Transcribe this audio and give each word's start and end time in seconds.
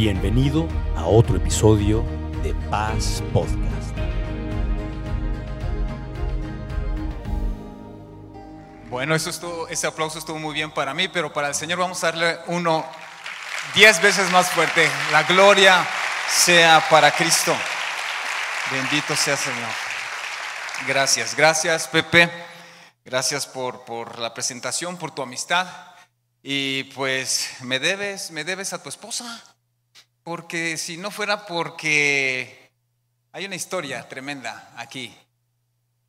Bienvenido 0.00 0.66
a 0.96 1.04
otro 1.04 1.36
episodio 1.36 2.02
de 2.42 2.54
Paz 2.70 3.22
Podcast. 3.34 3.94
Bueno, 8.88 9.14
eso 9.14 9.28
estuvo, 9.28 9.68
ese 9.68 9.86
aplauso 9.86 10.18
estuvo 10.18 10.38
muy 10.38 10.54
bien 10.54 10.70
para 10.70 10.94
mí, 10.94 11.08
pero 11.08 11.30
para 11.34 11.48
el 11.48 11.54
Señor 11.54 11.80
vamos 11.80 12.02
a 12.02 12.12
darle 12.12 12.38
uno 12.46 12.82
diez 13.74 14.00
veces 14.00 14.30
más 14.30 14.48
fuerte. 14.48 14.88
La 15.12 15.24
gloria 15.24 15.86
sea 16.30 16.82
para 16.88 17.14
Cristo. 17.14 17.54
Bendito 18.72 19.14
sea 19.14 19.36
Señor. 19.36 19.68
Gracias, 20.86 21.36
gracias 21.36 21.88
Pepe. 21.88 22.30
Gracias 23.04 23.46
por, 23.46 23.84
por 23.84 24.18
la 24.18 24.32
presentación, 24.32 24.96
por 24.96 25.10
tu 25.10 25.20
amistad. 25.20 25.68
Y 26.42 26.84
pues 26.84 27.50
me 27.60 27.78
debes, 27.78 28.30
me 28.30 28.44
debes 28.44 28.72
a 28.72 28.82
tu 28.82 28.88
esposa. 28.88 29.44
Porque 30.22 30.76
si 30.76 30.96
no 30.96 31.10
fuera 31.10 31.46
porque 31.46 32.70
hay 33.32 33.46
una 33.46 33.56
historia 33.56 34.08
tremenda 34.08 34.72
aquí, 34.76 35.16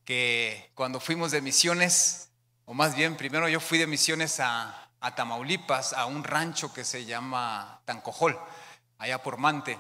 que 0.04 0.72
cuando 0.74 1.00
fuimos 1.00 1.32
de 1.32 1.42
misiones, 1.42 2.30
o 2.66 2.74
más 2.74 2.96
bien 2.96 3.16
primero 3.16 3.48
yo 3.48 3.60
fui 3.60 3.78
de 3.78 3.88
misiones 3.88 4.40
a, 4.40 4.90
Tamaulipas, 5.16 5.94
a 5.94 6.06
un 6.06 6.24
rancho 6.24 6.74
que 6.74 6.84
se 6.84 7.06
llama 7.06 7.82
Tancojol, 7.86 8.38
allá 8.98 9.24
por 9.24 9.38
Mante. 9.38 9.80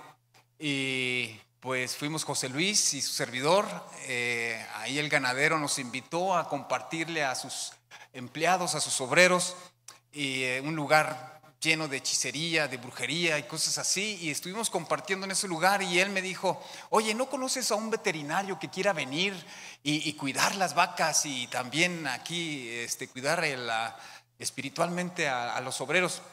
Y 0.58 1.39
pues 1.59 1.95
fuimos 1.95 2.23
José 2.23 2.50
Luis 2.50 2.94
y 2.94 3.02
su 3.02 3.13
servidor, 3.13 3.67
eh, 4.08 4.66
ahí 4.75 4.98
el 4.98 5.09
ganadero 5.09 5.59
nos 5.59 5.77
invitó 5.77 6.36
a 6.36 6.48
compartirle 6.48 7.23
a 7.23 7.36
sus 7.36 7.73
empleados, 8.13 8.73
a 8.75 8.81
sus 8.81 9.00
obreros, 9.02 9.55
y 10.11 10.44
eh, 10.44 10.61
un 10.61 10.75
lugar 10.75 11.41
lleno 11.61 11.88
de 11.88 11.97
hechicería, 11.97 12.67
de 12.67 12.77
brujería 12.77 13.38
y 13.38 13.43
cosas 13.43 13.77
así, 13.77 14.17
y 14.19 14.31
estuvimos 14.31 14.72
compartiendo 14.72 15.25
en 15.25 15.31
ese 15.31 15.47
lugar 15.47 15.83
y 15.83 15.99
él 15.99 16.09
me 16.09 16.22
dijo, 16.22 16.61
oye, 16.89 17.13
¿no 17.13 17.30
conoces 17.30 17.69
a 17.72 17.75
un 17.75 17.91
veterinario 17.91 18.58
que 18.58 18.69
quiera 18.69 18.94
venir 18.94 19.33
y, 19.83 20.11
cuidar 20.13 20.55
las 20.55 20.73
vacas 20.73 21.25
y 21.25 21.47
también 21.47 22.08
aquí 22.08 22.67
este, 22.69 23.08
cuidar 23.08 23.44
espiritualmente 24.39 25.30
a, 25.30 25.61
los 25.61 25.80
obreros? 25.81 26.23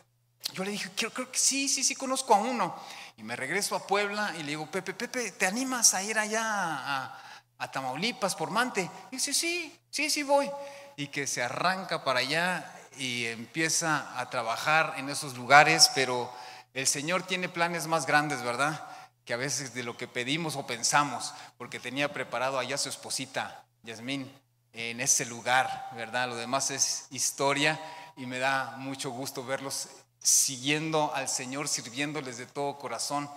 Yo 0.54 0.64
le 0.64 0.70
dije, 0.70 0.90
creo, 0.96 1.12
creo, 1.12 1.30
que 1.30 1.38
sí, 1.38 1.68
sí, 1.68 1.84
sí, 1.84 1.94
conozco 1.94 2.34
a 2.34 2.38
uno. 2.38 2.74
Y 3.18 3.22
me 3.22 3.36
regreso 3.36 3.76
a 3.76 3.86
Puebla 3.86 4.34
y 4.38 4.42
le 4.42 4.50
digo, 4.50 4.70
Pepe, 4.70 4.94
Pepe, 4.94 5.32
¿te 5.32 5.44
animas 5.44 5.92
a 5.92 6.02
ir 6.02 6.18
allá 6.18 6.42
a, 6.42 7.42
a 7.58 7.70
Tamaulipas 7.70 8.34
por 8.34 8.50
Mante? 8.50 8.90
Y 9.10 9.16
dice, 9.16 9.34
sí, 9.34 9.78
sí, 9.90 10.08
sí 10.08 10.22
voy. 10.22 10.50
Y 10.96 11.08
que 11.08 11.26
se 11.26 11.42
arranca 11.42 12.02
para 12.02 12.20
allá 12.20 12.77
y 12.96 13.26
empieza 13.26 14.18
a 14.18 14.30
trabajar 14.30 14.94
en 14.96 15.08
esos 15.08 15.36
lugares, 15.36 15.90
pero 15.94 16.32
el 16.74 16.86
Señor 16.86 17.22
tiene 17.22 17.48
planes 17.48 17.86
más 17.86 18.06
grandes, 18.06 18.42
¿verdad? 18.42 18.86
Que 19.24 19.34
a 19.34 19.36
veces 19.36 19.74
de 19.74 19.82
lo 19.82 19.96
que 19.96 20.08
pedimos 20.08 20.56
o 20.56 20.66
pensamos, 20.66 21.34
porque 21.56 21.80
tenía 21.80 22.12
preparado 22.12 22.58
allá 22.58 22.78
su 22.78 22.88
esposita, 22.88 23.64
Yasmín, 23.82 24.32
en 24.72 25.00
ese 25.00 25.26
lugar, 25.26 25.90
¿verdad? 25.94 26.28
Lo 26.28 26.36
demás 26.36 26.70
es 26.70 27.06
historia 27.10 27.80
y 28.16 28.26
me 28.26 28.38
da 28.38 28.76
mucho 28.78 29.10
gusto 29.10 29.44
verlos 29.44 29.88
siguiendo 30.20 31.12
al 31.14 31.28
Señor, 31.28 31.68
sirviéndoles 31.68 32.38
de 32.38 32.46
todo 32.46 32.78
corazón. 32.78 33.28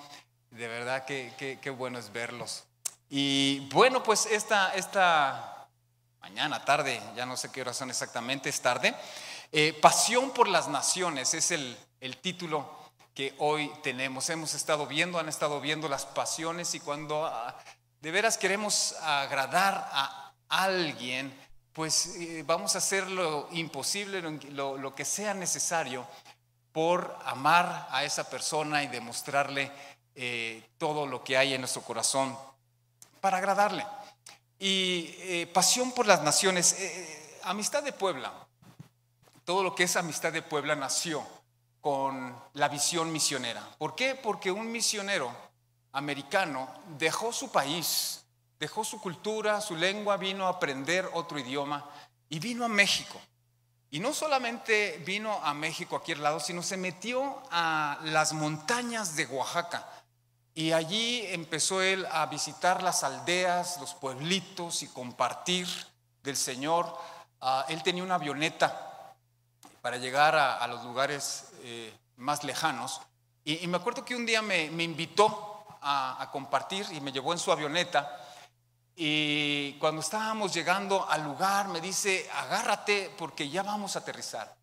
De 0.52 0.68
verdad 0.68 1.06
que, 1.06 1.60
qué 1.62 1.70
bueno 1.70 2.00
es 2.00 2.12
verlos. 2.12 2.64
Y 3.10 3.68
bueno, 3.72 4.04
pues 4.04 4.26
esta, 4.26 4.74
esta 4.74 5.68
mañana, 6.22 6.64
tarde, 6.64 7.02
ya 7.16 7.26
no 7.26 7.36
sé 7.36 7.52
qué 7.52 7.62
hora 7.62 7.74
son 7.74 7.90
exactamente, 7.90 8.50
es 8.50 8.62
tarde. 8.62 8.96
Eh, 9.54 9.74
Pasión 9.74 10.32
por 10.32 10.48
las 10.48 10.70
Naciones 10.70 11.34
es 11.34 11.52
el, 11.52 11.78
título 12.22 12.70
que 13.14 13.36
hoy 13.38 13.70
tenemos. 13.84 14.30
Hemos 14.30 14.54
estado 14.54 14.88
viendo, 14.88 15.20
han 15.20 15.28
estado 15.28 15.60
viendo 15.60 15.90
las 15.90 16.06
pasiones 16.06 16.74
y 16.74 16.80
cuando 16.80 17.26
ah, 17.26 17.58
de 18.00 18.12
veras 18.12 18.38
queremos 18.38 18.96
agradar 19.02 19.90
a 19.92 20.34
alguien, 20.48 21.38
pues 21.74 22.16
eh, 22.16 22.44
vamos 22.48 22.76
a 22.76 22.78
hacer 22.78 23.10
lo 23.10 23.50
imposible, 23.52 24.22
lo, 24.22 24.96
que 24.96 25.04
sea 25.04 25.34
necesario 25.34 26.08
por 26.72 27.18
amar 27.26 27.90
a 27.92 28.06
esa 28.06 28.30
persona 28.30 28.84
y 28.84 28.88
demostrarle 28.88 29.70
eh, 30.16 30.66
todo 30.78 31.06
lo 31.06 31.26
que 31.26 31.38
hay 31.38 31.54
en 31.54 31.62
nuestro 31.62 31.82
corazón 31.82 32.38
para 33.20 33.40
agradarle. 33.40 33.86
Y 34.58 35.46
pasión 35.48 35.92
por 35.92 36.06
las 36.06 36.22
naciones, 36.22 36.78
amistad 37.44 37.82
de 37.82 37.92
Puebla, 37.92 38.32
todo 39.46 39.64
lo 39.64 39.76
que 39.76 39.84
es 39.84 39.96
Amistad 39.96 40.32
de 40.32 40.42
Puebla 40.42 40.76
nació 40.76 41.26
con 41.82 42.36
la 42.54 42.70
visión 42.70 43.12
misionera. 43.12 43.68
¿Por 43.78 43.96
qué? 43.96 44.16
Porque 44.16 44.52
un 44.52 44.72
misionero 44.72 45.36
americano 45.94 46.70
dejó 46.98 47.34
su 47.34 47.52
país, 47.52 48.24
dejó 48.60 48.84
su 48.84 49.02
cultura, 49.02 49.60
su 49.62 49.76
lengua, 49.76 50.18
vino 50.18 50.46
a 50.46 50.52
aprender 50.52 51.10
otro 51.14 51.40
idioma 51.40 51.90
y 52.30 52.40
vino 52.40 52.64
a 52.64 52.70
México. 52.70 53.20
Y 53.90 54.00
no 54.00 54.14
solamente 54.14 55.02
vino 55.06 55.34
a 55.44 55.54
México 55.54 55.98
aquí 55.98 56.14
al 56.14 56.24
lado, 56.24 56.40
sino 56.40 56.64
se 56.64 56.78
metió 56.78 57.42
a 57.52 58.00
las 58.04 58.32
montañas 58.32 59.16
de 59.16 59.26
Oaxaca. 59.26 59.86
Y 60.54 60.72
allí 60.72 61.26
empezó 61.28 61.82
él 61.82 62.06
a 62.12 62.26
visitar 62.28 62.84
las 62.84 63.04
aldeas, 63.04 63.80
los 63.82 63.94
pueblitos 63.96 64.84
y 64.84 64.88
compartir 64.88 65.68
del 66.24 66.38
Señor. 66.38 66.96
Ah, 67.42 67.66
él 67.68 67.84
tenía 67.84 68.04
una 68.04 68.16
avioneta 68.16 68.91
para 69.82 69.98
llegar 69.98 70.36
a, 70.36 70.66
los 70.68 70.84
lugares 70.84 71.48
eh, 71.64 71.92
más 72.18 72.44
lejanos. 72.44 73.02
Y, 73.44 73.66
me 73.68 73.78
acuerdo 73.78 74.06
que 74.06 74.16
un 74.16 74.26
día 74.26 74.42
me, 74.42 74.66
invitó 74.66 75.66
a, 75.82 76.30
compartir 76.32 76.86
y 76.92 77.02
me 77.02 77.12
llevó 77.12 77.34
en 77.34 77.40
su 77.40 77.52
avioneta. 77.52 78.18
Y 78.96 79.74
cuando 79.74 80.02
estábamos 80.02 80.54
llegando 80.54 81.10
al 81.10 81.24
lugar, 81.24 81.68
me 81.70 81.82
dice, 81.82 82.30
agárrate 82.36 83.12
porque 83.18 83.50
ya 83.50 83.64
vamos 83.64 83.96
a 83.96 84.00
aterrizar. 84.00 84.56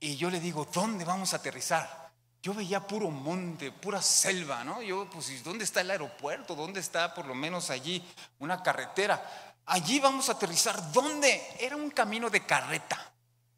Y 0.00 0.16
yo 0.16 0.30
le 0.30 0.40
digo, 0.40 0.66
¿dónde 0.72 1.04
vamos 1.04 1.34
a 1.34 1.36
aterrizar? 1.36 2.10
Yo 2.42 2.54
veía 2.54 2.84
puro 2.84 3.10
monte, 3.10 3.70
pura 3.70 4.02
selva, 4.02 4.64
¿no? 4.64 4.82
Yo, 4.82 5.08
pues, 5.08 5.44
¿dónde 5.44 5.64
está 5.64 5.82
el 5.82 5.90
aeropuerto? 5.90 6.56
¿Dónde 6.56 6.80
está 6.80 7.14
por 7.14 7.26
lo 7.26 7.34
menos 7.34 7.70
allí 7.70 8.02
una 8.40 8.62
carretera? 8.62 9.54
Allí 9.66 10.00
vamos 10.00 10.28
a 10.28 10.32
aterrizar. 10.32 10.90
¿Dónde? 10.90 11.40
Era 11.60 11.76
un 11.76 11.90
camino 11.90 12.30
de 12.30 12.44
carreta. 12.44 13.11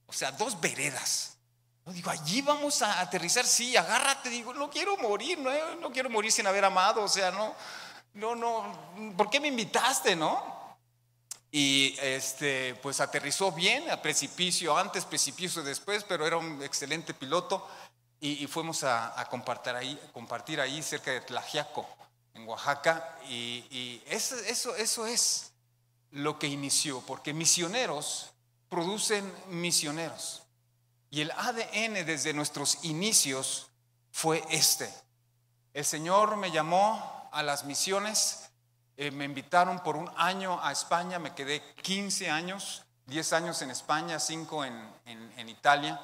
O 0.06 0.12
sea, 0.12 0.32
dos 0.32 0.60
veredas. 0.60 1.36
No 1.84 1.92
digo, 1.92 2.10
allí 2.10 2.40
vamos 2.40 2.80
a 2.80 3.00
aterrizar, 3.00 3.44
sí, 3.44 3.76
agárrate, 3.76 4.30
digo, 4.30 4.54
no 4.54 4.70
quiero 4.70 4.96
morir, 4.96 5.38
no, 5.38 5.50
no 5.76 5.92
quiero 5.92 6.08
morir 6.08 6.32
sin 6.32 6.46
haber 6.46 6.64
amado, 6.64 7.02
o 7.02 7.08
sea, 7.08 7.30
no, 7.30 7.54
no, 8.14 8.34
no, 8.34 9.14
¿por 9.16 9.28
qué 9.28 9.38
me 9.38 9.48
invitaste, 9.48 10.16
no? 10.16 10.54
Y 11.50 11.94
este, 12.00 12.74
pues 12.76 13.00
aterrizó 13.00 13.52
bien, 13.52 13.90
a 13.90 14.00
precipicio 14.00 14.76
antes, 14.76 15.04
precipicio 15.04 15.62
después, 15.62 16.04
pero 16.04 16.26
era 16.26 16.38
un 16.38 16.62
excelente 16.62 17.12
piloto 17.12 17.68
y, 18.18 18.46
fuimos 18.46 18.82
a, 18.84 19.28
compartir, 19.30 19.74
ahí, 19.74 20.00
compartir 20.14 20.60
ahí 20.60 20.82
cerca 20.82 21.10
de 21.10 21.20
Tlajiaco, 21.20 21.86
en 22.32 22.48
Oaxaca, 22.48 23.18
y, 23.28 23.66
y 23.70 24.02
eso, 24.06 24.36
eso, 24.36 24.74
eso 24.74 25.06
es 25.06 25.52
lo 26.10 26.38
que 26.38 26.46
inició, 26.46 27.02
porque 27.02 27.34
misioneros 27.34 28.33
producen 28.74 29.32
misioneros. 29.50 30.42
Y 31.08 31.20
el 31.20 31.30
ADN 31.30 32.04
desde 32.04 32.32
nuestros 32.32 32.84
inicios 32.84 33.68
fue 34.10 34.42
este. 34.50 34.92
El 35.72 35.84
Señor 35.84 36.36
me 36.36 36.50
llamó 36.50 37.28
a 37.30 37.44
las 37.44 37.64
misiones, 37.64 38.50
eh, 38.96 39.12
me 39.12 39.26
invitaron 39.26 39.78
por 39.84 39.94
un 39.94 40.10
año 40.16 40.58
a 40.60 40.72
España, 40.72 41.20
me 41.20 41.34
quedé 41.34 41.62
15 41.82 42.30
años, 42.30 42.82
10 43.06 43.32
años 43.34 43.62
en 43.62 43.70
España, 43.70 44.18
5 44.18 44.64
en, 44.64 45.48
Italia, 45.48 46.00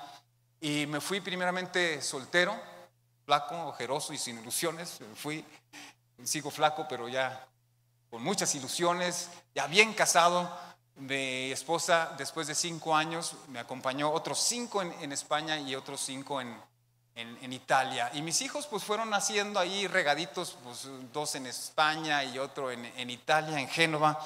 y 0.61 0.87
me 0.87 1.01
fui 1.01 1.21
primeramente 1.21 2.01
soltero, 2.01 2.57
flaco, 3.25 3.67
ojeroso 3.67 4.13
y 4.13 4.19
sin 4.19 4.39
ilusiones, 4.39 5.01
fui, 5.17 5.45
sigo 6.23 6.53
flaco, 6.53 6.87
pero 6.89 7.09
ya 7.09 7.49
con 8.11 8.23
muchas 8.23 8.55
ilusiones, 8.55 9.29
ya 9.57 9.67
bien 9.67 9.93
casado, 9.93 10.57
mi 11.01 11.51
esposa, 11.51 12.15
después 12.19 12.47
de 12.47 12.55
cinco 12.55 12.95
años, 12.95 13.35
me 13.49 13.59
acompañó 13.59 14.11
otros 14.11 14.39
cinco 14.39 14.83
en, 14.83 15.13
España 15.13 15.59
y 15.59 15.75
otros 15.75 16.01
cinco 16.01 16.41
en, 16.41 16.55
Italia. 17.53 18.11
Y 18.15 18.23
mis 18.23 18.41
hijos 18.41 18.67
pues 18.67 18.83
fueron 18.83 19.11
naciendo 19.11 19.61
ahí 19.61 19.87
regaditos, 19.87 20.57
pues 20.63 20.89
dos 21.13 21.35
en 21.35 21.47
España 21.47 22.25
y 22.25 22.39
otro 22.39 22.71
en, 22.71 23.11
Italia, 23.11 23.59
en 23.59 23.69
Génova. 23.69 24.19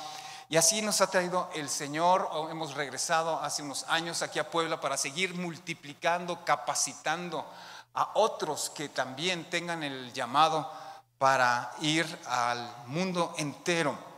Y 0.49 0.56
así 0.56 0.82
nos 0.82 1.00
ha 1.00 1.09
traído 1.09 1.50
el 1.55 1.69
Señor. 1.69 2.29
Hemos 2.50 2.75
regresado 2.75 3.41
hace 3.41 3.62
unos 3.62 3.85
años 3.88 4.23
aquí 4.23 4.38
a 4.38 4.50
Puebla 4.50 4.81
para 4.81 4.97
seguir 4.97 5.35
multiplicando, 5.35 6.44
capacitando 6.44 7.44
a 7.94 8.11
otros 8.15 8.71
que 8.71 8.88
también 8.88 9.44
tengan 9.50 9.82
el 9.82 10.12
llamado 10.12 10.71
para 11.19 11.73
ir 11.81 12.06
al 12.26 12.69
mundo 12.87 13.35
entero. 13.38 14.13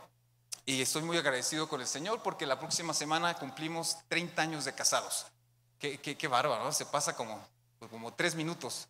Y 0.69 0.81
estoy 0.81 1.01
muy 1.01 1.17
agradecido 1.17 1.69
con 1.69 1.79
el 1.79 1.87
Señor 1.87 2.21
porque 2.21 2.45
la 2.45 2.59
próxima 2.59 2.93
semana 2.93 3.33
cumplimos 3.35 3.99
30 4.09 4.41
años 4.41 4.65
de 4.65 4.75
casados. 4.75 5.25
Qué, 5.79 5.97
qué, 5.99 6.17
qué 6.17 6.27
bárbaro, 6.27 6.73
se 6.73 6.85
pasa 6.85 7.15
como, 7.15 7.39
como 7.89 8.13
tres 8.13 8.35
minutos. 8.35 8.89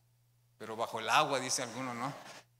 pero 0.57 0.75
bajo 0.75 0.99
el 0.99 1.07
agua, 1.07 1.39
dice 1.39 1.61
alguno, 1.61 1.93
¿no? 1.93 2.11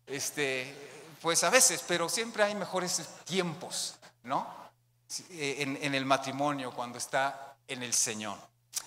Este, 0.06 0.72
pues 1.20 1.44
a 1.44 1.50
veces, 1.50 1.84
pero 1.88 2.08
siempre 2.10 2.44
hay 2.44 2.54
mejores 2.54 3.02
tiempos, 3.24 3.96
¿no? 4.22 4.48
En, 5.32 5.80
en 5.82 5.96
el 5.96 6.06
matrimonio, 6.06 6.72
cuando 6.72 7.00
está 7.00 7.56
en 7.68 7.82
el 7.82 7.96
Señor. 7.96 8.38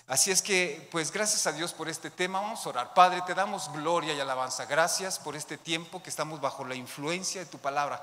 Así 0.07 0.31
es 0.31 0.41
que, 0.41 0.87
pues 0.91 1.11
gracias 1.11 1.45
a 1.47 1.51
Dios 1.51 1.73
por 1.73 1.89
este 1.89 2.09
tema. 2.09 2.39
Vamos 2.39 2.65
a 2.65 2.69
orar. 2.69 2.93
Padre, 2.93 3.21
te 3.25 3.33
damos 3.33 3.71
gloria 3.71 4.13
y 4.13 4.19
alabanza. 4.19 4.65
Gracias 4.65 5.19
por 5.19 5.35
este 5.35 5.57
tiempo 5.57 6.01
que 6.01 6.09
estamos 6.09 6.41
bajo 6.41 6.65
la 6.65 6.75
influencia 6.75 7.41
de 7.41 7.49
tu 7.49 7.57
palabra. 7.59 8.01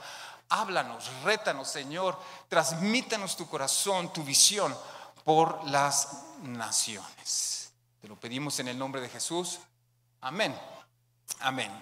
Háblanos, 0.48 1.10
rétanos, 1.24 1.68
Señor. 1.68 2.18
Transmítanos 2.48 3.36
tu 3.36 3.48
corazón, 3.48 4.12
tu 4.12 4.22
visión 4.22 4.76
por 5.24 5.64
las 5.68 6.08
naciones. 6.42 7.72
Te 8.00 8.08
lo 8.08 8.16
pedimos 8.16 8.58
en 8.60 8.68
el 8.68 8.78
nombre 8.78 9.00
de 9.00 9.08
Jesús. 9.08 9.58
Amén. 10.20 10.58
Amén. 11.40 11.72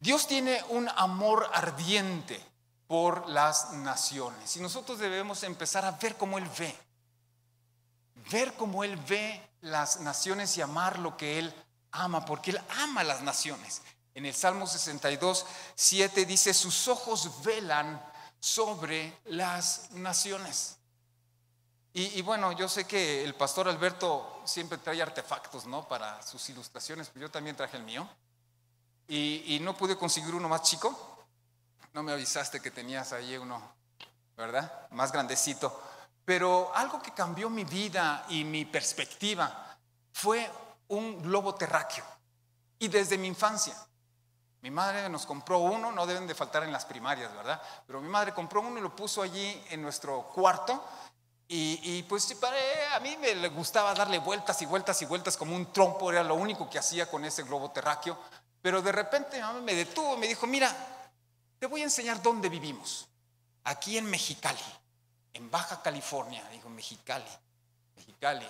Dios 0.00 0.26
tiene 0.26 0.62
un 0.70 0.88
amor 0.96 1.48
ardiente 1.52 2.44
por 2.86 3.28
las 3.28 3.72
naciones 3.72 4.56
y 4.56 4.60
nosotros 4.60 4.98
debemos 4.98 5.42
empezar 5.42 5.84
a 5.84 5.92
ver 5.92 6.16
cómo 6.16 6.38
Él 6.38 6.48
ve 6.58 6.74
ver 8.30 8.54
cómo 8.54 8.84
Él 8.84 8.96
ve 8.96 9.40
las 9.60 10.00
naciones 10.00 10.56
y 10.56 10.60
amar 10.60 10.98
lo 10.98 11.16
que 11.16 11.38
Él 11.38 11.54
ama, 11.92 12.24
porque 12.24 12.50
Él 12.52 12.60
ama 12.80 13.04
las 13.04 13.22
naciones. 13.22 13.82
En 14.18 14.26
el 14.26 14.34
Salmo 14.34 14.66
62, 14.66 15.46
7 15.76 16.26
dice, 16.26 16.52
sus 16.52 16.88
ojos 16.88 17.40
velan 17.44 18.04
sobre 18.40 19.16
las 19.26 19.92
naciones. 19.92 20.76
Y, 21.92 22.20
bueno, 22.22 22.50
yo 22.50 22.68
sé 22.68 22.84
que 22.84 23.22
el 23.22 23.36
pastor 23.36 23.68
Alberto 23.68 24.42
siempre 24.44 24.78
trae 24.78 25.00
artefactos, 25.00 25.66
¿no? 25.66 25.86
Para 25.86 26.20
sus 26.20 26.48
ilustraciones, 26.48 27.10
pero 27.14 27.26
yo 27.26 27.30
también 27.30 27.54
traje 27.54 27.76
el 27.76 27.84
mío. 27.84 28.08
Y, 29.06 29.54
y 29.54 29.60
no 29.60 29.76
pude 29.76 29.96
conseguir 29.96 30.34
uno 30.34 30.48
más 30.48 30.62
chico. 30.62 31.24
No 31.92 32.02
me 32.02 32.10
avisaste 32.10 32.58
que 32.58 32.72
tenías 32.72 33.12
ahí 33.12 33.36
uno, 33.36 33.72
¿verdad? 34.36 34.88
Más 34.90 35.12
grandecito. 35.12 35.80
Pero 36.24 36.72
algo 36.74 37.00
que 37.00 37.14
cambió 37.14 37.48
mi 37.48 37.62
vida 37.62 38.26
y 38.30 38.42
mi 38.42 38.64
perspectiva 38.64 39.78
fue 40.12 40.50
un 40.88 41.22
globo 41.22 41.54
terráqueo. 41.54 42.04
Y 42.80 42.88
desde 42.88 43.16
mi 43.16 43.28
infancia. 43.28 43.76
Mi 44.62 44.70
madre 44.70 45.08
nos 45.08 45.24
compró 45.24 45.58
uno, 45.58 45.92
no 45.92 46.06
deben 46.06 46.26
de 46.26 46.34
faltar 46.34 46.64
en 46.64 46.72
las 46.72 46.84
primarias, 46.84 47.32
¿verdad? 47.34 47.60
Pero 47.86 48.00
mi 48.00 48.08
madre 48.08 48.34
compró 48.34 48.60
uno 48.60 48.78
y 48.78 48.82
lo 48.82 48.94
puso 48.94 49.22
allí 49.22 49.62
en 49.70 49.82
nuestro 49.82 50.22
cuarto. 50.34 50.82
Y, 51.50 52.02
pues 52.02 52.36
a 52.92 53.00
mí 53.00 53.16
me 53.16 53.48
gustaba 53.48 53.94
darle 53.94 54.18
vueltas 54.18 54.60
y 54.60 54.66
vueltas 54.66 55.00
y 55.00 55.06
vueltas 55.06 55.36
como 55.36 55.56
un 55.56 55.72
trompo, 55.72 56.10
era 56.10 56.22
lo 56.22 56.34
único 56.34 56.68
que 56.68 56.78
hacía 56.78 57.10
con 57.10 57.24
ese 57.24 57.42
globo 57.42 57.70
terráqueo. 57.70 58.18
Pero 58.60 58.82
de 58.82 58.92
repente 58.92 59.36
mi 59.36 59.42
mamá 59.42 59.60
me 59.60 59.74
detuvo 59.74 60.14
y 60.16 60.18
me 60.18 60.26
dijo, 60.26 60.46
mira, 60.46 60.74
te 61.58 61.66
voy 61.66 61.80
a 61.80 61.84
enseñar 61.84 62.20
dónde 62.20 62.50
vivimos, 62.50 63.08
aquí 63.64 63.96
en 63.96 64.10
Mexicali 64.10 64.60
en 65.38 65.50
Baja 65.50 65.80
California, 65.82 66.44
dijo 66.50 66.68
Mexicali, 66.68 67.30
Mexicali, 67.96 68.46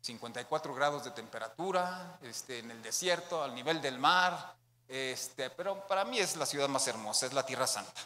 54 0.00 0.74
grados 0.74 1.04
de 1.04 1.10
temperatura, 1.10 2.18
este, 2.22 2.60
en 2.60 2.70
el 2.70 2.82
desierto, 2.82 3.42
al 3.42 3.54
nivel 3.54 3.80
del 3.80 3.98
mar, 3.98 4.56
este, 4.86 5.50
pero 5.50 5.86
para 5.86 6.04
mí 6.04 6.18
es 6.18 6.36
la 6.36 6.46
ciudad 6.46 6.68
más 6.68 6.86
hermosa, 6.86 7.26
es 7.26 7.32
la 7.32 7.44
Tierra 7.44 7.66
Santa. 7.66 8.00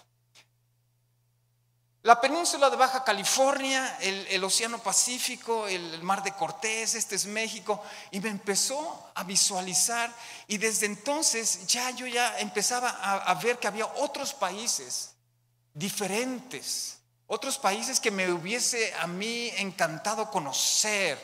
La 2.03 2.21
península 2.21 2.69
de 2.69 2.77
Baja 2.77 3.05
California, 3.05 3.99
el, 4.01 4.43
Océano 4.43 4.79
Pacífico, 4.79 5.69
el, 5.69 6.03
Mar 6.03 6.25
de 6.25 6.33
Cortés, 6.33 6.97
este 6.97 7.15
es 7.15 7.27
México, 7.27 7.81
y 8.11 8.19
me 8.19 8.29
empezó 8.29 9.13
a 9.15 9.23
visualizar 9.23 10.13
y 10.49 10.59
desde 10.59 10.87
entonces 10.87 11.67
ya 11.69 11.91
yo 11.91 12.09
ya 12.09 12.41
empezaba 12.41 12.89
a 12.91 13.35
ver 13.35 13.59
que 13.61 13.69
había 13.69 13.87
otros 13.87 14.35
países 14.35 15.15
diferentes 15.73 17.03
otros 17.35 17.57
países 17.57 17.99
que 17.99 18.11
me 18.11 18.31
hubiese 18.31 18.93
a 19.01 19.07
mí 19.07 19.51
encantado 19.57 20.31
conocer. 20.31 21.19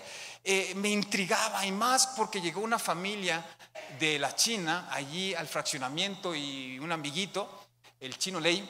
Eh, 0.45 0.73
me 0.77 0.89
intrigaba 0.89 1.65
y 1.67 1.73
más 1.73 2.09
porque 2.09 2.41
llegó 2.41 2.61
una 2.61 2.79
familia 2.79 3.45
de 3.99 4.19
la 4.19 4.35
China 4.35 4.89
allí 4.91 5.35
al 5.35 5.47
fraccionamiento 5.47 6.35
y 6.35 6.79
un 6.79 6.91
amiguito, 6.93 7.67
el 8.01 8.17
chino 8.19 8.41
Ley. 8.41 8.69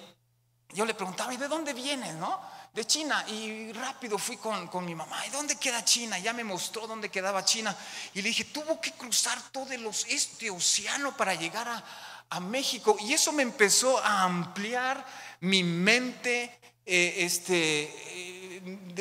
Yo 0.70 0.85
le 0.85 0.94
preguntaba, 0.94 1.32
¿y 1.32 1.37
de 1.37 1.49
dónde 1.49 1.73
vienes, 1.73 2.15
no? 2.15 2.41
De 2.75 2.85
China. 2.85 3.25
Y 3.29 3.73
rápido 3.73 4.19
fui 4.19 4.37
con, 4.37 4.69
con 4.69 4.85
mi 4.85 4.94
mamá, 4.94 5.26
¿y 5.26 5.31
dónde 5.31 5.56
queda 5.56 5.85
China? 5.85 6.19
Ya 6.19 6.32
me 6.32 6.44
mostró 6.44 6.87
dónde 6.87 7.11
quedaba 7.11 7.44
China. 7.44 7.76
Y 8.14 8.23
le 8.23 8.29
dije, 8.29 8.44
tuvo 8.44 8.81
que 8.81 8.93
cruzar 8.93 9.41
todo 9.50 9.73
el, 9.73 9.87
este 10.09 10.50
océano 10.50 11.17
para 11.17 11.35
llegar 11.35 11.69
a, 11.69 11.85
a 12.31 12.41
México. 12.41 12.97
Y 13.00 13.12
eso 13.12 13.32
me 13.32 13.43
empezó 13.43 13.99
a 13.99 14.25
ampliar 14.25 15.05
mi 15.41 15.62
mente 15.62 16.59
eh, 16.85 17.25
este, 17.25 17.85
eh, 17.85 18.38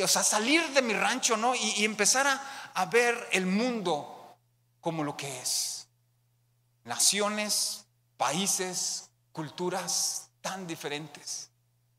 o 0.04 0.08
sea, 0.08 0.24
salir 0.24 0.68
de 0.70 0.82
mi 0.82 0.94
rancho, 0.94 1.38
¿no? 1.38 1.56
Y, 1.56 1.84
empezar 1.86 2.28
a, 2.28 2.72
a, 2.74 2.86
ver 2.86 3.30
el 3.32 3.46
mundo 3.46 4.38
como 4.82 5.04
lo 5.04 5.16
que 5.16 5.42
es. 5.42 5.88
Naciones, 6.84 7.86
países, 8.18 9.10
culturas 9.32 10.30
tan 10.42 10.66
diferentes. 10.66 11.50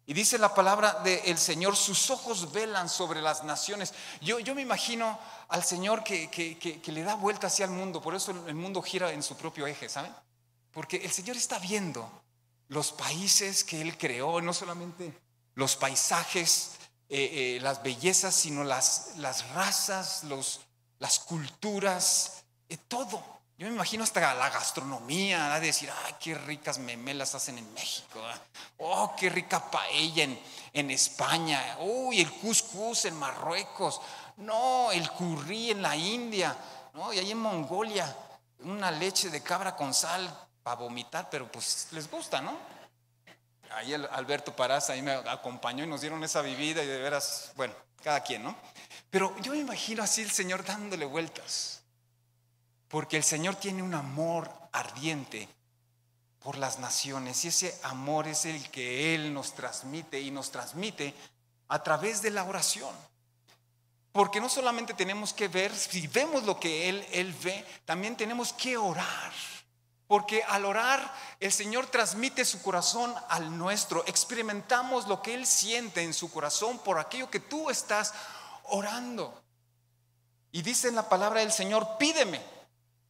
Y 0.07 0.15
dice 0.15 0.39
la 0.39 0.55
palabra 0.55 1.01
del 1.05 1.37
Señor, 1.37 1.77
sus 1.77 2.09
ojos 2.09 2.51
velan 2.51 2.89
sobre 2.89 3.21
las 3.21 3.45
naciones. 3.45 3.93
Yo, 4.23 4.39
yo 4.39 4.55
me 4.55 4.63
imagino 4.63 5.19
al 5.49 5.63
Señor 5.63 6.03
que, 6.03 6.31
que, 6.31 6.59
que, 6.59 6.93
le 6.93 7.03
da 7.03 7.15
vuelta 7.15 7.49
hacia 7.49 7.67
el 7.67 7.73
mundo, 7.73 8.01
por 8.01 8.15
eso 8.15 8.31
el 8.31 8.55
mundo 8.55 8.81
gira 8.81 9.13
en 9.13 9.23
su 9.23 9.37
propio 9.37 9.67
eje, 9.67 9.87
¿saben? 9.91 10.15
Porque 10.73 10.97
el 10.97 11.13
Señor 11.13 11.37
está 11.37 11.59
viendo 11.59 12.11
los 12.69 12.93
países 12.93 13.65
que 13.65 13.83
Él 13.83 13.99
creó, 13.99 14.41
no 14.41 14.55
solamente 14.55 15.13
los 15.55 15.77
paisajes, 15.77 16.78
eh, 17.11 17.57
eh, 17.57 17.61
las 17.63 17.83
bellezas, 17.83 18.35
sino 18.35 18.65
las, 18.65 19.13
las 19.17 19.49
razas, 19.51 20.25
los, 20.25 20.61
las 20.99 21.19
culturas, 21.19 22.45
eh, 22.69 22.77
todo. 22.77 23.25
Yo 23.57 23.67
me 23.67 23.73
imagino 23.73 24.05
hasta 24.05 24.35
la 24.35 24.51
gastronomía, 24.51 25.59
de 25.59 25.67
decir, 25.67 25.91
ay, 26.05 26.15
qué 26.21 26.35
ricas 26.35 26.79
memelas 26.79 27.35
hacen 27.35 27.59
en 27.59 27.73
México, 27.73 28.21
oh, 28.77 29.17
qué 29.17 29.31
rica 29.31 29.71
paella 29.71 30.25
en, 30.25 30.39
en 30.73 30.91
España, 30.91 31.79
uy, 31.81 32.21
el 32.21 32.31
couscous 32.31 33.07
en 33.07 33.17
Marruecos, 33.17 34.01
no, 34.37 34.93
el 34.93 35.11
curry 35.11 35.71
en 35.73 35.83
la 35.83 35.97
India, 35.97 36.57
no, 36.95 37.13
y 37.13 37.19
ahí 37.19 37.33
en 37.33 37.39
Mongolia, 37.39 38.15
una 38.61 38.91
leche 38.91 39.31
de 39.31 39.43
cabra 39.43 39.75
con 39.75 39.95
sal 39.95 40.33
para 40.63 40.77
vomitar, 40.77 41.29
pero 41.31 41.51
pues 41.51 41.89
les 41.93 42.09
gusta, 42.11 42.41
¿no? 42.41 42.78
Ahí 43.73 43.95
Alberto 43.95 44.55
Paraza 44.55 44.93
ahí 44.93 45.03
me 45.03 45.13
acompañó 45.13 45.85
y 45.85 45.87
nos 45.87 46.01
dieron 46.01 46.23
esa 46.25 46.43
bebida 46.43 46.83
y 46.83 46.87
de 46.87 46.99
veras, 46.99 47.53
bueno, 47.57 47.75
cada 48.03 48.23
quien, 48.23 48.43
¿no? 48.45 48.57
Pero 49.11 49.35
yo 49.41 49.53
me 49.53 49.59
imagino 49.59 50.03
así 50.03 50.23
el 50.23 50.31
Señor 50.31 50.65
dándole 50.65 51.05
vueltas, 51.05 51.83
porque 52.89 53.17
el 53.17 53.25
Señor 53.25 53.57
tiene 53.57 53.83
un 53.83 53.95
amor 53.95 54.51
ardiente 54.73 55.49
por 56.41 56.57
las 56.57 56.79
naciones 56.79 57.45
y 57.45 57.49
ese 57.49 57.79
amor 57.83 58.29
es 58.29 58.45
el 58.45 58.71
que 58.71 59.15
Él 59.15 59.33
nos 59.35 59.55
transmite 59.55 60.21
y 60.21 60.31
nos 60.31 60.51
transmite 60.51 61.15
a 61.69 61.83
través 61.83 62.23
de 62.23 62.31
la 62.31 62.45
oración. 62.45 62.95
Porque 64.13 64.41
no 64.41 64.49
solamente 64.49 64.95
tenemos 64.95 65.33
que 65.33 65.49
ver, 65.49 65.75
si 65.75 66.07
vemos 66.07 66.45
lo 66.45 66.59
que 66.59 66.89
Él, 66.89 67.07
Él 67.13 67.35
ve, 67.43 67.65
también 67.85 68.17
tenemos 68.17 68.53
que 68.53 68.77
orar. 68.77 69.33
Porque 70.09 70.43
al 70.43 70.65
orar 70.65 71.15
el 71.39 71.53
Señor 71.53 71.87
transmite 71.87 72.45
su 72.45 72.61
corazón 72.63 73.15
al 73.29 73.57
nuestro. 73.57 74.05
Experimentamos 74.07 75.07
lo 75.07 75.23
que 75.23 75.35
Él 75.35 75.47
siente 75.47 76.03
en 76.03 76.15
su 76.15 76.31
corazón 76.33 76.79
por 76.79 76.99
aquello 76.99 77.31
que 77.31 77.41
tú 77.41 77.71
estás 77.71 78.15
orando. 78.65 79.41
Y 80.51 80.63
dice 80.63 80.89
en 80.89 80.97
la 80.97 81.09
palabra 81.09 81.41
del 81.41 81.53
Señor, 81.53 81.99
pídeme. 81.99 82.43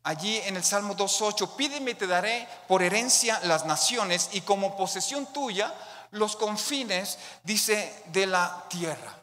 Allí 0.02 0.38
en 0.38 0.56
el 0.56 0.64
Salmo 0.64 0.96
2.8, 0.96 1.56
pídeme 1.56 1.92
y 1.92 1.94
te 1.94 2.06
daré 2.06 2.48
por 2.66 2.82
herencia 2.82 3.40
las 3.44 3.64
naciones 3.64 4.30
y 4.32 4.40
como 4.40 4.76
posesión 4.76 5.32
tuya 5.32 5.74
los 6.10 6.36
confines, 6.36 7.18
dice, 7.42 8.02
de 8.06 8.26
la 8.26 8.66
tierra. 8.68 9.22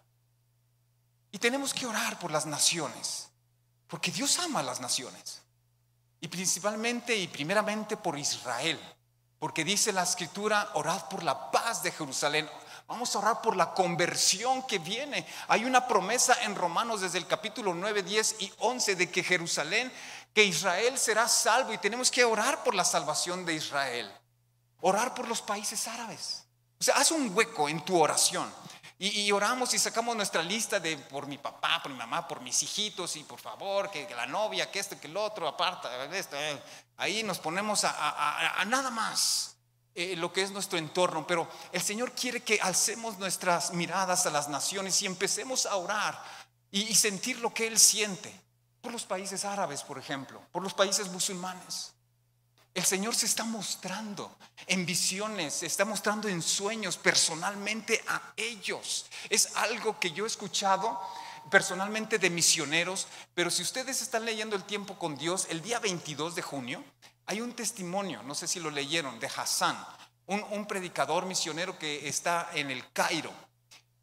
Y 1.31 1.39
tenemos 1.39 1.73
que 1.73 1.85
orar 1.85 2.19
por 2.19 2.31
las 2.31 2.45
naciones, 2.45 3.29
porque 3.87 4.11
Dios 4.11 4.39
ama 4.39 4.59
a 4.59 4.63
las 4.63 4.79
naciones. 4.79 5.41
Y 6.25 6.27
principalmente 6.27 7.15
y 7.15 7.27
primeramente 7.27 7.97
por 7.97 8.17
Israel. 8.17 8.79
Porque 9.37 9.63
dice 9.63 9.93
la 9.93 10.01
escritura, 10.01 10.71
orad 10.73 11.07
por 11.07 11.21
la 11.21 11.51
paz 11.51 11.83
de 11.83 11.91
Jerusalén. 11.91 12.49
Vamos 12.87 13.15
a 13.15 13.19
orar 13.19 13.41
por 13.43 13.55
la 13.55 13.75
conversión 13.75 14.65
que 14.65 14.79
viene. 14.79 15.23
Hay 15.47 15.65
una 15.65 15.87
promesa 15.87 16.35
en 16.41 16.55
Romanos 16.55 17.01
desde 17.01 17.19
el 17.19 17.27
capítulo 17.27 17.75
9, 17.75 18.01
10 18.01 18.37
y 18.39 18.51
11 18.57 18.95
de 18.95 19.11
que 19.11 19.21
Jerusalén, 19.21 19.93
que 20.33 20.43
Israel 20.43 20.97
será 20.97 21.27
salvo 21.27 21.73
y 21.73 21.77
tenemos 21.77 22.09
que 22.09 22.25
orar 22.25 22.63
por 22.63 22.73
la 22.73 22.85
salvación 22.85 23.45
de 23.45 23.53
Israel. 23.53 24.11
Orar 24.81 25.13
por 25.13 25.27
los 25.27 25.43
países 25.43 25.87
árabes. 25.87 26.43
O 26.79 26.83
sea, 26.83 26.95
haz 26.95 27.11
un 27.11 27.37
hueco 27.37 27.69
en 27.69 27.85
tu 27.85 28.01
oración. 28.01 28.51
Y, 28.97 29.29
oramos 29.33 29.73
y 29.73 29.79
sacamos 29.79 30.15
nuestra 30.15 30.41
lista 30.41 30.79
de 30.79 30.97
por 30.97 31.27
mi 31.27 31.37
papá, 31.37 31.81
por 31.83 31.91
mi 31.91 31.97
mamá, 31.97 32.25
por 32.25 32.39
mis 32.39 32.63
hijitos 32.63 33.17
y 33.17 33.23
por 33.23 33.41
favor, 33.41 33.91
que, 33.91 34.07
la 34.15 34.25
novia, 34.25 34.71
que 34.71 34.79
esto, 34.79 34.97
que 34.97 35.07
el 35.07 35.17
otro, 35.17 35.49
aparta, 35.49 36.05
esto. 36.15 36.37
Eh. 36.37 36.61
Ahí 36.95 37.21
nos 37.21 37.39
ponemos 37.39 37.83
a, 37.83 38.63
nada 38.67 38.89
más 38.91 39.57
eh, 39.93 40.15
lo 40.15 40.31
que 40.31 40.43
es 40.43 40.51
nuestro 40.51 40.77
entorno. 40.77 41.27
Pero 41.27 41.49
el 41.73 41.81
Señor 41.81 42.13
quiere 42.13 42.41
que 42.41 42.61
alcemos 42.61 43.17
nuestras 43.17 43.73
miradas 43.73 44.25
a 44.27 44.29
las 44.29 44.47
naciones 44.47 45.01
y 45.01 45.07
empecemos 45.07 45.65
a 45.65 45.75
orar 45.75 46.23
y 46.71 46.95
sentir 46.95 47.39
lo 47.39 47.53
que 47.53 47.67
Él 47.67 47.77
siente. 47.77 48.45
Por 48.79 48.93
los 48.93 49.03
países 49.03 49.43
árabes, 49.45 49.81
por 49.81 49.97
ejemplo, 49.97 50.39
por 50.51 50.61
los 50.61 50.75
países 50.75 51.09
musulmanes. 51.09 51.94
El 52.75 52.83
Señor 52.83 53.15
se 53.15 53.25
está 53.25 53.45
mostrando 53.45 54.37
en 54.67 54.85
visiones, 54.85 55.53
se 55.53 55.65
está 55.65 55.85
mostrando 55.85 56.27
en 56.27 56.41
sueños 56.41 56.97
personalmente 56.97 58.03
a 58.05 58.33
ellos. 58.35 59.05
Es 59.29 59.55
algo 59.55 59.97
que 59.97 60.11
yo 60.11 60.25
he 60.25 60.27
escuchado 60.27 60.99
personalmente 61.49 62.19
de 62.19 62.29
misioneros, 62.29 63.07
pero 63.33 63.49
si 63.49 63.63
ustedes 63.63 64.01
están 64.01 64.25
leyendo 64.25 64.57
el 64.57 64.65
tiempo 64.65 64.99
con 64.99 65.15
Dios, 65.15 65.47
el 65.49 65.61
día 65.61 65.79
22 65.79 66.35
de 66.35 66.41
junio 66.41 66.83
hay 67.27 67.39
un 67.39 67.53
testimonio, 67.53 68.21
no 68.23 68.35
sé 68.35 68.45
si 68.45 68.59
lo 68.59 68.69
leyeron, 68.69 69.21
de 69.21 69.27
Hassan, 69.27 69.77
un, 70.25 70.43
un 70.51 70.67
predicador 70.67 71.25
misionero 71.25 71.79
que 71.79 72.09
está 72.09 72.49
en 72.53 72.71
el 72.71 72.91
Cairo. 72.91 73.31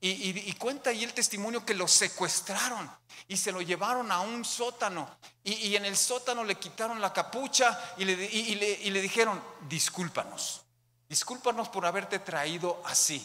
Y, 0.04 0.52
cuenta 0.54 0.90
ahí 0.90 1.04
el 1.04 1.14
testimonio 1.14 1.64
que 1.64 1.74
lo 1.74 1.86
secuestraron 1.86 2.90
y 3.28 3.36
se 3.36 3.52
lo 3.52 3.62
llevaron 3.62 4.10
a 4.10 4.18
un 4.18 4.44
sótano. 4.44 5.08
Y, 5.44 5.76
en 5.76 5.84
el 5.84 5.96
sótano 5.96 6.42
le 6.42 6.56
quitaron 6.56 7.00
la 7.00 7.12
capucha 7.12 7.94
y 7.96 8.04
le, 8.04 8.16
le, 8.16 9.00
dijeron, 9.00 9.40
discúlpanos, 9.68 10.62
discúlpanos 11.08 11.68
por 11.68 11.86
haberte 11.86 12.18
traído 12.18 12.82
así. 12.84 13.24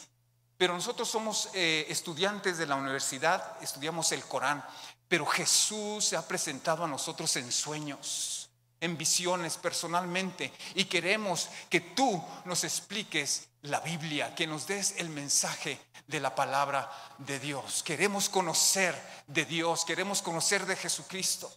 Pero 0.56 0.76
nosotros 0.76 1.10
somos 1.10 1.50
eh, 1.56 1.88
estudiantes 1.90 2.60
de 2.60 2.68
la 2.68 2.76
universidad, 2.76 3.58
estudiamos 3.60 4.12
el 4.12 4.24
Corán, 4.26 4.64
pero 5.08 5.26
Jesús 5.26 6.06
se 6.06 6.16
ha 6.16 6.28
presentado 6.28 6.84
a 6.84 6.88
nosotros 6.88 7.36
en 7.38 7.52
sueños, 7.52 8.52
en 8.80 8.96
visiones 8.96 9.58
personalmente. 9.58 10.54
Y 10.76 10.86
queremos 10.86 11.50
que 11.72 11.82
tú 11.82 12.24
nos 12.46 12.64
expliques 12.64 13.48
la 13.70 13.80
Biblia, 13.80 14.34
que 14.36 14.48
nos 14.48 14.68
des 14.68 14.96
el 14.98 15.10
mensaje 15.10 15.80
de 16.08 16.20
la 16.20 16.34
palabra 16.34 16.90
de 17.18 17.40
Dios. 17.40 17.84
Queremos 17.84 18.30
conocer 18.30 18.96
de 19.28 19.46
Dios, 19.46 19.86
queremos 19.86 20.22
conocer 20.22 20.66
de 20.66 20.76
Jesucristo. 20.76 21.52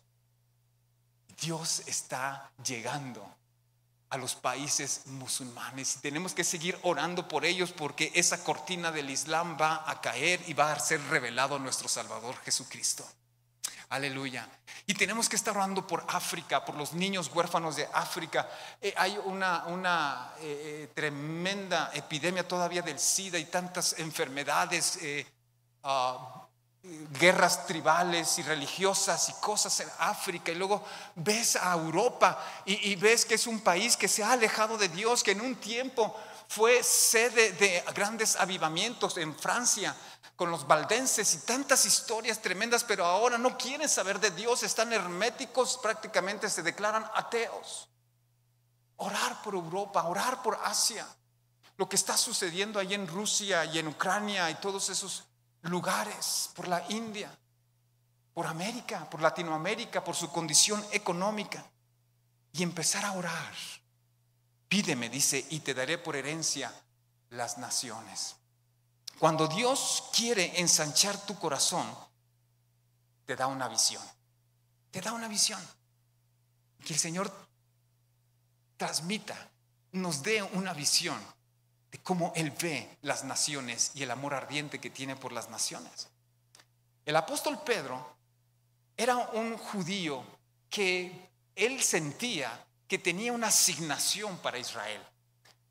Dios 1.40 1.82
está 1.86 2.50
llegando 2.64 3.26
a 4.10 4.18
los 4.18 4.34
países 4.34 5.02
musulmanes 5.06 5.96
y 5.96 5.98
tenemos 6.00 6.34
que 6.34 6.42
seguir 6.42 6.76
orando 6.82 7.28
por 7.28 7.44
ellos 7.44 7.72
porque 7.72 8.10
esa 8.14 8.42
cortina 8.42 8.90
del 8.90 9.08
Islam 9.08 9.56
va 9.58 9.84
a 9.88 10.00
caer 10.00 10.40
y 10.48 10.52
va 10.52 10.72
a 10.72 10.80
ser 10.80 11.00
revelado 11.04 11.58
nuestro 11.58 11.88
Salvador 11.88 12.36
Jesucristo. 12.44 13.08
Aleluya. 13.90 14.48
Y 14.86 14.94
tenemos 14.94 15.28
que 15.28 15.34
estar 15.34 15.56
orando 15.56 15.84
por 15.84 16.04
África, 16.06 16.64
por 16.64 16.76
los 16.76 16.92
niños 16.92 17.28
huérfanos 17.34 17.74
de 17.74 17.88
África. 17.92 18.48
Eh, 18.80 18.94
hay 18.96 19.18
una, 19.24 19.64
una 19.66 20.34
eh, 20.38 20.84
eh, 20.84 20.90
tremenda 20.94 21.90
epidemia 21.92 22.46
todavía 22.46 22.82
del 22.82 23.00
SIDA 23.00 23.36
y 23.36 23.46
tantas 23.46 23.98
enfermedades, 23.98 24.96
ah, 25.82 26.46
guerras 27.18 27.66
tribales 27.66 28.38
y 28.38 28.42
religiosas 28.42 29.28
y 29.28 29.32
cosas 29.40 29.80
en 29.80 29.88
África. 29.98 30.52
Y 30.52 30.54
luego 30.54 30.84
ves 31.16 31.56
a 31.56 31.72
Europa 31.72 32.62
y 32.66 32.94
ves 32.94 33.24
que 33.24 33.34
es 33.34 33.48
un 33.48 33.58
país 33.58 33.96
que 33.96 34.06
se 34.06 34.22
ha 34.22 34.30
alejado 34.30 34.78
de 34.78 34.88
Dios, 34.88 35.24
que 35.24 35.32
en 35.32 35.40
un 35.40 35.56
tiempo 35.56 36.16
fue 36.46 36.84
sede 36.84 37.52
de 37.52 37.82
grandes 37.92 38.36
avivamientos 38.36 39.16
en 39.16 39.34
Francia 39.34 39.96
con 40.40 40.50
los 40.50 40.66
valdenses 40.66 41.34
y 41.34 41.38
tantas 41.40 41.84
historias 41.84 42.40
tremendas, 42.40 42.82
pero 42.82 43.04
ahora 43.04 43.36
no 43.36 43.58
quieren 43.58 43.90
saber 43.90 44.18
de 44.18 44.30
Dios, 44.30 44.62
están 44.62 44.90
herméticos, 44.90 45.78
prácticamente 45.82 46.48
se 46.48 46.62
declaran 46.62 47.04
ateos. 47.14 47.90
Orar 48.96 49.42
por 49.42 49.52
Europa, 49.52 50.02
orar 50.04 50.42
por 50.42 50.58
Asia, 50.64 51.06
lo 51.76 51.86
que 51.86 51.96
está 51.96 52.16
sucediendo 52.16 52.80
ahí 52.80 52.94
en 52.94 53.06
Rusia 53.06 53.66
y 53.66 53.80
en 53.80 53.88
Ucrania 53.88 54.50
y 54.50 54.54
todos 54.54 54.88
esos 54.88 55.24
lugares, 55.60 56.48
por 56.54 56.68
la 56.68 56.86
India, 56.88 57.30
por 58.32 58.46
América, 58.46 59.10
por 59.10 59.20
Latinoamérica, 59.20 60.02
por 60.02 60.16
su 60.16 60.32
condición 60.32 60.82
económica, 60.92 61.62
y 62.54 62.62
empezar 62.62 63.04
a 63.04 63.12
orar. 63.12 63.52
Pídeme, 64.70 65.10
dice, 65.10 65.46
y 65.50 65.60
te 65.60 65.74
daré 65.74 65.98
por 65.98 66.16
herencia 66.16 66.72
las 67.28 67.58
naciones. 67.58 68.39
Cuando 69.20 69.46
Dios 69.46 70.08
quiere 70.16 70.58
ensanchar 70.58 71.26
tu 71.26 71.38
corazón, 71.38 71.86
te 73.26 73.36
da 73.36 73.46
una 73.48 73.68
visión. 73.68 74.02
Te 74.90 75.02
da 75.02 75.12
una 75.12 75.28
visión. 75.28 75.60
Que 76.82 76.94
el 76.94 76.98
Señor 76.98 77.30
transmita, 78.78 79.36
nos 79.92 80.22
dé 80.22 80.42
una 80.42 80.72
visión 80.72 81.22
de 81.90 81.98
cómo 81.98 82.32
Él 82.34 82.50
ve 82.52 82.96
las 83.02 83.22
naciones 83.24 83.90
y 83.94 84.04
el 84.04 84.10
amor 84.10 84.32
ardiente 84.32 84.80
que 84.80 84.88
tiene 84.88 85.16
por 85.16 85.32
las 85.32 85.50
naciones. 85.50 86.08
El 87.04 87.14
apóstol 87.14 87.60
Pedro 87.62 88.16
era 88.96 89.18
un 89.18 89.58
judío 89.58 90.24
que 90.70 91.28
él 91.56 91.82
sentía 91.82 92.66
que 92.88 92.98
tenía 92.98 93.34
una 93.34 93.48
asignación 93.48 94.38
para 94.38 94.58
Israel. 94.58 95.02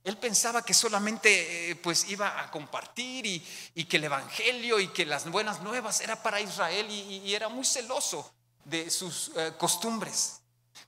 Él 0.03 0.17
pensaba 0.17 0.63
que 0.63 0.73
solamente 0.73 1.71
eh, 1.71 1.75
pues 1.75 2.09
iba 2.09 2.41
a 2.41 2.49
compartir 2.49 3.25
y, 3.25 3.85
que 3.85 3.97
el 3.97 4.05
Evangelio 4.05 4.79
y 4.79 4.87
que 4.89 5.05
las 5.05 5.29
buenas 5.29 5.61
nuevas 5.61 6.01
era 6.01 6.21
para 6.21 6.39
Israel 6.39 6.89
y, 6.89 7.33
era 7.33 7.49
muy 7.49 7.65
celoso 7.65 8.31
de 8.65 8.89
sus 8.89 9.31
eh, 9.35 9.53
costumbres. 9.57 10.41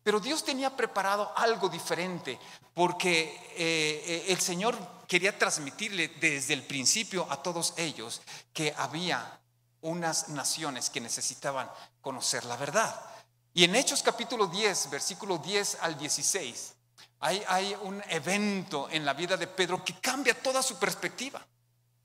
Pero 0.03 0.19
Dios 0.19 0.43
tenía 0.43 0.75
preparado 0.75 1.33
algo 1.35 1.67
diferente 1.67 2.39
porque 2.73 3.53
eh, 3.57 4.25
el 4.29 4.39
Señor 4.39 4.77
quería 5.07 5.37
transmitirle 5.37 6.07
desde 6.19 6.53
el 6.53 6.63
principio 6.63 7.27
a 7.29 7.43
todos 7.43 7.73
ellos 7.75 8.21
que 8.53 8.73
había 8.77 9.39
unas 9.81 10.29
naciones 10.29 10.89
que 10.89 11.01
necesitaban 11.01 11.69
conocer 12.01 12.45
la 12.45 12.55
verdad. 12.55 12.95
Y 13.53 13.65
en 13.65 13.75
Hechos 13.75 14.01
capítulo 14.01 14.47
10, 14.47 14.89
versículo 14.89 15.37
10 15.37 15.79
al 15.81 15.97
16, 15.97 16.73
hay, 17.21 17.75
un 17.81 18.03
evento 18.09 18.89
en 18.89 19.05
la 19.05 19.13
vida 19.13 19.37
de 19.37 19.47
Pedro 19.47 19.83
que 19.85 19.99
cambia 19.99 20.33
toda 20.33 20.63
su 20.63 20.79
perspectiva 20.79 21.45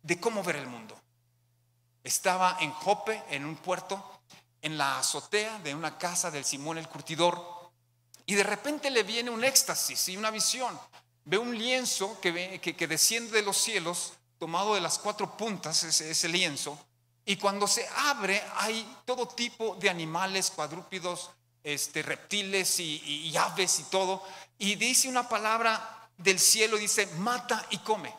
de 0.03 0.21
cómo 0.21 0.43
ver 0.43 0.57
el 0.57 0.67
mundo. 0.67 0.95
Estaba 2.05 2.59
en 2.61 2.71
Jope, 2.71 3.25
en 3.31 3.45
un 3.45 3.57
puerto, 3.57 4.21
en 4.61 4.77
la 4.77 4.99
azotea 4.99 5.59
de 5.61 5.75
una 5.75 5.97
casa 5.97 6.31
del 6.31 6.45
Simón 6.45 6.79
el 6.79 6.89
Curtidor, 6.89 7.73
y 8.27 8.35
de 8.35 8.43
repente 8.43 8.91
le 8.91 9.05
viene 9.05 9.31
un 9.31 9.43
éxtasis 9.43 10.09
y 10.11 10.17
una 10.17 10.31
visión. 10.31 10.79
Ve 11.25 11.39
un 11.39 11.57
lienzo 11.57 12.21
que, 12.21 12.61
que, 12.61 12.87
desciende 12.87 13.33
de 13.33 13.43
los 13.43 13.57
cielos, 13.57 14.13
tomado 14.39 14.75
de 14.75 14.81
las 14.81 14.99
cuatro 14.99 15.37
puntas, 15.37 15.83
ese, 15.83 16.11
ese 16.11 16.29
lienzo, 16.29 16.79
y 17.25 17.37
cuando 17.37 17.67
se 17.67 17.89
abre 17.89 18.43
hay 18.57 18.99
todo 19.05 19.27
tipo 19.27 19.77
de 19.77 19.91
animales, 19.91 20.51
cuadrúpidos, 20.51 21.31
este, 21.67 22.01
reptiles 22.01 22.79
y, 22.79 23.37
aves 23.37 23.81
y 23.81 23.85
todo, 23.85 24.23
y 24.57 24.77
dice 24.77 25.09
una 25.09 25.29
palabra 25.29 26.09
del 26.17 26.39
cielo, 26.39 26.77
dice, 26.77 27.09
mata 27.19 27.67
y 27.71 27.79
come. 27.79 28.15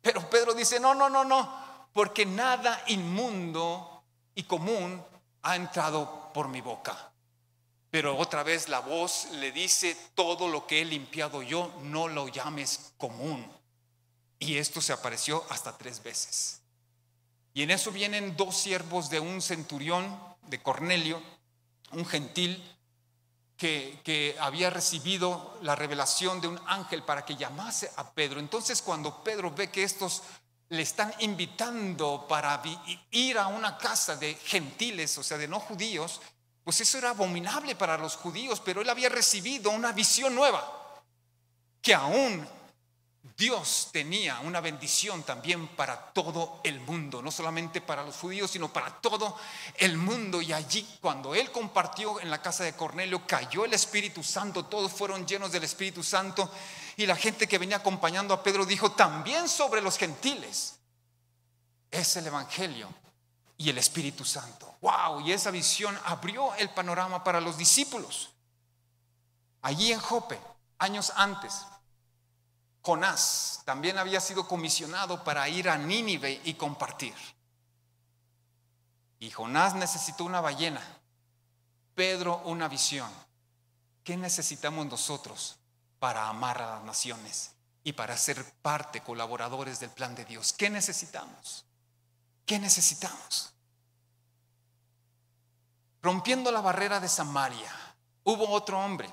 Pero 0.00 0.30
Pedro 0.30 0.54
dice, 0.54 0.78
no, 0.78 0.94
no, 0.94 1.10
no, 1.10 1.24
no, 1.24 1.88
porque 1.92 2.24
nada 2.24 2.84
inmundo 2.86 4.04
y 4.36 4.44
común 4.44 5.04
ha 5.42 5.56
entrado 5.56 6.30
por 6.32 6.46
mi 6.46 6.60
boca. 6.60 7.10
Pero 7.90 8.16
otra 8.16 8.44
vez 8.44 8.68
la 8.68 8.78
voz 8.78 9.26
le 9.32 9.50
dice, 9.50 9.96
todo 10.14 10.46
lo 10.46 10.64
que 10.64 10.80
he 10.80 10.84
limpiado 10.84 11.42
yo, 11.42 11.74
no 11.82 12.06
lo 12.06 12.28
llames 12.28 12.92
común. 12.98 13.50
Y 14.38 14.58
esto 14.58 14.80
se 14.80 14.92
apareció 14.92 15.44
hasta 15.50 15.76
tres 15.76 16.04
veces. 16.04 16.60
Y 17.52 17.64
en 17.64 17.72
eso 17.72 17.90
vienen 17.90 18.36
dos 18.36 18.56
siervos 18.56 19.10
de 19.10 19.18
un 19.18 19.42
centurión, 19.42 20.16
de 20.42 20.62
Cornelio, 20.62 21.20
un 21.92 22.04
gentil 22.06 22.62
que, 23.56 24.36
había 24.40 24.70
recibido 24.70 25.58
la 25.62 25.74
revelación 25.74 26.40
de 26.40 26.48
un 26.48 26.60
ángel 26.66 27.02
para 27.02 27.24
que 27.24 27.36
llamase 27.36 27.90
a 27.96 28.12
Pedro. 28.12 28.38
Entonces 28.38 28.80
cuando 28.82 29.22
Pedro 29.22 29.50
ve 29.50 29.70
que 29.70 29.82
estos 29.82 30.22
le 30.68 30.82
están 30.82 31.12
invitando 31.20 32.26
para 32.28 32.62
ir 33.10 33.38
a 33.38 33.48
una 33.48 33.76
casa 33.76 34.16
de 34.16 34.34
gentiles, 34.34 35.18
o 35.18 35.22
sea, 35.22 35.38
de 35.38 35.48
no 35.48 35.58
judíos, 35.58 36.20
pues 36.62 36.80
eso 36.80 36.98
era 36.98 37.10
abominable 37.10 37.74
para 37.74 37.96
los 37.96 38.16
judíos, 38.16 38.60
pero 38.64 38.82
él 38.82 38.90
había 38.90 39.08
recibido 39.08 39.70
una 39.70 39.92
visión 39.92 40.34
nueva, 40.34 41.02
que 41.80 41.94
aún 41.94 42.46
Dios 43.36 43.90
tenía 43.92 44.40
una 44.40 44.60
bendición 44.60 45.22
también 45.22 45.68
para 45.68 46.12
todo 46.12 46.60
el 46.64 46.80
mundo, 46.80 47.22
no 47.22 47.30
solamente 47.30 47.80
para 47.80 48.02
los 48.02 48.16
judíos, 48.16 48.50
sino 48.50 48.72
para 48.72 49.00
todo 49.00 49.36
el 49.76 49.96
mundo. 49.96 50.42
Y 50.42 50.52
allí, 50.52 50.86
cuando 51.00 51.34
Él 51.34 51.52
compartió 51.52 52.20
en 52.20 52.30
la 52.30 52.42
casa 52.42 52.64
de 52.64 52.74
Cornelio, 52.74 53.26
cayó 53.26 53.64
el 53.64 53.74
Espíritu 53.74 54.24
Santo, 54.24 54.64
todos 54.64 54.92
fueron 54.92 55.26
llenos 55.26 55.52
del 55.52 55.64
Espíritu 55.64 56.02
Santo. 56.02 56.50
Y 56.96 57.06
la 57.06 57.16
gente 57.16 57.46
que 57.46 57.58
venía 57.58 57.76
acompañando 57.76 58.34
a 58.34 58.42
Pedro 58.42 58.66
dijo, 58.66 58.92
también 58.92 59.48
sobre 59.48 59.82
los 59.82 59.98
gentiles 59.98 60.78
es 61.90 62.16
el 62.16 62.26
Evangelio 62.26 62.88
y 63.56 63.70
el 63.70 63.78
Espíritu 63.78 64.24
Santo. 64.24 64.74
¡Wow! 64.80 65.20
Y 65.20 65.32
esa 65.32 65.50
visión 65.50 65.98
abrió 66.04 66.54
el 66.56 66.70
panorama 66.70 67.22
para 67.22 67.40
los 67.40 67.56
discípulos. 67.56 68.30
Allí 69.62 69.92
en 69.92 70.00
Jope, 70.00 70.40
años 70.78 71.12
antes, 71.16 71.64
Jonás 72.82 73.62
también 73.64 73.98
había 73.98 74.20
sido 74.20 74.46
comisionado 74.46 75.22
para 75.24 75.48
ir 75.48 75.68
a 75.68 75.76
Nínive 75.76 76.40
y 76.44 76.54
compartir. 76.54 77.14
Y 79.18 79.30
Jonás 79.30 79.74
necesitó 79.74 80.24
una 80.24 80.40
ballena, 80.40 80.80
Pedro 81.94 82.38
una 82.44 82.68
visión. 82.68 83.10
¿Qué 84.04 84.16
necesitamos 84.16 84.86
nosotros 84.86 85.58
para 85.98 86.28
amar 86.28 86.62
a 86.62 86.76
las 86.76 86.84
naciones 86.84 87.50
y 87.84 87.92
para 87.92 88.16
ser 88.16 88.44
parte, 88.62 89.02
colaboradores 89.02 89.80
del 89.80 89.90
plan 89.90 90.14
de 90.14 90.24
Dios? 90.24 90.52
¿Qué 90.52 90.70
necesitamos? 90.70 91.64
¿Qué 92.46 92.58
necesitamos? 92.58 93.52
Rompiendo 96.00 96.52
la 96.52 96.60
barrera 96.60 97.00
de 97.00 97.08
Samaria, 97.08 97.70
hubo 98.24 98.48
otro 98.50 98.78
hombre 98.78 99.10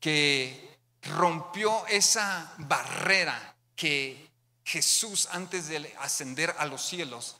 que 0.00 0.71
rompió 1.02 1.86
esa 1.86 2.52
barrera 2.58 3.56
que 3.74 4.30
Jesús 4.64 5.28
antes 5.32 5.68
de 5.68 5.94
ascender 6.00 6.54
a 6.58 6.66
los 6.66 6.84
cielos 6.84 7.36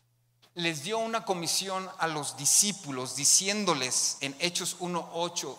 les 0.54 0.82
dio 0.82 0.98
una 0.98 1.24
comisión 1.24 1.88
a 1.98 2.06
los 2.08 2.36
discípulos 2.36 3.16
diciéndoles 3.16 4.18
en 4.20 4.36
Hechos 4.38 4.78
1.8 4.80 5.56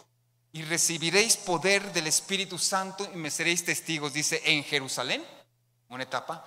y 0.51 0.61
recibiréis 0.63 1.37
poder 1.37 1.91
del 1.93 2.07
Espíritu 2.07 2.59
Santo 2.59 3.09
y 3.11 3.17
me 3.17 3.31
seréis 3.31 3.65
testigos, 3.65 4.13
dice, 4.13 4.39
en 4.45 4.63
Jerusalén, 4.63 5.25
una 5.89 6.03
etapa, 6.03 6.45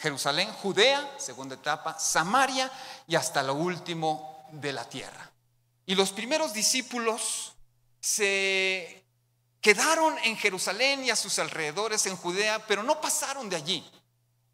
Jerusalén, 0.00 0.52
Judea, 0.52 1.14
segunda 1.18 1.54
etapa, 1.54 1.98
Samaria 1.98 2.70
y 3.06 3.16
hasta 3.16 3.42
lo 3.42 3.54
último 3.54 4.46
de 4.52 4.72
la 4.74 4.86
tierra. 4.86 5.30
Y 5.86 5.94
los 5.94 6.12
primeros 6.12 6.52
discípulos 6.52 7.54
se 8.00 9.01
quedaron 9.62 10.18
en 10.24 10.36
Jerusalén 10.36 11.04
y 11.04 11.10
a 11.10 11.16
sus 11.16 11.38
alrededores 11.38 12.04
en 12.06 12.16
Judea, 12.16 12.66
pero 12.66 12.82
no 12.82 13.00
pasaron 13.00 13.48
de 13.48 13.56
allí. 13.56 13.90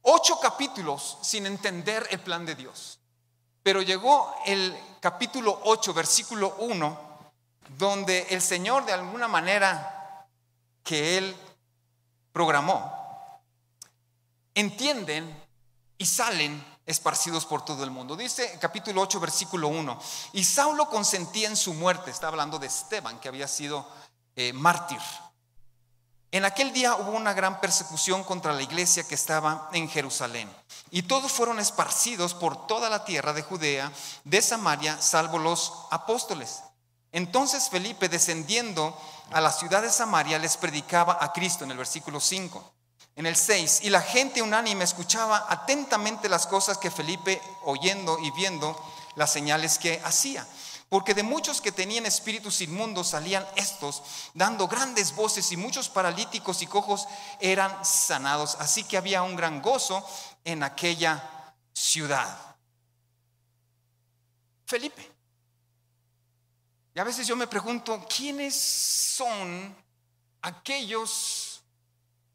Ocho 0.03 0.39
capítulos 0.39 1.19
sin 1.23 1.47
entender 1.47 2.07
el 2.11 2.21
plan 2.21 2.47
de 2.47 2.55
Dios. 2.55 3.01
Pero 3.63 3.83
llegó 3.83 4.33
el 4.47 4.79
capítulo 5.01 5.61
8, 5.65 5.95
versículo 5.95 6.55
1, 6.59 7.09
donde 7.79 8.27
el 8.31 8.43
Señor 8.43 8.85
de 8.85 8.93
alguna 8.93 9.29
manera 9.29 10.27
que 10.85 11.19
Él 11.19 11.37
programó, 12.33 13.43
entienden 14.55 15.45
y 15.97 16.07
salen 16.07 16.65
esparcidos 16.87 17.47
por 17.47 17.65
todo 17.65 17.83
el 17.83 17.91
mundo. 17.91 18.15
Dice 18.15 18.59
capítulo 18.61 19.03
8, 19.03 19.21
versículo 19.21 19.69
1, 19.69 19.99
y 20.35 20.45
Saulo 20.45 20.89
consentía 20.89 21.49
en 21.49 21.57
su 21.57 21.75
muerte, 21.75 22.11
está 22.11 22.29
hablando 22.29 22.59
de 22.59 22.67
Esteban, 22.67 23.19
que 23.21 23.29
había 23.29 23.49
sido 23.49 23.87
eh, 24.41 24.53
mártir. 24.53 25.01
En 26.31 26.45
aquel 26.45 26.73
día 26.73 26.95
hubo 26.95 27.11
una 27.11 27.33
gran 27.33 27.61
persecución 27.61 28.23
contra 28.23 28.53
la 28.53 28.63
iglesia 28.63 29.03
que 29.03 29.17
estaba 29.17 29.69
en 29.73 29.89
Jerusalén. 29.89 30.49
Y 30.93 31.03
todos 31.03 31.33
fueron 31.33 31.59
esparcidos 31.59 32.35
por 32.35 32.69
toda 32.69 32.89
la 32.89 33.05
tierra 33.05 33.33
de 33.33 33.43
Judea, 33.43 33.91
de 34.23 34.41
Samaria, 34.41 35.03
salvo 35.03 35.41
los 35.41 35.73
apóstoles. 35.91 36.61
Entonces 37.11 37.69
Felipe, 37.69 38.09
descendiendo 38.09 38.97
a 39.33 39.41
la 39.41 39.51
ciudad 39.51 39.83
de 39.83 39.91
Samaria, 39.91 40.39
les 40.39 40.57
predicaba 40.57 41.19
a 41.21 41.33
Cristo 41.33 41.65
en 41.65 41.73
el 41.73 41.79
versículo 41.79 42.21
5. 42.21 42.73
En 43.17 43.27
el 43.27 43.35
6, 43.35 43.81
y 43.83 43.91
la 43.91 44.03
gente 44.03 44.41
unánime 44.41 44.85
escuchaba 44.85 45.47
atentamente 45.49 46.29
las 46.29 46.47
cosas 46.47 46.79
que 46.79 46.93
Felipe, 46.93 47.43
oyendo 47.65 48.17
y 48.21 48.31
viendo 48.31 48.81
las 49.17 49.33
señales 49.33 49.79
que 49.79 50.01
hacía. 50.05 50.47
Porque 50.89 51.13
de 51.15 51.23
muchos 51.23 51.61
que 51.61 51.71
tenían 51.71 52.07
espíritus 52.07 52.61
inmundos 52.63 53.09
salían 53.09 53.47
estos, 53.57 54.03
dando 54.33 54.67
grandes 54.69 55.15
voces, 55.15 55.53
y 55.53 55.57
muchos 55.57 55.89
paralíticos 55.89 56.63
y 56.63 56.67
cojos 56.67 57.07
eran 57.41 57.85
sanados. 57.85 58.57
Así 58.59 58.85
que 58.85 58.97
había 58.97 59.23
un 59.23 59.37
gran 59.37 59.61
gozo 59.61 60.03
en 60.45 60.63
aquella 60.63 61.55
ciudad. 61.75 62.57
Felipe. 64.65 65.13
Y 66.95 67.01
a 67.01 67.05
veces 67.05 67.27
yo 67.27 67.37
me 67.37 67.47
pregunto, 67.47 68.07
¿quiénes 68.09 68.55
son 68.55 69.77
aquellos 70.43 71.63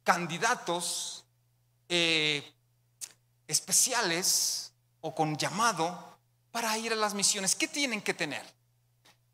candidatos 0.03 1.25
eh, 1.89 2.53
especiales 3.47 4.71
o 5.01 5.13
con 5.13 5.37
llamado 5.37 6.12
para 6.53 6.77
ir 6.77 6.93
a 6.93 6.95
las 6.95 7.15
misiones? 7.15 7.55
¿Qué 7.55 7.67
tienen 7.67 7.99
que 7.99 8.13
tener? 8.13 8.45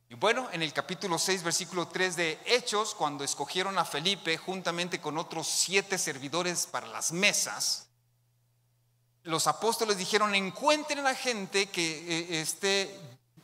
Y 0.08 0.16
bueno, 0.16 0.48
en 0.54 0.62
el 0.62 0.72
capítulo 0.72 1.20
6, 1.20 1.44
versículo 1.44 1.90
3 1.90 2.16
de 2.16 2.40
Hechos, 2.46 2.96
cuando 2.96 3.26
escogieron 3.26 3.78
a 3.78 3.84
Felipe 3.84 4.38
juntamente 4.38 5.02
con 5.02 5.18
otros 5.18 5.46
siete 5.46 5.98
servidores 5.98 6.66
para 6.66 6.88
las 6.88 7.12
mesas, 7.12 7.90
los 9.24 9.48
apóstoles 9.48 9.98
dijeron, 9.98 10.34
encuentren 10.34 11.06
a 11.06 11.14
gente 11.14 11.68
que 11.68 12.38
eh, 12.38 12.42
esté 12.42 12.98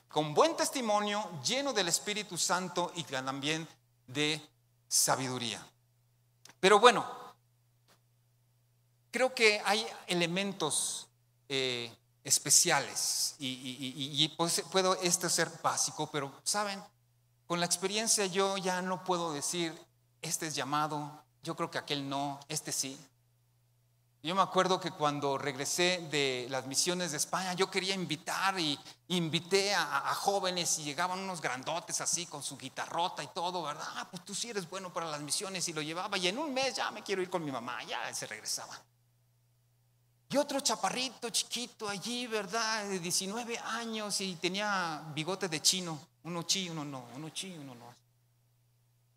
con 0.08 0.34
buen 0.34 0.56
testimonio, 0.56 1.30
lleno 1.44 1.74
del 1.74 1.90
Espíritu 1.90 2.38
Santo 2.38 2.94
y 2.96 3.04
también 3.04 3.68
de 4.08 4.42
sabiduría. 4.88 5.62
Pero 6.62 6.80
bueno, 6.80 7.06
creo 9.12 9.36
que 9.36 9.62
hay 9.66 9.86
elementos 10.08 11.10
eh, 11.50 11.92
especiales 12.26 13.36
y, 13.38 14.28
puedo 14.72 14.96
esto 14.96 15.30
ser 15.30 15.50
básico, 15.62 16.10
pero 16.12 16.34
saben, 16.44 16.84
con 17.46 17.60
la 17.60 17.68
experiencia 17.68 18.26
yo 18.26 18.58
ya 18.58 18.82
no 18.82 19.04
puedo 19.04 19.32
decir, 19.32 19.80
este 20.22 20.48
es 20.48 20.56
llamado, 20.56 21.24
yo 21.44 21.56
creo 21.56 21.70
que 21.70 21.78
aquel 21.78 22.10
no, 22.10 22.40
este 22.50 22.72
sí. 22.72 23.00
Yo 24.24 24.34
me 24.34 24.42
acuerdo 24.42 24.80
que 24.80 24.90
cuando 24.90 25.38
regresé 25.38 26.08
de 26.10 26.48
las 26.50 26.66
misiones 26.66 27.12
de 27.12 27.18
España, 27.18 27.54
yo 27.54 27.70
quería 27.70 27.94
invitar 27.94 28.60
y 28.60 28.80
invité 29.10 29.76
a, 29.76 30.12
jóvenes 30.16 30.80
y 30.80 30.84
llegaban 30.84 31.20
unos 31.20 31.42
grandotes 31.42 32.02
así 32.02 32.26
con 32.26 32.42
su 32.42 32.58
guitarrota 32.58 33.22
y 33.22 33.28
todo, 33.28 33.62
¿verdad? 33.62 33.86
Ah, 33.98 34.08
pues 34.10 34.26
tú 34.26 34.34
sí 34.34 34.50
eres 34.50 34.68
bueno 34.68 34.92
para 34.92 35.06
las 35.06 35.22
misiones 35.22 35.68
y 35.68 35.74
lo 35.74 35.84
llevaba 35.84 36.18
y 36.18 36.28
en 36.28 36.40
un 36.40 36.52
mes 36.52 36.74
ya 36.74 36.90
me 36.90 37.04
quiero 37.04 37.22
ir 37.22 37.30
con 37.30 37.46
mi 37.46 37.52
mamá, 37.52 37.84
ya 37.84 38.12
se 38.16 38.26
regresaba. 38.26 38.82
Otro 40.38 40.60
chaparrito 40.60 41.30
chiquito 41.30 41.88
allí, 41.88 42.28
¿verdad? 42.28 42.86
De 42.86 43.00
19 43.00 43.58
años 43.60 44.20
y 44.22 44.36
tenía 44.36 45.04
bigote 45.14 45.48
de 45.48 45.62
chino. 45.62 46.00
Uno 46.24 46.44
chi, 46.44 46.70
uno 46.70 46.84
no, 46.84 47.06
uno 47.16 47.30
chi, 47.30 47.56
uno 47.58 47.76
no. 47.76 47.94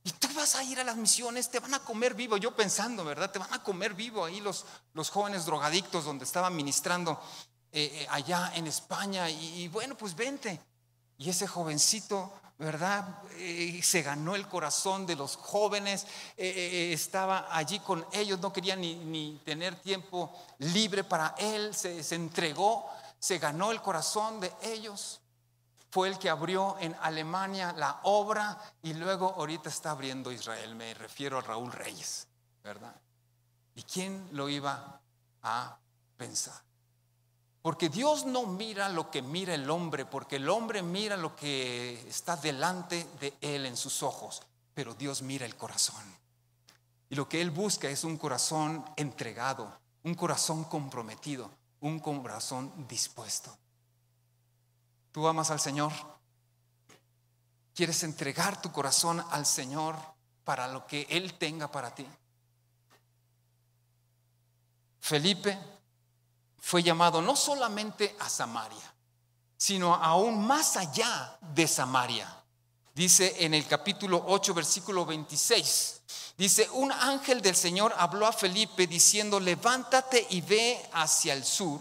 Y 0.04 0.12
tú 0.12 0.28
vas 0.34 0.54
a 0.54 0.64
ir 0.64 0.78
a 0.80 0.84
las 0.84 0.96
misiones, 0.96 1.50
te 1.50 1.60
van 1.60 1.74
a 1.74 1.80
comer 1.80 2.14
vivo. 2.14 2.36
Yo 2.36 2.54
pensando, 2.54 3.04
¿verdad? 3.04 3.30
Te 3.30 3.38
van 3.38 3.52
a 3.52 3.62
comer 3.62 3.94
vivo 3.94 4.24
ahí 4.24 4.40
los, 4.40 4.64
los 4.94 5.10
jóvenes 5.10 5.44
drogadictos 5.44 6.04
donde 6.04 6.24
estaban 6.24 6.56
ministrando 6.56 7.20
eh, 7.72 7.90
eh, 7.92 8.06
allá 8.10 8.52
en 8.54 8.66
España. 8.66 9.28
Y, 9.28 9.62
y, 9.62 9.68
bueno, 9.68 9.96
pues 9.96 10.14
vente. 10.14 10.60
Y 11.18 11.28
ese 11.28 11.46
jovencito 11.46 12.32
¿verdad? 12.58 13.22
Eh, 13.36 13.80
se 13.82 14.02
ganó 14.02 14.34
el 14.34 14.48
corazón 14.48 15.06
de 15.06 15.14
los 15.14 15.36
jóvenes, 15.36 16.04
eh, 16.36 16.48
eh, 16.48 16.92
estaba 16.92 17.46
allí 17.50 17.78
con 17.78 18.04
ellos, 18.12 18.40
no 18.40 18.52
quería 18.52 18.74
ni, 18.74 19.40
tener 19.44 19.76
tiempo 19.76 20.32
libre 20.58 21.04
para 21.04 21.34
él, 21.38 21.74
se, 21.74 22.02
se, 22.02 22.16
entregó, 22.16 22.90
se 23.18 23.38
ganó 23.38 23.70
el 23.70 23.80
corazón 23.80 24.40
de 24.40 24.52
ellos. 24.62 25.20
Fue 25.90 26.08
el 26.08 26.18
que 26.18 26.28
abrió 26.28 26.76
en 26.80 26.94
Alemania 27.00 27.72
la 27.72 28.00
obra 28.02 28.58
y 28.82 28.92
luego 28.92 29.34
ahorita 29.36 29.68
está 29.70 29.92
abriendo 29.92 30.30
Israel, 30.32 30.74
me 30.74 30.92
refiero 30.94 31.38
a 31.38 31.40
Raúl 31.40 31.72
Reyes, 31.72 32.26
¿verdad? 32.62 32.94
¿Y 33.74 33.82
quién 33.84 34.28
lo 34.32 34.48
iba 34.48 35.00
a 35.42 35.78
pensar? 36.16 36.67
Porque 37.68 37.90
Dios 37.90 38.24
no 38.24 38.46
mira 38.46 38.88
lo 38.88 39.10
que 39.10 39.20
mira 39.20 39.52
el 39.52 39.68
hombre, 39.68 40.06
porque 40.06 40.36
el 40.36 40.48
hombre 40.48 40.80
mira 40.80 41.18
lo 41.18 41.36
que 41.36 42.02
está 42.08 42.34
delante 42.34 43.06
de 43.20 43.34
él 43.42 43.66
en 43.66 43.76
sus 43.76 44.02
ojos, 44.02 44.40
pero 44.72 44.94
Dios 44.94 45.20
mira 45.20 45.44
el 45.44 45.54
corazón. 45.54 46.02
Y 47.10 47.14
lo 47.14 47.28
que 47.28 47.42
Él 47.42 47.50
busca 47.50 47.90
es 47.90 48.04
un 48.04 48.16
corazón 48.16 48.82
entregado, 48.96 49.70
un 50.04 50.14
corazón 50.14 50.64
comprometido, 50.64 51.50
un 51.80 52.00
corazón 52.00 52.72
dispuesto. 52.88 53.54
¿Tú 55.12 55.28
amas 55.28 55.50
al 55.50 55.60
Señor? 55.60 55.92
¿Quieres 57.74 58.02
entregar 58.02 58.62
tu 58.62 58.72
corazón 58.72 59.22
al 59.30 59.44
Señor 59.44 59.94
para 60.42 60.68
lo 60.68 60.86
que 60.86 61.06
Él 61.10 61.34
tenga 61.34 61.70
para 61.70 61.94
ti? 61.94 62.06
Felipe 65.00 65.77
fue 66.60 66.82
llamado 66.82 67.22
no 67.22 67.36
solamente 67.36 68.16
a 68.20 68.28
Samaria, 68.28 68.94
sino 69.56 69.94
aún 69.94 70.46
más 70.46 70.76
allá 70.76 71.38
de 71.40 71.66
Samaria. 71.66 72.34
Dice 72.94 73.36
en 73.44 73.54
el 73.54 73.66
capítulo 73.66 74.24
8, 74.26 74.54
versículo 74.54 75.06
26. 75.06 76.00
Dice, 76.36 76.68
un 76.72 76.92
ángel 76.92 77.42
del 77.42 77.56
Señor 77.56 77.94
habló 77.96 78.26
a 78.26 78.32
Felipe 78.32 78.86
diciendo, 78.86 79.40
levántate 79.40 80.26
y 80.30 80.40
ve 80.40 80.80
hacia 80.92 81.32
el 81.32 81.44
sur 81.44 81.80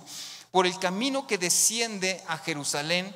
por 0.51 0.65
el 0.65 0.77
camino 0.79 1.27
que 1.27 1.37
desciende 1.37 2.23
a 2.27 2.37
Jerusalén, 2.39 3.15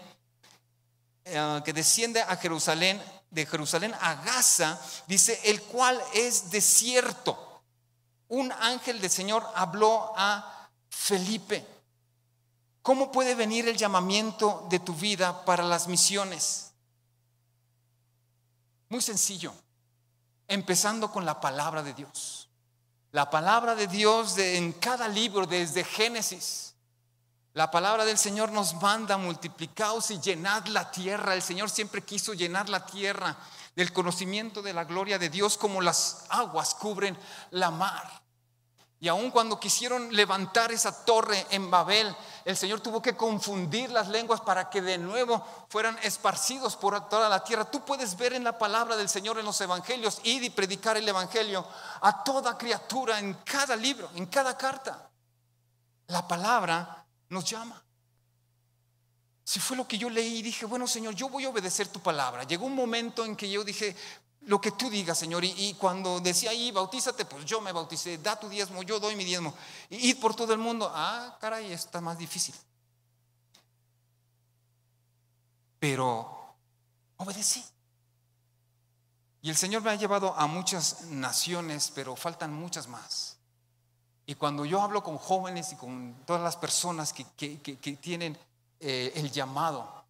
eh, 1.26 1.62
que 1.66 1.74
desciende 1.74 2.22
a 2.22 2.36
Jerusalén, 2.36 3.02
de 3.32 3.46
Jerusalén 3.46 3.96
a 4.00 4.16
Gaza, 4.16 4.80
dice, 5.08 5.40
el 5.46 5.62
cual 5.64 6.00
es 6.14 6.52
desierto. 6.52 7.64
Un 8.28 8.52
ángel 8.52 9.02
del 9.02 9.10
Señor 9.10 9.48
habló 9.56 10.14
a 10.16 10.61
Felipe. 10.92 11.66
¿Cómo 12.82 13.12
puede 13.12 13.34
venir 13.34 13.68
el 13.68 13.78
llamamiento 13.78 14.68
de 14.70 14.80
tu 14.80 14.94
vida 14.94 15.46
para 15.46 15.64
las 15.64 15.88
misiones? 15.88 16.74
Muy 18.90 19.02
sencillo, 19.02 19.54
empezando 20.48 21.12
con 21.12 21.26
la 21.26 21.40
palabra 21.40 21.82
de 21.82 21.94
Dios. 21.94 22.50
La 23.12 23.30
palabra 23.30 23.74
de 23.76 23.88
Dios 23.88 24.38
en 24.38 24.74
cada 24.74 25.08
libro, 25.08 25.46
desde 25.46 25.84
Génesis. 25.84 26.76
La 27.54 27.72
palabra 27.72 28.06
del 28.06 28.18
Señor 28.18 28.52
nos 28.52 28.74
manda 28.76 29.18
multiplicaos 29.18 30.12
y 30.12 30.20
llenad 30.20 30.66
la 30.68 30.92
tierra. 30.92 31.34
El 31.34 31.42
Señor 31.42 31.70
siempre 31.70 32.02
quiso 32.02 32.34
llenar 32.34 32.70
la 32.70 32.86
tierra 32.86 33.38
del 33.76 33.94
conocimiento 33.94 34.62
de 34.62 34.74
la 34.74 34.84
gloria 34.84 35.18
de 35.18 35.30
Dios 35.30 35.58
como 35.58 35.82
las 35.82 36.26
aguas 36.30 36.76
cubren 36.76 37.18
la 37.52 37.72
mar. 37.72 38.22
Y 39.04 39.08
aun 39.08 39.32
cuando 39.32 39.60
quisieron 39.60 40.16
levantar 40.16 40.72
esa 40.72 41.04
torre 41.04 41.48
en 41.50 41.72
Babel, 41.72 42.16
el 42.46 42.56
Señor 42.56 42.82
tuvo 42.82 43.02
que 43.02 43.16
confundir 43.16 43.90
las 43.90 44.08
lenguas 44.10 44.42
para 44.42 44.70
que 44.70 44.80
de 44.80 45.00
nuevo 45.00 45.44
fueran 45.70 45.98
esparcidos 46.04 46.76
por 46.76 47.10
toda 47.10 47.28
la 47.28 47.44
tierra. 47.44 47.66
Tú 47.66 47.84
puedes 47.84 48.16
ver 48.16 48.34
en 48.34 48.44
la 48.44 48.60
palabra 48.60 48.96
del 48.96 49.10
Señor 49.10 49.40
en 49.40 49.46
los 49.46 49.60
evangelios, 49.60 50.22
ir 50.24 50.44
y 50.44 50.52
predicar 50.52 50.98
el 50.98 51.10
evangelio 51.10 51.66
a 52.00 52.24
toda 52.24 52.60
criatura 52.60 53.18
en 53.18 53.34
cada 53.44 53.76
libro, 53.76 54.08
en 54.14 54.28
cada 54.28 54.56
carta. 54.56 55.10
La 56.06 56.28
palabra 56.28 57.04
nos 57.30 57.44
llama. 57.44 57.84
Si 59.44 59.60
fue 59.60 59.76
lo 59.76 59.88
que 59.88 59.98
yo 59.98 60.12
leí 60.12 60.38
y 60.38 60.44
dije, 60.44 60.68
bueno 60.68 60.88
Señor, 60.88 61.16
yo 61.16 61.28
voy 61.28 61.46
a 61.46 61.50
obedecer 61.50 61.88
tu 61.88 62.00
palabra. 62.00 62.44
Llegó 62.44 62.68
un 62.68 62.76
momento 62.76 63.26
en 63.26 63.36
que 63.36 63.50
yo 63.50 63.64
dije, 63.64 63.96
lo 64.42 64.60
que 64.60 64.72
tú 64.72 64.90
digas, 64.90 65.18
Señor. 65.18 65.44
Y, 65.44 65.76
cuando 65.76 66.20
decía 66.20 66.52
ahí, 66.52 66.72
bautízate, 66.72 67.26
pues 67.26 67.46
yo 67.46 67.62
me 67.62 67.72
bauticé, 67.72 68.18
da 68.18 68.40
tu 68.40 68.50
diezmo, 68.50 68.84
yo 68.84 69.00
doy 69.00 69.16
mi 69.16 69.24
diezmo. 69.24 69.54
Y 69.90 70.10
id 70.10 70.20
por 70.20 70.36
todo 70.36 70.54
el 70.54 70.60
mundo. 70.60 70.92
Ah, 70.94 71.38
caray, 71.40 71.72
está 71.72 72.02
más 72.02 72.18
difícil. 72.18 72.56
Pero 75.80 76.56
obedecí. 77.18 77.64
Y 79.44 79.50
el 79.50 79.56
Señor 79.56 79.82
me 79.82 79.90
ha 79.90 79.96
llevado 79.96 80.36
a 80.36 80.46
muchas 80.48 81.06
naciones, 81.06 81.92
pero 81.94 82.16
faltan 82.16 82.54
muchas 82.54 82.88
más. 82.88 83.38
Y 84.26 84.36
cuando 84.36 84.66
yo 84.66 84.82
hablo 84.82 85.04
con 85.04 85.18
jóvenes 85.18 85.72
y 85.74 85.76
con 85.76 86.24
todas 86.26 86.42
las 86.42 86.56
personas 86.58 87.12
que, 87.12 87.26
tienen 88.00 88.38
eh, 88.80 89.12
el 89.16 89.32
llamado, 89.32 90.01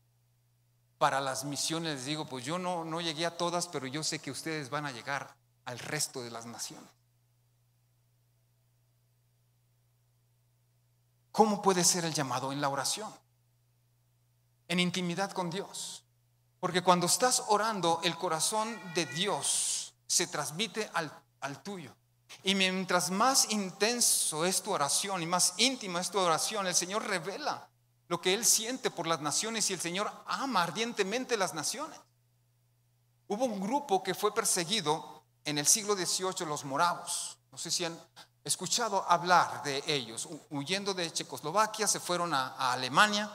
para 1.02 1.20
las 1.20 1.46
misiones, 1.46 1.96
les 1.96 2.06
digo, 2.06 2.26
pues 2.26 2.46
yo 2.46 2.60
no, 2.60 2.86
no 2.86 3.02
llegué 3.02 3.26
a 3.26 3.36
todas, 3.36 3.68
pero 3.68 3.88
yo 3.88 4.04
sé 4.04 4.20
que 4.20 4.30
ustedes 4.30 4.70
van 4.70 4.86
a 4.86 4.92
llegar 4.92 5.36
al 5.66 5.80
resto 5.80 6.22
de 6.22 6.30
las 6.30 6.46
naciones. 6.46 6.88
¿Cómo 11.32 11.60
puede 11.64 11.84
ser 11.84 12.06
el 12.06 12.14
llamado 12.14 12.52
en 12.52 12.62
la 12.62 12.70
oración? 12.70 13.12
En 14.68 14.80
intimidad 14.80 15.32
con 15.32 15.50
Dios. 15.50 16.04
Porque 16.60 16.84
cuando 16.84 17.08
estás 17.08 17.46
orando, 17.48 18.00
el 18.04 18.16
corazón 18.16 18.80
de 18.94 19.08
Dios 19.08 19.96
se 20.06 20.28
transmite 20.28 20.88
al, 20.94 21.12
al, 21.40 21.64
tuyo. 21.64 21.96
Y 22.44 22.54
mientras 22.54 23.10
más 23.10 23.50
intenso 23.50 24.46
es 24.46 24.62
tu 24.62 24.72
oración 24.72 25.24
y 25.24 25.26
más 25.26 25.56
íntima 25.58 26.00
es 26.00 26.12
tu 26.12 26.20
oración, 26.20 26.68
el 26.68 26.76
Señor 26.76 27.08
revela 27.08 27.71
lo 28.12 28.20
que 28.20 28.34
él 28.34 28.46
siente 28.46 28.92
por 28.92 29.08
las 29.08 29.22
naciones 29.22 29.70
y 29.70 29.74
el 29.74 29.80
Señor 29.80 30.12
ama 30.26 30.64
ardientemente 30.64 31.38
las 31.38 31.54
naciones. 31.54 31.98
Hubo 33.30 33.46
un 33.46 33.62
grupo 33.62 34.04
que 34.04 34.14
fue 34.14 34.34
perseguido 34.34 35.24
en 35.46 35.58
el 35.58 35.66
siglo 35.66 35.96
XVIII, 35.96 36.46
los 36.46 36.66
moravos. 36.66 37.38
No 37.54 37.58
sé 37.58 37.72
si 37.72 37.86
han 37.86 37.98
escuchado 38.44 39.10
hablar 39.10 39.64
de 39.64 39.82
ellos. 39.88 40.28
Huyendo 40.50 40.94
de 40.94 41.10
Checoslovaquia, 41.10 41.88
se 41.88 42.02
fueron 42.02 42.34
a, 42.34 42.74
Alemania. 42.74 43.32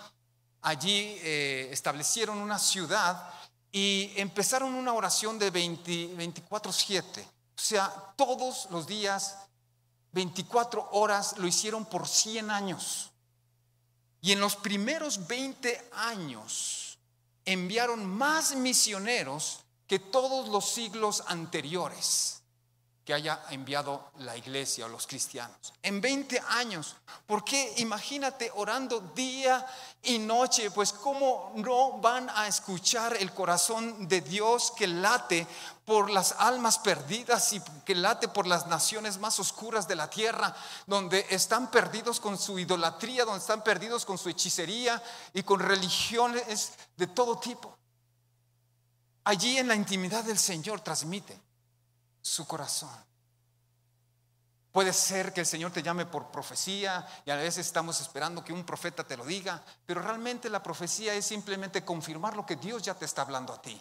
Allí 0.61 1.17
eh, 1.23 1.71
establecieron 1.73 2.37
una 2.37 2.59
ciudad 2.59 3.33
y 3.73 4.12
empezaron 4.17 4.75
una 4.75 4.93
oración 4.93 5.39
de 5.39 5.51
24-7. 5.51 7.25
O 7.25 7.31
sea, 7.55 8.12
todos 8.15 8.69
los 8.71 8.87
días, 8.87 9.39
24 10.12 10.91
horas, 10.93 11.39
lo 11.39 11.47
hicieron 11.47 11.87
por 11.87 12.07
100 12.07 12.51
años. 12.51 13.11
Y 14.27 14.33
en 14.33 14.41
los 14.41 14.57
primeros 14.57 15.29
20 15.29 15.89
años 15.93 16.99
enviaron 17.45 18.05
más 18.05 18.57
misioneros 18.57 19.61
que 19.87 20.01
todos 20.01 20.49
los 20.49 20.69
siglos 20.69 21.23
anteriores 21.29 22.36
que 23.07 23.14
haya 23.14 23.40
enviado 23.51 24.11
la 24.19 24.37
iglesia 24.37 24.85
o 24.85 24.88
los 24.88 25.07
cristianos. 25.07 25.73
En 25.81 26.01
20 26.01 26.42
años. 26.49 26.97
Porque 27.25 27.75
imagínate 27.77 28.51
orando 28.57 28.99
día 29.14 29.64
y 30.03 30.19
noche, 30.19 30.73
pues 30.73 30.92
cómo 30.92 31.53
no 31.55 31.99
van 31.99 32.29
a 32.31 32.49
escuchar 32.49 33.16
el 33.16 33.33
corazón 33.33 34.09
de 34.09 34.23
Dios 34.23 34.73
que 34.77 34.88
late 34.88 35.47
por 35.85 36.11
las 36.11 36.33
almas 36.33 36.81
perdidas 36.81 37.53
y 37.53 37.62
que 37.85 37.95
late 37.95 38.27
por 38.27 38.49
las 38.49 38.66
naciones 38.66 39.19
más 39.19 39.38
oscuras 39.38 39.87
de 39.87 39.95
la 39.95 40.11
tierra, 40.11 40.57
donde 40.88 41.27
están 41.31 41.71
perdidos 41.71 42.19
con 42.19 42.37
su 42.37 42.59
idolatría, 42.59 43.25
donde 43.25 43.38
están 43.38 43.62
perdidos 43.62 44.05
con 44.05 44.19
su 44.19 44.31
hechicería 44.31 45.01
y 45.33 45.45
con 45.45 45.61
religiones 45.61 46.73
de 46.97 47.07
todo 47.07 47.38
tipo. 47.38 47.79
Allí 49.23 49.59
en 49.59 49.69
la 49.69 49.77
intimidad 49.77 50.25
del 50.25 50.38
Señor 50.38 50.81
transmite 50.81 51.46
su 52.27 52.47
corazón. 52.47 52.91
Puede 54.73 54.93
ser 54.93 55.33
que 55.33 55.41
el 55.41 55.47
Señor 55.47 55.71
te 55.71 55.83
llame 55.83 56.05
por 56.05 56.31
profecía 56.31 57.07
y 57.25 57.31
a 57.31 57.37
veces 57.37 57.67
estamos 57.67 58.01
esperando 58.01 58.45
que 58.45 58.53
un 58.53 58.65
profeta 58.65 59.05
te 59.05 59.17
lo 59.17 59.25
diga, 59.25 59.62
pero 59.87 60.03
realmente 60.03 60.51
la 60.51 60.62
profecía 60.62 61.15
es 61.15 61.25
simplemente 61.25 61.85
confirmar 61.85 62.37
lo 62.37 62.45
que 62.45 62.57
Dios 62.57 62.83
ya 62.83 62.95
te 62.95 63.07
está 63.07 63.23
hablando 63.23 63.55
a 63.55 63.62
ti. 63.62 63.81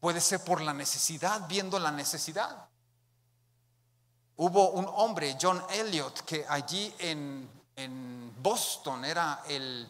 Puede 0.00 0.20
ser 0.20 0.44
por 0.44 0.60
la 0.60 0.74
necesidad, 0.74 1.46
viendo 1.48 1.78
la 1.78 1.90
necesidad. 1.90 2.68
Hubo 4.36 4.72
un 4.72 4.86
hombre, 4.86 5.38
John 5.40 5.62
Elliot, 5.70 6.22
que 6.22 6.44
allí 6.46 6.94
en, 6.98 7.48
en 7.76 8.34
Boston 8.42 9.06
era 9.06 9.42
el, 9.48 9.88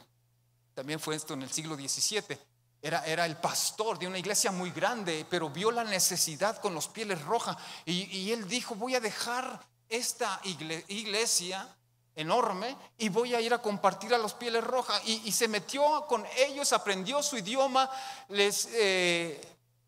también 0.74 1.00
fue 1.00 1.16
esto 1.16 1.34
en 1.34 1.42
el 1.42 1.50
siglo 1.50 1.74
XVII, 1.74 2.38
era, 2.82 3.04
era, 3.04 3.26
el 3.26 3.36
pastor 3.36 3.98
de 3.98 4.06
una 4.06 4.18
iglesia 4.18 4.52
muy 4.52 4.70
grande, 4.70 5.26
pero 5.28 5.50
vio 5.50 5.70
la 5.70 5.84
necesidad 5.84 6.58
con 6.58 6.74
los 6.74 6.88
pieles 6.88 7.20
rojas. 7.22 7.56
Y, 7.84 8.04
y 8.16 8.32
él 8.32 8.46
dijo, 8.48 8.74
voy 8.74 8.94
a 8.94 9.00
dejar 9.00 9.60
esta 9.88 10.40
iglesia 10.44 11.68
enorme 12.16 12.74
y 12.96 13.10
voy 13.10 13.34
a 13.34 13.40
ir 13.40 13.52
a 13.52 13.60
compartir 13.62 14.14
a 14.14 14.18
los 14.18 14.34
pieles 14.34 14.64
rojas. 14.64 15.00
Y, 15.06 15.30
se 15.30 15.48
metió 15.48 16.06
con 16.08 16.24
ellos, 16.36 16.72
aprendió 16.72 17.22
su 17.22 17.36
idioma, 17.36 17.88
les 18.28 18.68
eh, 18.72 19.40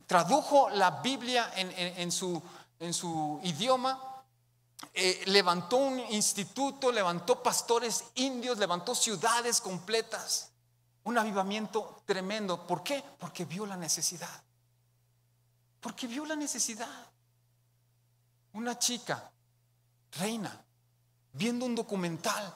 tradujo 0.06 0.68
la 0.70 0.90
Biblia 0.90 1.50
en, 1.56 2.12
su, 2.12 2.40
en 2.78 2.92
su, 2.94 3.40
idioma. 3.42 4.04
Eh, 4.94 5.22
levantó 5.26 5.76
un 5.76 5.98
instituto, 6.10 6.92
levantó 6.92 7.42
pastores 7.42 8.04
indios, 8.14 8.58
levantó 8.58 8.94
ciudades 8.94 9.60
completas 9.60 10.50
un 11.08 11.16
avivamiento 11.16 12.02
tremendo. 12.04 12.66
¿Por 12.66 12.82
qué? 12.82 13.02
Porque 13.18 13.46
vio 13.46 13.64
la 13.64 13.76
necesidad. 13.76 14.42
Porque 15.80 16.06
vio 16.06 16.26
la 16.26 16.36
necesidad. 16.36 17.06
Una 18.52 18.78
chica, 18.78 19.30
reina, 20.12 20.64
viendo 21.32 21.64
un 21.64 21.74
documental, 21.74 22.54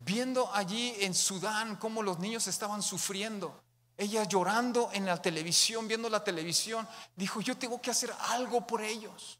viendo 0.00 0.52
allí 0.52 0.94
en 1.00 1.14
Sudán 1.14 1.76
cómo 1.76 2.02
los 2.02 2.18
niños 2.18 2.46
estaban 2.46 2.82
sufriendo. 2.82 3.62
Ella 3.96 4.24
llorando 4.24 4.90
en 4.92 5.06
la 5.06 5.20
televisión, 5.22 5.88
viendo 5.88 6.10
la 6.10 6.22
televisión, 6.22 6.86
dijo, 7.14 7.40
yo 7.40 7.56
tengo 7.56 7.80
que 7.80 7.90
hacer 7.90 8.14
algo 8.28 8.66
por 8.66 8.82
ellos. 8.82 9.38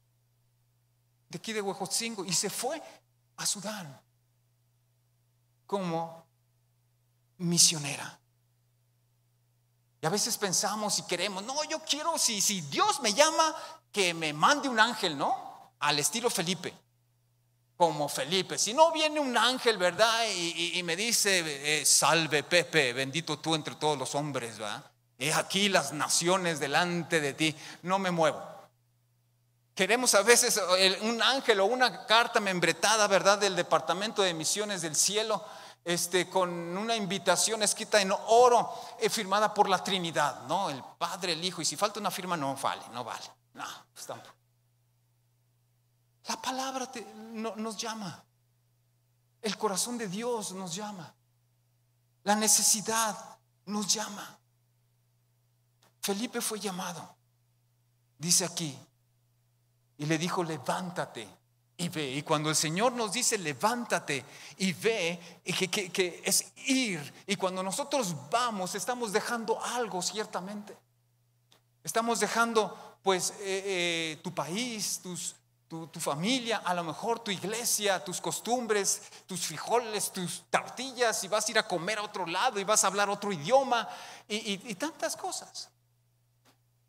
De 1.29 1.37
aquí 1.37 1.52
de 1.52 1.61
Huejotzingo. 1.61 2.24
Y 2.24 2.33
se 2.33 2.48
fue 2.48 2.83
a 3.37 3.44
Sudán 3.44 4.00
como 5.66 6.25
misionera. 7.38 8.18
Y 10.01 10.07
a 10.07 10.11
veces 10.11 10.37
pensamos 10.37 10.99
y 10.99 11.03
queremos, 11.03 11.42
no, 11.44 11.64
yo 11.64 11.81
quiero, 11.81 12.18
si, 12.18 12.40
si 12.40 12.61
Dios 12.62 13.01
me 13.01 13.12
llama, 13.12 13.55
que 13.90 14.12
me 14.14 14.33
mande 14.33 14.68
un 14.68 14.79
ángel, 14.79 15.16
¿no? 15.16 15.72
Al 15.81 15.99
estilo 15.99 16.29
Felipe, 16.31 16.75
como 17.77 18.09
Felipe. 18.09 18.59
Si 18.59 18.75
no 18.75 18.92
viene 18.92 19.20
un 19.20 19.37
ángel, 19.37 19.79
¿verdad? 19.79 20.25
Y, 20.35 20.83
me 20.83 20.96
dice, 20.96 21.81
eh, 21.81 21.85
salve 21.85 22.42
Pepe, 22.42 22.92
bendito 22.92 23.38
tú 23.38 23.55
entre 23.55 23.75
todos 23.77 23.99
los 23.99 24.14
hombres, 24.14 24.59
¿verdad? 24.59 24.85
he 25.18 25.33
aquí 25.33 25.68
las 25.68 25.92
naciones 25.92 26.61
delante 26.61 27.20
de 27.20 27.33
ti, 27.33 27.57
no 27.83 27.99
me 27.99 28.11
muevo. 28.11 28.42
Queremos 29.75 30.14
a 30.14 30.22
veces 30.22 30.61
un 31.03 31.22
ángel 31.22 31.61
o 31.61 31.66
una 31.66 32.07
carta 32.07 32.40
membretada, 32.40 33.07
¿verdad?, 33.07 33.38
del 33.38 33.57
Departamento 33.57 34.22
de 34.22 34.33
Misiones 34.33 34.83
del 34.83 34.96
Cielo, 34.96 35.44
este, 35.87 36.29
con 36.29 36.51
una 36.77 36.96
invitación 36.96 37.62
escrita 37.62 38.01
en 38.01 38.11
oro, 38.11 38.75
eh, 38.99 39.09
firmada 39.09 39.55
por 39.55 39.68
la 39.68 39.85
Trinidad, 39.85 40.42
¿no? 40.49 40.68
El 40.68 40.83
Padre, 40.99 41.35
el 41.35 41.44
Hijo, 41.44 41.62
y 41.62 41.64
si 41.64 41.77
falta 41.77 42.01
una 42.01 42.11
firma, 42.11 42.37
no 42.37 42.57
vale, 42.57 42.83
no 42.92 43.05
vale. 43.05 43.25
No, 43.55 43.64
pues 43.92 44.05
tampoco. 44.05 44.35
La 46.27 46.42
palabra 46.42 46.90
nos 47.35 47.77
llama. 47.77 48.25
El 49.40 49.57
corazón 49.57 49.96
de 49.96 50.09
Dios 50.09 50.51
nos 50.51 50.75
llama. 50.75 51.14
La 52.25 52.35
necesidad 52.35 53.38
nos 53.66 53.87
llama. 53.87 54.40
Felipe 56.01 56.40
fue 56.40 56.59
llamado, 56.59 57.16
dice 58.18 58.44
aquí, 58.44 58.77
y 59.99 60.07
le 60.07 60.18
dijo, 60.18 60.42
levántate 60.42 61.29
y 61.76 61.88
ve. 61.88 62.10
Y 62.12 62.22
cuando 62.22 62.50
el 62.50 62.56
Señor 62.56 62.92
nos 62.92 63.12
dice, 63.12 63.38
levántate 63.38 64.24
y 64.58 64.72
ve, 64.72 65.40
y 65.44 65.52
que, 65.52 66.22
es 66.24 66.52
ir, 66.66 67.14
y 67.26 67.36
cuando 67.36 67.62
nosotros 67.62 68.14
vamos, 68.30 68.74
estamos 68.74 69.12
dejando 69.12 69.62
algo 69.62 70.00
ciertamente. 70.02 70.76
Estamos 71.82 72.20
dejando 72.20 72.98
pues 73.02 73.30
eh, 73.30 73.36
eh, 73.40 74.20
tu 74.22 74.34
país, 74.34 75.00
tus, 75.02 75.36
tu, 75.68 76.00
familia, 76.00 76.58
a 76.58 76.74
lo 76.74 76.84
mejor 76.84 77.20
tu 77.20 77.30
iglesia, 77.30 78.02
tus 78.04 78.20
costumbres, 78.20 79.02
tus 79.26 79.46
frijoles, 79.46 80.12
tus 80.12 80.44
tortillas, 80.48 81.22
y 81.24 81.28
vas 81.28 81.46
a 81.46 81.50
ir 81.50 81.58
a 81.58 81.66
comer 81.66 81.98
a 81.98 82.02
otro 82.02 82.26
lado 82.26 82.60
y 82.60 82.64
vas 82.64 82.84
a 82.84 82.86
hablar 82.86 83.10
otro 83.10 83.32
idioma 83.32 83.88
y, 84.28 84.74
tantas 84.76 85.16
cosas. 85.16 85.68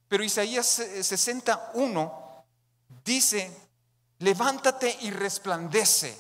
Pero 0.07 0.23
Isaías 0.23 0.67
61 0.67 2.45
dice, 3.03 3.66
levántate 4.19 4.97
y 5.01 5.11
resplandece, 5.11 6.19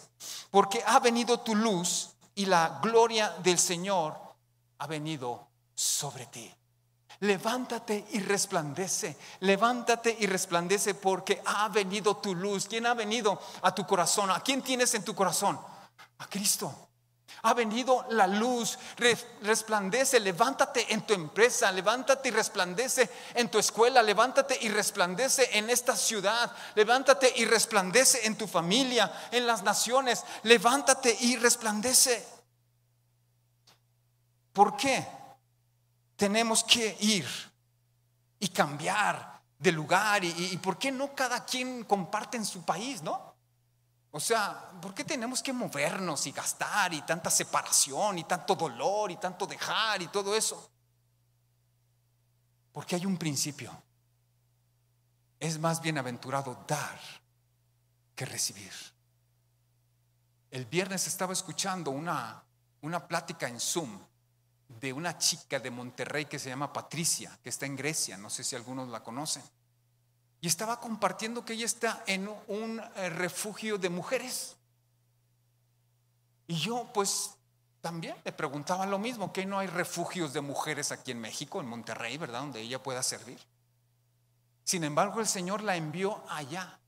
porque 0.51 0.83
ha 0.85 0.99
venido 0.99 1.39
tu 1.39 1.55
luz 1.55 2.09
y 2.35 2.45
la 2.45 2.79
gloria 2.81 3.35
del 3.43 3.57
Señor 3.57 4.15
ha 4.79 4.87
venido 4.87 5.47
sobre 5.73 6.27
ti. 6.27 6.53
Levántate 7.21 8.05
y 8.11 8.19
resplandece, 8.19 9.17
levántate 9.39 10.15
y 10.19 10.27
resplandece 10.27 10.93
porque 10.93 11.41
ha 11.45 11.67
venido 11.69 12.17
tu 12.17 12.35
luz. 12.35 12.67
¿Quién 12.67 12.85
ha 12.85 12.93
venido 12.93 13.41
a 13.63 13.73
tu 13.73 13.87
corazón? 13.87 14.29
¿A 14.29 14.41
quién 14.41 14.61
tienes 14.61 14.93
en 14.93 15.03
tu 15.03 15.15
corazón? 15.15 15.59
A 16.19 16.27
Cristo. 16.27 16.86
Ha 17.43 17.53
venido 17.53 18.05
la 18.09 18.27
luz, 18.27 18.77
resplandece, 19.41 20.19
levántate 20.19 20.91
en 20.93 21.01
tu 21.05 21.13
empresa, 21.13 21.71
levántate 21.71 22.29
y 22.29 22.31
resplandece 22.31 23.09
en 23.33 23.49
tu 23.49 23.59
escuela, 23.59 24.01
levántate 24.01 24.57
y 24.61 24.69
resplandece 24.69 25.57
en 25.57 25.69
esta 25.69 25.95
ciudad, 25.95 26.51
levántate 26.75 27.33
y 27.35 27.45
resplandece 27.45 28.25
en 28.25 28.37
tu 28.37 28.47
familia, 28.47 29.29
en 29.31 29.45
las 29.45 29.63
naciones, 29.63 30.23
levántate 30.43 31.15
y 31.21 31.35
resplandece. 31.37 32.25
¿Por 34.53 34.75
qué? 34.75 35.17
tenemos 36.17 36.63
que 36.63 36.97
ir 36.99 37.25
y 38.39 38.49
cambiar 38.49 39.41
de 39.57 39.71
lugar. 39.71 40.25
Y, 40.25 40.57
por 40.57 40.77
qué 40.77 40.91
no 40.91 41.15
cada 41.15 41.45
quien 41.45 41.85
comparte 41.85 42.35
en 42.35 42.45
su 42.45 42.65
país, 42.65 43.01
no? 43.01 43.26
O 44.11 44.19
sea, 44.19 44.71
¿por 44.81 44.93
qué 44.93 45.03
tenemos 45.03 45.43
que 45.43 45.53
movernos 45.53 46.25
y 46.27 46.31
gastar 46.31 46.93
y 46.93 47.01
tanta 47.01 47.29
separación 47.29 48.19
y 48.19 48.23
tanto 48.23 48.55
dolor 48.55 49.11
y 49.11 49.17
tanto 49.17 49.45
dejar 49.45 50.01
y 50.01 50.07
todo 50.07 50.35
eso? 50.35 50.71
Porque 52.71 52.95
hay 52.95 53.05
un 53.05 53.17
principio. 53.17 53.71
Es 55.39 55.59
más 55.59 55.81
bienaventurado 55.81 56.63
dar 56.67 56.99
que 58.15 58.25
recibir. 58.25 58.73
El 60.49 60.65
viernes 60.65 61.05
estaba 61.05 61.33
escuchando 61.33 61.91
una, 61.91 62.43
una 62.81 63.07
plática 63.07 63.47
en 63.47 63.59
Zoom 63.59 63.99
de 64.67 64.93
una 64.93 65.17
chica 65.17 65.59
de 65.59 65.69
Monterrey 65.69 66.25
que 66.25 66.39
se 66.39 66.49
llama 66.49 66.73
Patricia, 66.73 67.37
que 67.43 67.49
está 67.49 67.65
en 67.65 67.75
Grecia, 67.75 68.17
no 68.17 68.29
sé 68.29 68.43
si 68.43 68.55
algunos 68.55 68.89
la 68.89 69.03
conocen. 69.03 69.43
Y 70.41 70.47
estaba 70.47 70.79
compartiendo 70.79 71.43
que 71.43 71.53
ella 71.53 71.65
está 71.65 72.03
en 72.05 72.29
un 72.47 72.81
eh, 72.95 73.09
refugio 73.09 73.77
de 73.77 73.89
mujeres. 73.89 74.55
Y 76.47 76.55
yo 76.59 76.89
pues 76.93 77.37
también 77.81 78.15
le 78.23 78.31
preguntaba 78.31 78.85
lo 78.85 78.99
mismo, 78.99 79.31
que 79.31 79.45
no 79.45 79.59
hay 79.59 79.67
refugios 79.67 80.33
de 80.33 80.41
mujeres 80.41 80.91
aquí 80.91 81.11
en 81.11 81.21
México, 81.21 81.59
en 81.59 81.67
Monterrey, 81.67 82.17
¿verdad? 82.17 82.41
Donde 82.41 82.61
ella 82.61 82.81
pueda 82.81 83.01
servir. 83.03 83.39
Sin 84.63 84.83
embargo, 84.83 85.19
el 85.19 85.27
Señor 85.27 85.63
la 85.63 85.75
envió 85.75 86.23
allá. 86.29 86.79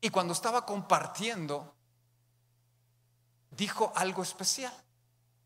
Y 0.00 0.10
cuando 0.10 0.32
estaba 0.32 0.64
compartiendo, 0.64 1.74
dijo 3.50 3.92
algo 3.94 4.22
especial. 4.22 4.72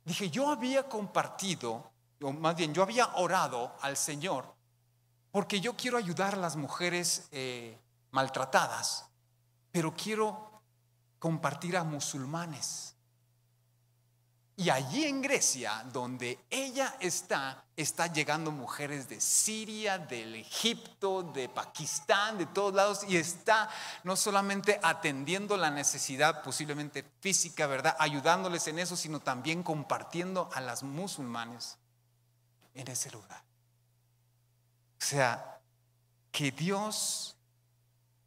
Dije, 0.04 0.30
yo 0.30 0.50
había 0.50 0.88
compartido, 0.88 1.90
o 2.22 2.32
más 2.32 2.56
bien 2.56 2.72
yo 2.72 2.82
había 2.82 3.06
orado 3.16 3.76
al 3.80 3.96
Señor, 3.96 4.54
porque 5.30 5.60
yo 5.60 5.76
quiero 5.76 5.98
ayudar 5.98 6.34
a 6.34 6.38
las 6.38 6.56
mujeres 6.56 7.28
eh, 7.32 7.78
maltratadas, 8.10 9.06
pero 9.70 9.94
quiero 9.94 10.62
compartir 11.18 11.76
a 11.76 11.84
musulmanes. 11.84 12.94
Y 14.56 14.70
allí 14.70 15.04
en 15.04 15.22
Grecia, 15.22 15.84
donde 15.92 16.36
ella 16.50 16.96
está, 16.98 17.64
está 17.76 18.08
llegando 18.08 18.50
mujeres 18.50 19.08
de 19.08 19.20
Siria, 19.20 19.98
del 19.98 20.34
Egipto, 20.34 21.22
de 21.22 21.48
Pakistán, 21.48 22.38
de 22.38 22.46
todos 22.46 22.74
lados, 22.74 23.04
y 23.06 23.16
está 23.16 23.70
no 24.02 24.16
solamente 24.16 24.80
atendiendo 24.82 25.56
la 25.56 25.70
necesidad 25.70 26.42
posiblemente 26.42 27.04
física, 27.20 27.68
¿verdad? 27.68 27.94
Ayudándoles 28.00 28.66
en 28.66 28.80
eso, 28.80 28.96
sino 28.96 29.20
también 29.20 29.62
compartiendo 29.62 30.50
a 30.52 30.60
las 30.60 30.82
musulmanes 30.82 31.78
en 32.74 32.88
ese 32.88 33.12
lugar. 33.12 33.47
O 35.00 35.04
sea, 35.04 35.61
que 36.30 36.50
Dios 36.50 37.37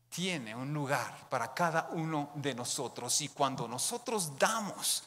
tiene 0.10 0.56
un 0.56 0.74
lugar 0.74 1.30
para 1.30 1.54
cada 1.54 1.90
uno 1.92 2.32
de 2.36 2.54
nosotros 2.54 3.22
y 3.22 3.30
cuando 3.30 3.68
nosotros 3.68 4.38
damos, 4.38 5.04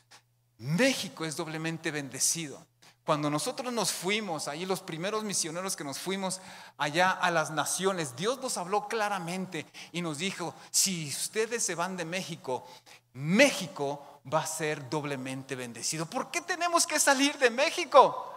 México 0.59 1.25
es 1.25 1.37
doblemente 1.37 1.91
bendecido. 1.91 2.65
Cuando 3.05 3.29
nosotros 3.29 3.71
nos 3.71 3.93
fuimos, 3.93 4.49
ahí 4.49 4.65
los 4.65 4.81
primeros 4.81 5.25
misioneros 5.25 5.77
que 5.77 5.85
nos 5.85 5.99
fuimos 5.99 6.41
allá 6.79 7.11
a 7.11 7.31
las 7.31 7.51
naciones, 7.51 8.17
Dios 8.17 8.41
nos 8.41 8.57
habló 8.57 8.89
claramente 8.89 9.67
y 9.93 10.01
nos 10.01 10.17
dijo, 10.19 10.55
si 10.71 11.09
ustedes 11.09 11.63
se 11.63 11.75
van 11.75 11.99
de 11.99 12.07
México, 12.07 12.67
México 13.13 14.21
va 14.33 14.41
a 14.41 14.47
ser 14.47 14.89
doblemente 14.89 15.55
bendecido. 15.55 16.07
¿Por 16.07 16.31
qué 16.31 16.41
tenemos 16.41 16.87
que 16.87 16.99
salir 16.99 17.37
de 17.37 17.51
México? 17.51 18.34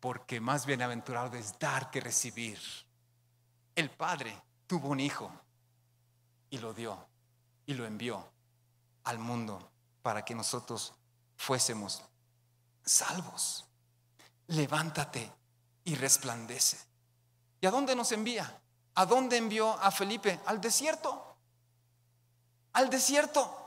Porque 0.00 0.40
más 0.40 0.66
bienaventurado 0.66 1.36
es 1.36 1.58
dar 1.58 1.90
que 1.90 2.00
recibir. 2.00 2.58
El 3.74 3.90
Padre 3.90 4.40
tuvo 4.66 4.88
un 4.88 5.00
hijo 5.00 5.30
y 6.50 6.58
lo 6.58 6.72
dio 6.72 7.06
y 7.66 7.74
lo 7.74 7.84
envió 7.84 8.32
al 9.04 9.18
mundo 9.18 9.70
para 10.02 10.24
que 10.24 10.34
nosotros 10.34 10.94
fuésemos 11.36 12.02
salvos. 12.84 13.64
Levántate 14.48 15.32
y 15.84 15.94
resplandece. 15.94 16.78
¿Y 17.60 17.66
a 17.66 17.70
dónde 17.70 17.96
nos 17.96 18.12
envía? 18.12 18.60
¿A 18.94 19.06
dónde 19.06 19.36
envió 19.36 19.72
a 19.72 19.90
Felipe? 19.90 20.40
Al 20.46 20.60
desierto. 20.60 21.36
Al 22.72 22.88
desierto. 22.88 23.65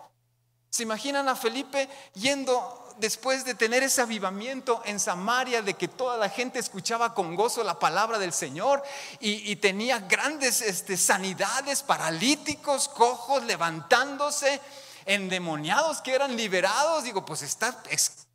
¿Se 0.79 0.83
imaginan 0.83 1.27
a 1.27 1.35
Felipe 1.35 1.89
yendo 2.13 2.87
después 2.99 3.43
de 3.43 3.53
tener 3.53 3.83
ese 3.83 3.99
avivamiento 3.99 4.81
en 4.85 4.97
Samaria, 4.97 5.61
de 5.61 5.73
que 5.73 5.89
toda 5.89 6.15
la 6.15 6.29
gente 6.29 6.57
escuchaba 6.57 7.13
con 7.13 7.35
gozo 7.35 7.65
la 7.65 7.77
palabra 7.77 8.17
del 8.17 8.31
Señor 8.31 8.81
y, 9.19 9.57
tenía 9.57 9.99
grandes 9.99 10.61
este, 10.61 10.95
sanidades, 10.95 11.83
paralíticos, 11.83 12.87
cojos, 12.87 13.43
levantándose? 13.43 14.61
endemoniados 15.03 15.99
que 15.99 16.15
eran 16.15 16.37
liberados. 16.37 17.03
Digo, 17.03 17.25
pues 17.25 17.41
está 17.41 17.83
es 17.89 18.25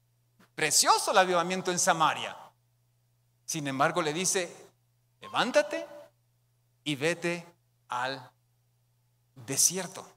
precioso 0.54 1.12
el 1.12 1.16
avivamiento 1.16 1.70
en 1.70 1.78
Samaria. 1.78 2.36
Sin 3.46 3.66
embargo, 3.68 4.02
le 4.02 4.12
dice, 4.12 4.54
levántate 5.22 5.86
y 6.84 6.94
vete 6.94 7.46
al 7.88 8.30
desierto. 9.34 10.13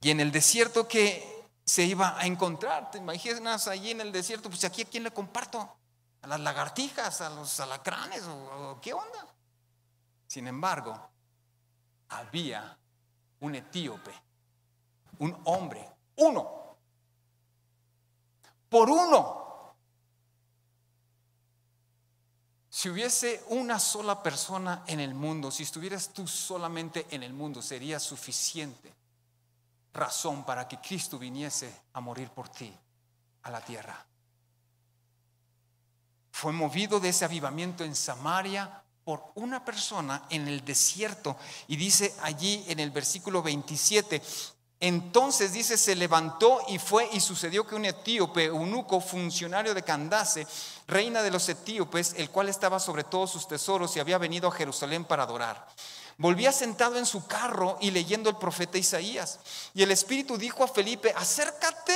Y 0.00 0.10
en 0.10 0.20
el 0.20 0.30
desierto 0.30 0.86
que 0.86 1.46
se 1.64 1.84
iba 1.84 2.18
a 2.18 2.26
encontrar, 2.26 2.90
te 2.90 2.98
imaginas 2.98 3.68
allí 3.68 3.90
en 3.90 4.00
el 4.00 4.12
desierto, 4.12 4.48
pues 4.48 4.64
aquí 4.64 4.82
a 4.82 4.86
quién 4.86 5.02
le 5.02 5.10
comparto, 5.10 5.76
a 6.22 6.26
las 6.26 6.40
lagartijas, 6.40 7.20
a 7.20 7.30
los 7.30 7.60
alacranes, 7.60 8.22
o 8.24 8.78
qué 8.80 8.92
onda. 8.92 9.26
Sin 10.26 10.46
embargo, 10.46 11.10
había 12.08 12.78
un 13.40 13.54
etíope 13.54 14.28
un 15.18 15.36
hombre, 15.44 15.88
uno, 16.16 16.76
por 18.68 18.90
uno. 18.90 19.74
Si 22.68 22.88
hubiese 22.88 23.44
una 23.48 23.80
sola 23.80 24.22
persona 24.22 24.84
en 24.86 25.00
el 25.00 25.14
mundo, 25.14 25.50
si 25.50 25.64
estuvieras 25.64 26.10
tú 26.12 26.28
solamente 26.28 27.06
en 27.10 27.24
el 27.24 27.32
mundo, 27.32 27.60
sería 27.60 27.98
suficiente 27.98 28.94
razón 29.98 30.44
para 30.44 30.66
que 30.68 30.78
Cristo 30.78 31.18
viniese 31.18 31.82
a 31.92 32.00
morir 32.00 32.30
por 32.30 32.48
ti 32.48 32.72
a 33.42 33.50
la 33.50 33.60
tierra. 33.60 34.06
Fue 36.30 36.52
movido 36.52 37.00
de 37.00 37.08
ese 37.08 37.24
avivamiento 37.24 37.84
en 37.84 37.96
Samaria 37.96 38.82
por 39.04 39.32
una 39.34 39.64
persona 39.64 40.26
en 40.30 40.46
el 40.46 40.64
desierto. 40.64 41.36
Y 41.66 41.76
dice 41.76 42.14
allí 42.22 42.64
en 42.68 42.78
el 42.78 42.90
versículo 42.90 43.42
27, 43.42 44.22
entonces 44.80 45.52
dice, 45.52 45.76
se 45.76 45.96
levantó 45.96 46.60
y 46.68 46.78
fue 46.78 47.08
y 47.12 47.20
sucedió 47.20 47.66
que 47.66 47.74
un 47.74 47.86
etíope, 47.86 48.44
eunuco, 48.44 49.00
funcionario 49.00 49.74
de 49.74 49.82
Candace, 49.82 50.46
reina 50.86 51.22
de 51.22 51.32
los 51.32 51.48
etíopes, 51.48 52.14
el 52.16 52.30
cual 52.30 52.48
estaba 52.48 52.78
sobre 52.78 53.02
todos 53.02 53.32
sus 53.32 53.48
tesoros 53.48 53.96
y 53.96 54.00
había 54.00 54.18
venido 54.18 54.46
a 54.46 54.52
Jerusalén 54.52 55.04
para 55.04 55.24
adorar. 55.24 55.66
Volvía 56.18 56.50
sentado 56.50 56.98
en 56.98 57.06
su 57.06 57.28
carro 57.28 57.78
y 57.80 57.92
leyendo 57.92 58.28
el 58.28 58.36
profeta 58.36 58.76
Isaías. 58.76 59.38
Y 59.72 59.84
el 59.84 59.92
Espíritu 59.92 60.36
dijo 60.36 60.64
a 60.64 60.68
Felipe, 60.68 61.14
acércate 61.16 61.94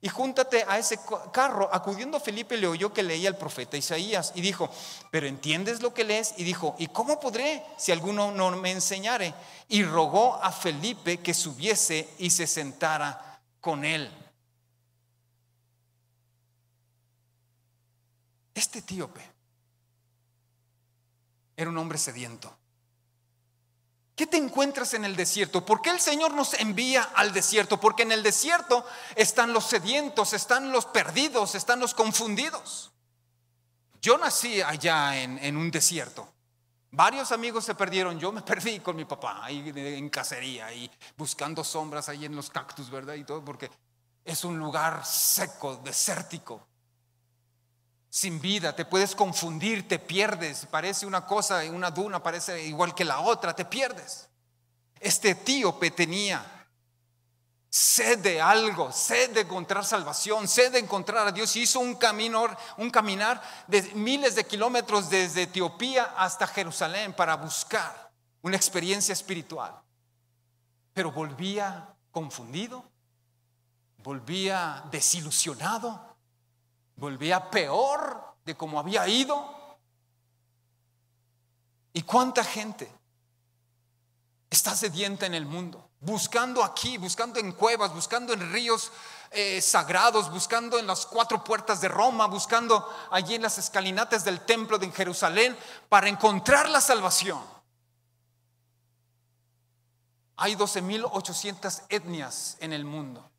y 0.00 0.08
júntate 0.08 0.64
a 0.68 0.78
ese 0.78 1.00
carro. 1.32 1.68
Acudiendo 1.72 2.20
Felipe 2.20 2.56
le 2.56 2.68
oyó 2.68 2.92
que 2.92 3.02
leía 3.02 3.28
el 3.28 3.36
profeta 3.36 3.76
Isaías 3.76 4.30
y 4.36 4.40
dijo, 4.40 4.70
pero 5.10 5.26
¿entiendes 5.26 5.82
lo 5.82 5.92
que 5.92 6.04
lees? 6.04 6.34
Y 6.36 6.44
dijo, 6.44 6.76
¿y 6.78 6.86
cómo 6.86 7.18
podré 7.18 7.60
si 7.76 7.90
alguno 7.90 8.30
no 8.30 8.52
me 8.52 8.70
enseñare? 8.70 9.34
Y 9.66 9.82
rogó 9.82 10.34
a 10.36 10.52
Felipe 10.52 11.18
que 11.18 11.34
subiese 11.34 12.08
y 12.18 12.30
se 12.30 12.46
sentara 12.46 13.40
con 13.60 13.84
él. 13.84 14.08
Este 18.54 18.78
etíope 18.78 19.22
era 21.56 21.68
un 21.68 21.78
hombre 21.78 21.98
sediento. 21.98 22.56
¿Qué 24.16 24.26
te 24.26 24.38
encuentras 24.38 24.94
en 24.94 25.04
el 25.04 25.14
desierto? 25.14 25.66
¿Por 25.66 25.82
qué 25.82 25.90
el 25.90 26.00
Señor 26.00 26.32
nos 26.32 26.54
envía 26.54 27.02
al 27.14 27.34
desierto? 27.34 27.78
Porque 27.78 28.02
en 28.02 28.12
el 28.12 28.22
desierto 28.22 28.86
están 29.14 29.52
los 29.52 29.66
sedientos, 29.66 30.32
están 30.32 30.72
los 30.72 30.86
perdidos, 30.86 31.54
están 31.54 31.80
los 31.80 31.92
confundidos. 31.92 32.92
Yo 34.00 34.16
nací 34.16 34.62
allá 34.62 35.22
en, 35.22 35.56
un 35.58 35.70
desierto. 35.70 36.26
Varios 36.92 37.30
amigos 37.30 37.66
se 37.66 37.74
perdieron. 37.74 38.18
Yo 38.18 38.32
me 38.32 38.40
perdí 38.40 38.80
con 38.80 38.96
mi 38.96 39.04
papá 39.04 39.44
ahí 39.44 39.70
en 39.74 40.08
cacería 40.08 40.72
y 40.72 40.90
buscando 41.18 41.62
sombras 41.62 42.08
ahí 42.08 42.24
en 42.24 42.34
los 42.34 42.48
cactus, 42.48 42.88
¿verdad? 42.88 43.14
Y 43.14 43.24
todo, 43.24 43.44
porque 43.44 43.70
es 44.24 44.44
un 44.44 44.58
lugar 44.58 45.04
seco, 45.04 45.76
desértico 45.76 46.66
sin 48.16 48.40
vida, 48.40 48.74
te 48.74 48.86
puedes 48.86 49.14
confundir, 49.14 49.86
te 49.86 49.98
pierdes, 49.98 50.64
parece 50.70 51.04
una 51.04 51.26
cosa, 51.26 51.62
una 51.70 51.90
duna 51.90 52.22
parece 52.22 52.64
igual 52.64 52.94
que 52.94 53.04
la 53.04 53.20
otra, 53.20 53.54
te 53.54 53.66
pierdes. 53.66 54.30
Este 54.98 55.32
etíope 55.32 55.90
tenía 55.90 56.66
sed 57.68 58.20
de 58.20 58.40
algo, 58.40 58.90
sed 58.90 59.34
de 59.34 59.42
encontrar 59.42 59.84
salvación, 59.84 60.48
sed 60.48 60.72
de 60.72 60.78
encontrar 60.78 61.26
a 61.26 61.30
Dios 61.30 61.54
y 61.56 61.64
hizo 61.64 61.78
un 61.78 61.94
camino, 61.96 62.46
un 62.78 62.88
caminar 62.88 63.42
de 63.66 63.82
miles 63.92 64.34
de 64.34 64.46
kilómetros 64.46 65.10
desde 65.10 65.42
Etiopía 65.42 66.14
hasta 66.16 66.46
Jerusalén 66.46 67.12
para 67.12 67.36
buscar 67.36 68.10
una 68.40 68.56
experiencia 68.56 69.12
espiritual. 69.12 69.78
Pero 70.94 71.12
volvía 71.12 71.94
confundido, 72.10 72.82
volvía 73.98 74.84
desilusionado, 74.90 76.15
volvía 76.96 77.50
peor 77.50 78.36
de 78.44 78.56
como 78.56 78.78
había 78.78 79.06
ido. 79.06 79.54
¿Y 81.92 82.02
cuánta 82.02 82.44
gente 82.44 82.92
está 84.50 84.74
sedienta 84.74 85.26
en 85.26 85.34
el 85.34 85.46
mundo? 85.46 85.90
Buscando 86.00 86.62
aquí, 86.62 86.98
buscando 86.98 87.38
en 87.38 87.52
cuevas, 87.52 87.94
buscando 87.94 88.32
en 88.32 88.52
ríos 88.52 88.92
eh, 89.30 89.60
sagrados, 89.60 90.30
buscando 90.30 90.78
en 90.78 90.86
las 90.86 91.06
cuatro 91.06 91.42
puertas 91.42 91.80
de 91.80 91.88
Roma, 91.88 92.26
buscando 92.26 92.86
allí 93.10 93.34
en 93.34 93.42
las 93.42 93.58
escalinatas 93.58 94.24
del 94.24 94.40
templo 94.40 94.78
de 94.78 94.90
Jerusalén 94.90 95.56
para 95.88 96.08
encontrar 96.08 96.68
la 96.68 96.80
salvación. 96.80 97.42
Hay 100.36 100.54
12.800 100.54 101.84
etnias 101.88 102.58
en 102.60 102.74
el 102.74 102.84
mundo. 102.84 103.30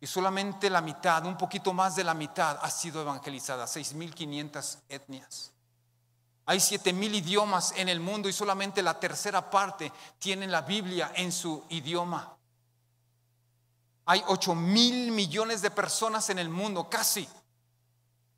Y 0.00 0.06
solamente 0.06 0.70
la 0.70 0.80
mitad, 0.80 1.26
un 1.26 1.36
poquito 1.36 1.72
más 1.72 1.96
de 1.96 2.04
la 2.04 2.14
mitad, 2.14 2.58
ha 2.62 2.70
sido 2.70 3.00
evangelizada, 3.02 3.66
6.500 3.66 4.78
etnias. 4.88 5.52
Hay 6.46 6.58
7.000 6.58 7.14
idiomas 7.16 7.74
en 7.76 7.88
el 7.88 8.00
mundo 8.00 8.28
y 8.28 8.32
solamente 8.32 8.82
la 8.82 8.98
tercera 8.98 9.50
parte 9.50 9.92
tienen 10.18 10.50
la 10.50 10.62
Biblia 10.62 11.12
en 11.14 11.30
su 11.32 11.64
idioma. 11.68 12.34
Hay 14.06 14.22
8 14.26 14.54
mil 14.54 15.12
millones 15.12 15.60
de 15.60 15.70
personas 15.70 16.30
en 16.30 16.38
el 16.38 16.48
mundo, 16.48 16.88
casi. 16.88 17.28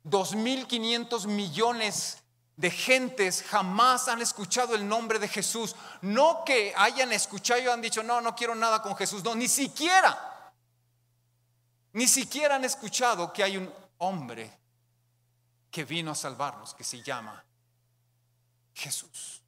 2.500 0.03 1.27
millones 1.27 2.17
de 2.57 2.69
gentes 2.69 3.43
jamás 3.47 4.09
han 4.09 4.21
escuchado 4.21 4.75
el 4.75 4.85
nombre 4.85 5.17
de 5.17 5.29
Jesús. 5.29 5.77
No 6.01 6.43
que 6.45 6.73
hayan 6.75 7.13
escuchado 7.13 7.61
y 7.61 7.67
han 7.67 7.79
dicho, 7.79 8.03
no, 8.03 8.19
no 8.19 8.35
quiero 8.35 8.55
nada 8.55 8.81
con 8.81 8.97
Jesús. 8.97 9.23
No, 9.23 9.33
ni 9.35 9.47
siquiera 9.47 10.30
ni 11.93 12.07
siquiera 12.07 12.55
han 12.55 12.65
escuchado 12.65 13.31
que 13.33 13.43
hay 13.43 13.57
un 13.57 13.71
hombre 13.97 14.51
que 15.69 15.85
vino 15.85 16.11
a 16.11 16.15
salvarnos, 16.15 16.73
que 16.73 16.83
se 16.83 17.01
llama 17.01 17.43
Jesús. 18.73 19.41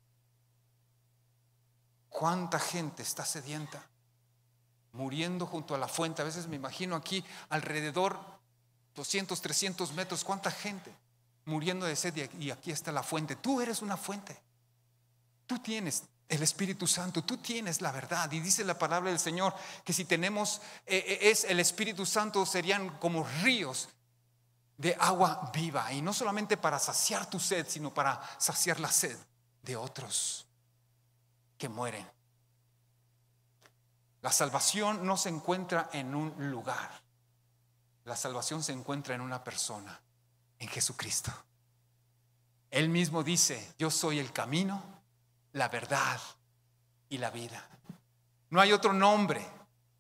¿Cuánta 2.10 2.60
gente 2.60 3.03
está 3.03 3.25
sedienta? 3.25 3.84
Muriendo 4.93 5.47
junto 5.47 5.73
a 5.73 5.77
la 5.77 5.88
fuente. 5.88 6.21
A 6.21 6.25
veces 6.25 6.47
me 6.47 6.56
imagino 6.56 6.95
aquí 6.95 7.23
alrededor 7.49 8.19
200, 8.95 9.41
300 9.41 9.93
metros. 9.93 10.23
¿Cuánta 10.23 10.51
gente 10.51 10.95
muriendo 11.45 11.86
de 11.86 11.95
sed? 11.95 12.29
Y 12.39 12.51
aquí 12.51 12.71
está 12.71 12.91
la 12.91 13.03
fuente. 13.03 13.36
Tú 13.36 13.60
eres 13.60 13.82
una 13.82 13.97
fuente. 13.97 14.39
Tú 15.47 15.60
tienes 15.60 16.03
el 16.30 16.42
Espíritu 16.42 16.88
Santo, 16.88 17.24
tú 17.24 17.38
tienes 17.38 17.82
la 17.82 17.92
verdad. 17.92 18.32
Y 18.32 18.40
dice 18.40 18.64
la 18.64 18.78
palabra 18.78 19.10
del 19.10 19.20
Señor 19.20 19.54
que 19.84 19.94
si 19.94 20.06
tenemos 20.06 20.62
eh, 20.86 21.04
eh, 21.08 21.30
es 21.30 21.44
el 21.44 21.60
Espíritu 21.60 22.06
Santo 22.06 22.46
serían 22.46 22.98
como 22.98 23.28
ríos 23.44 23.90
de 24.78 24.96
agua 25.00 25.52
viva. 25.54 25.92
Y 25.94 26.02
no 26.02 26.14
solamente 26.14 26.58
para 26.58 26.80
saciar 26.80 27.30
tu 27.30 27.40
sed, 27.40 27.68
sino 27.68 27.94
para 27.94 28.22
saciar 28.40 28.80
la 28.80 28.92
sed 28.92 29.18
de 29.62 29.76
otros 29.76 30.48
que 31.58 31.70
mueren. 31.70 32.10
La 34.22 34.32
salvación 34.32 35.06
no 35.06 35.18
se 35.18 35.30
encuentra 35.30 35.90
en 35.94 36.16
un 36.16 36.50
lugar. 36.50 37.02
La 38.06 38.16
salvación 38.16 38.64
se 38.64 38.72
encuentra 38.72 39.16
en 39.16 39.22
una 39.22 39.44
persona, 39.44 40.02
en 40.60 40.68
Jesucristo. 40.68 41.32
Él 42.72 42.90
mismo 42.90 43.24
dice, 43.24 43.76
yo 43.78 43.92
soy 43.92 44.20
el 44.20 44.32
camino, 44.34 44.82
la 45.54 45.70
verdad 45.70 46.20
y 47.10 47.18
la 47.18 47.30
vida. 47.30 47.68
No 48.50 48.62
hay 48.62 48.72
otro 48.72 48.94
nombre 48.94 49.48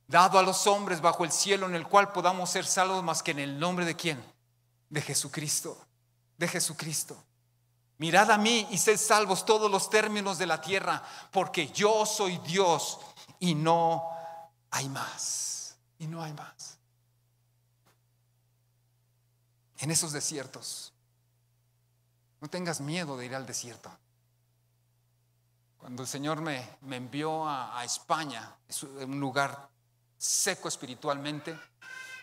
dado 0.07 0.37
a 0.37 0.43
los 0.43 0.67
hombres 0.67 1.01
bajo 1.01 1.23
el 1.23 1.31
cielo 1.31 1.65
en 1.65 1.75
el 1.75 1.87
cual 1.87 2.11
podamos 2.11 2.49
ser 2.49 2.65
salvos 2.65 3.03
más 3.03 3.23
que 3.23 3.31
en 3.31 3.39
el 3.39 3.59
nombre 3.59 3.85
de 3.85 3.95
quién? 3.95 4.23
De 4.89 5.01
Jesucristo, 5.01 5.77
de 6.37 6.47
Jesucristo. 6.47 7.17
Mirad 7.97 8.31
a 8.31 8.37
mí 8.37 8.67
y 8.69 8.77
sed 8.77 8.97
salvos 8.97 9.45
todos 9.45 9.71
los 9.71 9.89
términos 9.89 10.37
de 10.37 10.45
la 10.45 10.59
tierra, 10.59 11.03
porque 11.31 11.67
yo 11.67 12.05
soy 12.05 12.37
Dios 12.39 12.99
y 13.39 13.55
no 13.55 14.09
hay 14.71 14.89
más. 14.89 15.77
Y 15.99 16.07
no 16.07 16.21
hay 16.21 16.33
más. 16.33 16.77
En 19.77 19.91
esos 19.91 20.11
desiertos, 20.11 20.93
no 22.41 22.49
tengas 22.49 22.81
miedo 22.81 23.17
de 23.17 23.25
ir 23.25 23.35
al 23.35 23.45
desierto. 23.45 23.89
Cuando 25.83 26.03
el 26.03 26.07
Señor 26.07 26.39
me, 26.39 26.77
envió 26.91 27.45
a, 27.45 27.83
España, 27.83 28.55
es 28.69 28.83
un 28.83 29.19
lugar 29.19 29.67
seco 30.17 30.69
espiritualmente, 30.69 31.59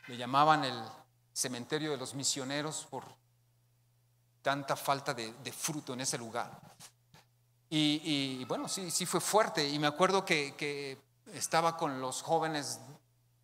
le 0.07 0.16
llamaban 0.16 0.65
el 0.65 0.83
cementerio 1.31 1.90
de 1.90 1.98
los 1.98 2.15
misioneros 2.15 2.87
por 2.88 3.04
tanta 4.40 4.77
falta 4.77 5.13
de, 5.13 5.52
fruto 5.52 5.92
en 5.92 6.00
ese 6.00 6.17
lugar. 6.17 6.58
Y, 7.69 8.42
bueno, 8.46 8.67
sí, 8.67 8.90
sí 8.90 9.04
fue 9.04 9.21
fuerte. 9.21 9.69
Y 9.69 9.79
me 9.79 9.88
acuerdo 9.88 10.25
que, 10.25 10.54
que, 10.56 10.98
estaba 11.35 11.77
con 11.77 12.00
los 12.00 12.23
jóvenes 12.23 12.81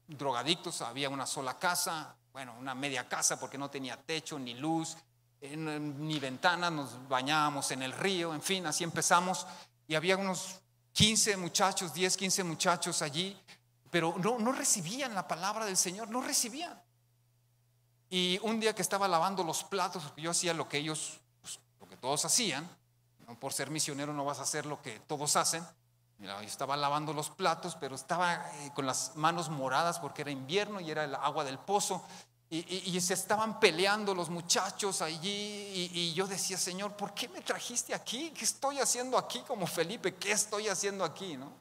drogadictos, 0.07 0.81
había 0.81 1.11
una 1.11 1.27
sola 1.27 1.59
casa, 1.59 2.17
bueno, 2.33 2.55
una 2.59 2.75
media 2.75 3.07
casa 3.07 3.39
porque 3.39 3.59
no 3.59 3.69
tenía 3.69 4.01
techo 4.01 4.39
ni 4.39 4.55
luz, 4.55 4.97
ni 5.43 6.19
ventanas, 6.19 6.73
nos 6.73 7.07
bañábamos 7.07 7.71
en 7.71 7.83
el 7.83 7.93
río, 7.93 8.33
en 8.33 8.41
fin, 8.41 8.65
así 8.65 8.83
empezamos 8.83 9.47
y 9.87 9.95
había 9.95 10.17
unos 10.17 10.61
15 10.93 11.37
muchachos, 11.37 11.93
10, 11.93 12.17
15 12.17 12.45
muchachos 12.45 13.03
allí, 13.03 13.39
pero 13.91 14.15
no, 14.19 14.39
no 14.39 14.53
recibían 14.53 15.15
la 15.15 15.29
palabra 15.29 15.65
del 15.65 15.77
Señor, 15.77 16.09
no 16.09 16.21
recibían. 16.21 16.81
Y 18.09 18.39
un 18.43 18.61
día 18.61 18.75
que 18.75 18.83
estaba 18.83 19.09
lavando 19.09 19.43
los 19.43 19.65
platos, 19.65 20.13
yo 20.17 20.31
hacía 20.31 20.55
lo 20.55 20.69
que 20.69 20.79
ellos, 20.79 21.21
pues, 21.41 21.59
lo 21.81 21.89
que 21.89 21.97
todos 21.97 22.25
hacían. 22.25 22.69
No 23.27 23.39
por 23.39 23.53
ser 23.53 23.71
misionero 23.71 24.13
no 24.13 24.25
vas 24.25 24.39
a 24.39 24.43
hacer 24.43 24.67
lo 24.67 24.81
que 24.81 25.01
todos 25.01 25.35
hacen. 25.37 25.67
Yo 26.19 26.41
estaba 26.41 26.77
lavando 26.77 27.13
los 27.13 27.29
platos, 27.29 27.77
pero 27.79 27.95
estaba 27.95 28.35
eh, 28.35 28.73
con 28.75 28.87
las 28.87 29.17
manos 29.17 29.51
moradas 29.51 29.99
porque 29.99 30.23
era 30.23 30.31
invierno 30.31 30.81
y 30.81 30.91
era 30.91 31.05
el 31.05 31.15
agua 31.15 31.45
del 31.45 31.59
pozo. 31.59 32.03
Y, 32.49 33.01
se 33.01 33.15
estaban 33.15 33.59
peleando 33.59 34.15
los 34.15 34.31
muchachos 34.31 35.03
allí 35.03 35.91
y, 35.93 36.15
yo 36.15 36.29
decía, 36.29 36.57
Señor, 36.57 36.97
¿por 36.97 37.13
qué 37.13 37.29
me 37.29 37.41
trajiste 37.41 37.93
aquí? 37.93 38.31
¿Qué 38.31 38.45
estoy 38.45 38.79
haciendo 38.79 39.19
aquí 39.19 39.41
como 39.41 39.67
Felipe? 39.67 40.15
¿Qué 40.15 40.31
estoy 40.31 40.69
haciendo 40.69 41.05
aquí? 41.05 41.37
¿no? 41.37 41.53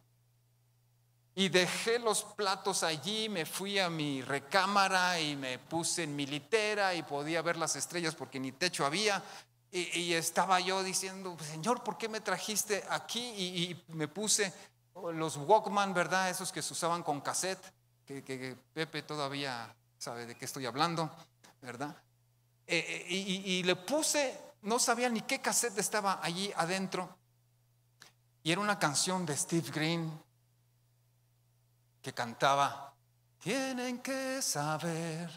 Y 1.33 1.49
dejé 1.49 1.97
los 1.97 2.23
platos 2.23 2.83
allí, 2.83 3.29
me 3.29 3.47
fui 3.47 3.79
a 3.79 3.89
mi 3.89 4.21
recámara 4.21 5.19
y 5.19 5.35
me 5.35 5.57
puse 5.57 6.03
en 6.03 6.15
mi 6.15 6.27
litera 6.27 6.93
y 6.93 7.01
podía 7.01 7.41
ver 7.41 7.57
las 7.57 7.75
estrellas 7.75 8.13
porque 8.13 8.39
ni 8.39 8.51
techo 8.51 8.85
había. 8.85 9.23
Y, 9.71 10.13
estaba 10.13 10.59
yo 10.59 10.83
diciendo, 10.83 11.35
Señor, 11.41 11.83
¿por 11.83 11.97
qué 11.97 12.07
me 12.07 12.21
trajiste 12.21 12.83
aquí? 12.91 13.19
Y, 13.19 13.83
me 13.87 14.07
puse 14.07 14.53
los 15.15 15.35
Walkman, 15.37 15.95
¿verdad? 15.95 16.29
Esos 16.29 16.51
que 16.51 16.61
se 16.61 16.73
usaban 16.73 17.01
con 17.01 17.21
cassette, 17.21 17.73
que 18.05 18.55
Pepe 18.71 19.01
todavía 19.01 19.75
sabe 20.05 20.27
de 20.27 20.35
qué 20.35 20.45
estoy 20.45 20.67
hablando, 20.67 21.09
¿verdad? 21.63 21.95
Eh, 22.67 22.77
eh, 22.77 23.05
y, 23.09 23.63
le 23.63 23.75
puse, 23.75 24.39
no 24.61 24.77
sabía 24.77 25.09
ni 25.09 25.21
qué 25.21 25.41
cassette 25.41 25.79
estaba 25.79 26.19
allí 26.21 26.53
adentro. 26.57 27.17
Y 28.43 28.51
era 28.51 28.61
una 28.61 28.77
canción 28.77 29.25
de 29.25 29.35
Steve 29.35 29.71
Green 29.71 30.21
que 32.03 32.13
cantaba, 32.13 32.93
tienen 33.39 33.97
que 33.97 34.43
saber 34.43 35.27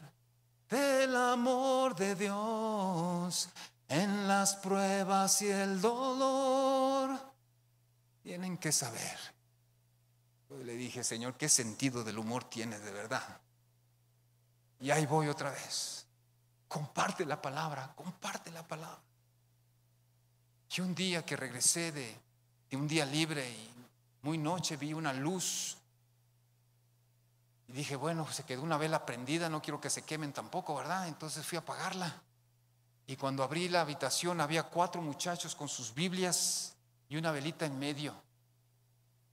del 0.69 1.16
amor 1.16 1.97
de 1.97 2.14
Dios 2.14 3.49
en 3.89 4.29
las 4.29 4.57
pruebas 4.57 5.41
y 5.41 5.49
el 5.49 5.81
dolor. 5.81 7.19
Tienen 8.23 8.59
que 8.59 8.71
saber. 8.71 9.19
le 10.51 10.75
dije, 10.75 11.03
Señor, 11.03 11.39
¿qué 11.39 11.49
sentido 11.49 12.05
del 12.05 12.19
humor 12.19 12.45
tiene 12.45 12.79
de 12.79 12.93
verdad? 12.93 13.41
Y 14.81 14.91
ahí 14.91 15.07
voy 15.07 15.29
otra 15.29 15.51
vez. 15.51 16.07
Comparte 16.68 17.24
la 17.24 17.41
palabra, 17.41 17.93
comparte 17.95 18.51
la 18.51 18.66
palabra. 18.66 19.01
Y 20.79 20.81
un 20.81 20.95
día 20.95 21.24
que 21.24 21.35
regresé 21.35 21.91
de, 21.91 22.20
un 22.72 22.87
día 22.87 23.05
libre 23.05 23.51
y 23.51 23.74
muy 24.22 24.39
noche 24.39 24.76
vi 24.76 24.93
una 24.93 25.12
luz. 25.12 25.76
Y 27.66 27.72
dije, 27.72 27.97
bueno, 27.97 28.31
se 28.31 28.45
quedó 28.45 28.62
una 28.62 28.76
vela 28.76 29.05
prendida, 29.05 29.49
no 29.49 29.61
quiero 29.61 29.81
que 29.81 29.91
se 29.91 30.03
quemen 30.03 30.33
tampoco, 30.33 30.76
¿verdad? 30.76 31.09
Entonces 31.09 31.45
fui 31.45 31.57
a 31.57 31.62
apagarla. 31.62 32.22
Y 33.07 33.16
cuando 33.16 33.43
abrí 33.43 33.68
la 33.68 33.81
habitación 33.81 34.41
había 34.41 34.64
cuatro 34.64 35.03
muchachos 35.03 35.55
con 35.55 35.68
sus 35.68 35.95
Biblias 35.95 36.76
y 37.09 37.16
una 37.16 37.33
velita 37.33 37.66
en 37.66 37.79
medio. 37.79 38.14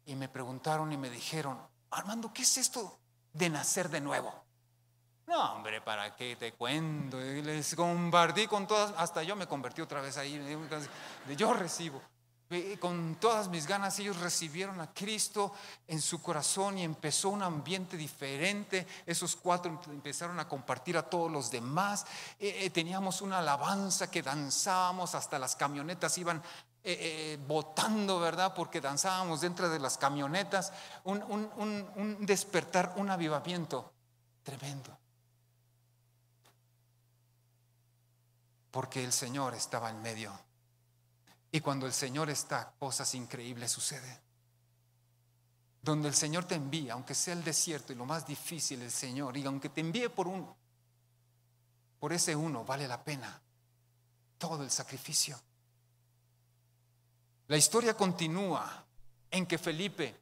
Y 0.05 0.15
me 0.15 0.29
preguntaron 0.29 0.91
y 0.91 0.97
me 0.97 1.09
dijeron, 1.09 1.59
Armando, 1.91 2.33
¿qué 2.33 2.41
es 2.41 2.57
esto 2.57 2.97
de 3.33 3.49
nacer 3.49 3.89
de 3.89 4.01
nuevo? 4.01 4.44
No, 5.28 5.53
hombre, 5.53 5.82
¿para 5.82 6.15
qué 6.15 6.36
te 6.36 6.53
cuento? 6.53 7.19
Les 7.19 7.76
compartí 7.76 8.45
con 8.45 8.67
todas, 8.67 8.93
hasta 8.97 9.23
yo 9.23 9.36
me 9.36 9.47
convertí 9.47 9.82
otra 9.82 9.99
vez 9.99 10.17
ahí, 10.17 10.39
yo 11.36 11.53
recibo. 11.53 12.01
Con 12.80 13.15
todas 13.15 13.47
mis 13.47 13.65
ganas 13.65 13.97
ellos 13.97 14.19
recibieron 14.19 14.80
a 14.80 14.93
Cristo 14.93 15.51
en 15.88 15.99
su 15.99 16.21
corazón 16.21 16.78
y 16.78 16.84
empezó 16.84 17.30
un 17.30 17.41
ambiente 17.41 17.97
diferente. 17.97 18.86
Esos 19.03 19.36
cuatro 19.36 19.82
empezaron 19.88 20.39
a 20.39 20.47
compartir 20.47 20.95
a 20.95 21.09
todos 21.09 21.32
los 21.32 21.49
demás. 21.49 22.05
Eh, 22.39 22.59
eh, 22.61 22.69
teníamos 22.69 23.21
una 23.21 23.39
alabanza 23.39 24.11
que 24.11 24.21
danzábamos, 24.21 25.15
hasta 25.15 25.39
las 25.39 25.55
camionetas 25.55 26.15
iban 26.19 26.41
eh, 26.84 27.39
votando, 27.47 28.19
¿verdad? 28.19 28.53
Porque 28.53 28.80
danzábamos 28.80 29.41
dentro 29.41 29.67
de 29.67 29.80
las 29.80 29.97
camionetas. 29.97 30.71
un 31.03 32.17
despertar, 32.21 32.93
un 32.97 33.09
avivamiento 33.09 33.91
tremendo. 34.43 34.95
Porque 38.76 39.01
el 39.01 39.13
Señor 39.13 39.53
estaba 39.53 39.89
en 39.89 40.01
medio. 40.01 40.38
Y 41.49 41.61
cuando 41.61 41.86
el 41.86 41.93
Señor 41.93 42.30
está, 42.30 42.73
cosas 42.78 43.15
increíbles 43.15 43.71
suceden. 43.71 44.19
Donde 45.82 46.09
el 46.09 46.13
Señor 46.13 46.43
te 46.43 46.55
envía, 46.55 46.91
aunque 46.91 47.15
sea 47.15 47.36
el 47.36 47.43
desierto 47.45 47.93
y 47.93 47.95
lo 47.95 48.05
más 48.05 48.28
difícil, 48.28 48.82
el 48.82 48.91
Señor, 48.91 49.38
y 49.38 49.45
aunque 49.45 49.69
te 49.69 49.80
envíe 49.80 50.09
por 50.09 50.28
uno, 50.28 50.57
por 52.01 52.11
ese 52.11 52.36
uno 52.36 52.65
vale 52.65 52.86
la 52.86 53.01
pena 53.01 53.41
todo 54.38 54.61
el 54.61 54.69
sacrificio. 54.69 55.39
La 57.47 57.55
historia 57.55 57.95
continúa 57.95 58.86
en 59.32 59.45
que 59.45 59.57
Felipe 59.57 60.19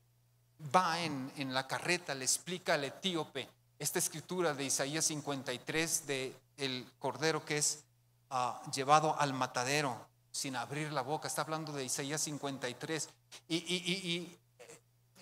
va 0.75 0.99
en, 0.99 1.51
la 1.51 1.65
carreta, 1.65 2.13
le 2.13 2.25
explica 2.25 2.75
al 2.75 2.83
etíope 2.83 3.49
esta 3.79 3.97
escritura 3.97 4.53
de 4.53 4.65
Isaías 4.65 5.05
53 5.05 6.05
de 6.05 6.35
el 6.57 6.85
cordero 6.99 7.43
que 7.43 7.57
es 7.57 7.83
llevado 8.73 9.19
al 9.19 9.33
matadero 9.33 10.07
sin 10.31 10.55
abrir 10.55 10.91
la 10.91 11.01
boca. 11.01 11.27
Está 11.27 11.43
hablando 11.43 11.71
de 11.71 11.85
Isaías 11.85 12.21
53. 12.21 13.09
Y, 13.47 13.55
y, 13.55 14.39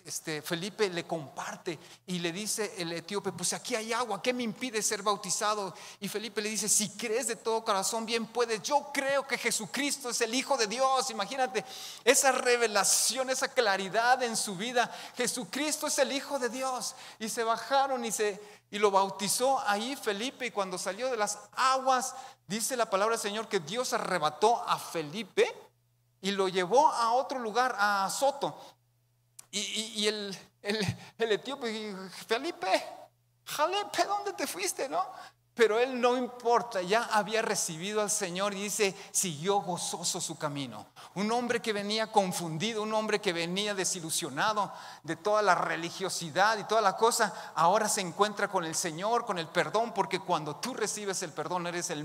este, 0.04 0.42
Felipe 0.42 0.88
le 0.90 1.06
comparte 1.06 1.78
y 2.06 2.18
le 2.18 2.32
dice 2.32 2.74
el 2.78 2.92
etíope, 2.92 3.32
pues 3.32 3.52
aquí 3.52 3.74
hay 3.74 3.92
agua, 3.92 4.22
¿qué 4.22 4.32
me 4.32 4.42
impide 4.42 4.82
ser 4.82 5.02
bautizado? 5.02 5.74
Y 6.00 6.08
Felipe 6.08 6.40
le 6.40 6.48
dice, 6.48 6.68
si 6.68 6.90
crees 6.90 7.26
de 7.26 7.36
todo 7.36 7.64
corazón, 7.64 8.06
bien 8.06 8.26
puedes. 8.26 8.62
Yo 8.62 8.90
creo 8.92 9.26
que 9.26 9.38
Jesucristo 9.38 10.10
es 10.10 10.20
el 10.20 10.34
Hijo 10.34 10.56
de 10.56 10.66
Dios. 10.66 11.10
Imagínate 11.10 11.64
esa 12.04 12.32
revelación, 12.32 13.30
esa 13.30 13.48
claridad 13.48 14.22
en 14.22 14.36
su 14.36 14.56
vida. 14.56 14.90
Jesucristo 15.16 15.86
es 15.86 15.98
el 15.98 16.12
Hijo 16.12 16.38
de 16.38 16.48
Dios. 16.48 16.94
Y 17.18 17.28
se 17.28 17.44
bajaron 17.44 18.04
y, 18.04 18.12
se, 18.12 18.40
y 18.70 18.78
lo 18.78 18.90
bautizó 18.90 19.60
ahí 19.66 19.96
Felipe 19.96 20.46
y 20.46 20.50
cuando 20.50 20.78
salió 20.78 21.10
de 21.10 21.16
las 21.16 21.38
aguas 21.52 22.14
Dice 22.52 22.76
la 22.76 22.90
palabra 22.90 23.14
del 23.14 23.22
Señor 23.22 23.48
que 23.48 23.60
Dios 23.60 23.94
arrebató 23.94 24.62
a 24.68 24.78
Felipe 24.78 25.50
y 26.20 26.32
lo 26.32 26.48
llevó 26.48 26.88
a 26.88 27.14
otro 27.14 27.38
lugar, 27.38 27.74
a 27.78 28.10
Soto. 28.10 28.54
Y, 29.54 30.06
el, 30.06 30.36
el, 30.62 30.96
el 31.18 31.32
etíope, 31.32 31.94
Felipe, 32.26 32.82
Jalepe, 33.44 34.04
¿dónde 34.04 34.32
te 34.32 34.46
fuiste? 34.46 34.88
¿No? 34.88 35.04
Pero 35.54 35.78
él 35.78 36.00
no 36.00 36.16
importa, 36.16 36.80
ya 36.80 37.04
había 37.12 37.42
recibido 37.42 38.00
al 38.00 38.10
Señor 38.10 38.54
y 38.54 38.62
dice, 38.62 38.96
siguió 39.10 39.60
gozoso 39.60 40.18
su 40.18 40.38
camino. 40.38 40.86
Un 41.14 41.30
hombre 41.30 41.60
que 41.60 41.74
venía 41.74 42.10
confundido, 42.10 42.82
un 42.82 42.94
hombre 42.94 43.20
que 43.20 43.34
venía 43.34 43.74
desilusionado 43.74 44.72
de 45.02 45.16
toda 45.16 45.42
la 45.42 45.54
religiosidad 45.54 46.56
y 46.56 46.64
toda 46.64 46.80
la 46.80 46.96
cosa, 46.96 47.52
ahora 47.54 47.86
se 47.90 48.00
encuentra 48.00 48.48
con 48.48 48.64
el 48.64 48.74
Señor, 48.74 49.26
con 49.26 49.38
el 49.38 49.48
perdón, 49.48 49.92
porque 49.92 50.20
cuando 50.20 50.56
tú 50.56 50.72
recibes 50.72 51.22
el 51.22 51.32
perdón 51.32 51.66
eres 51.66 51.90
el 51.90 52.02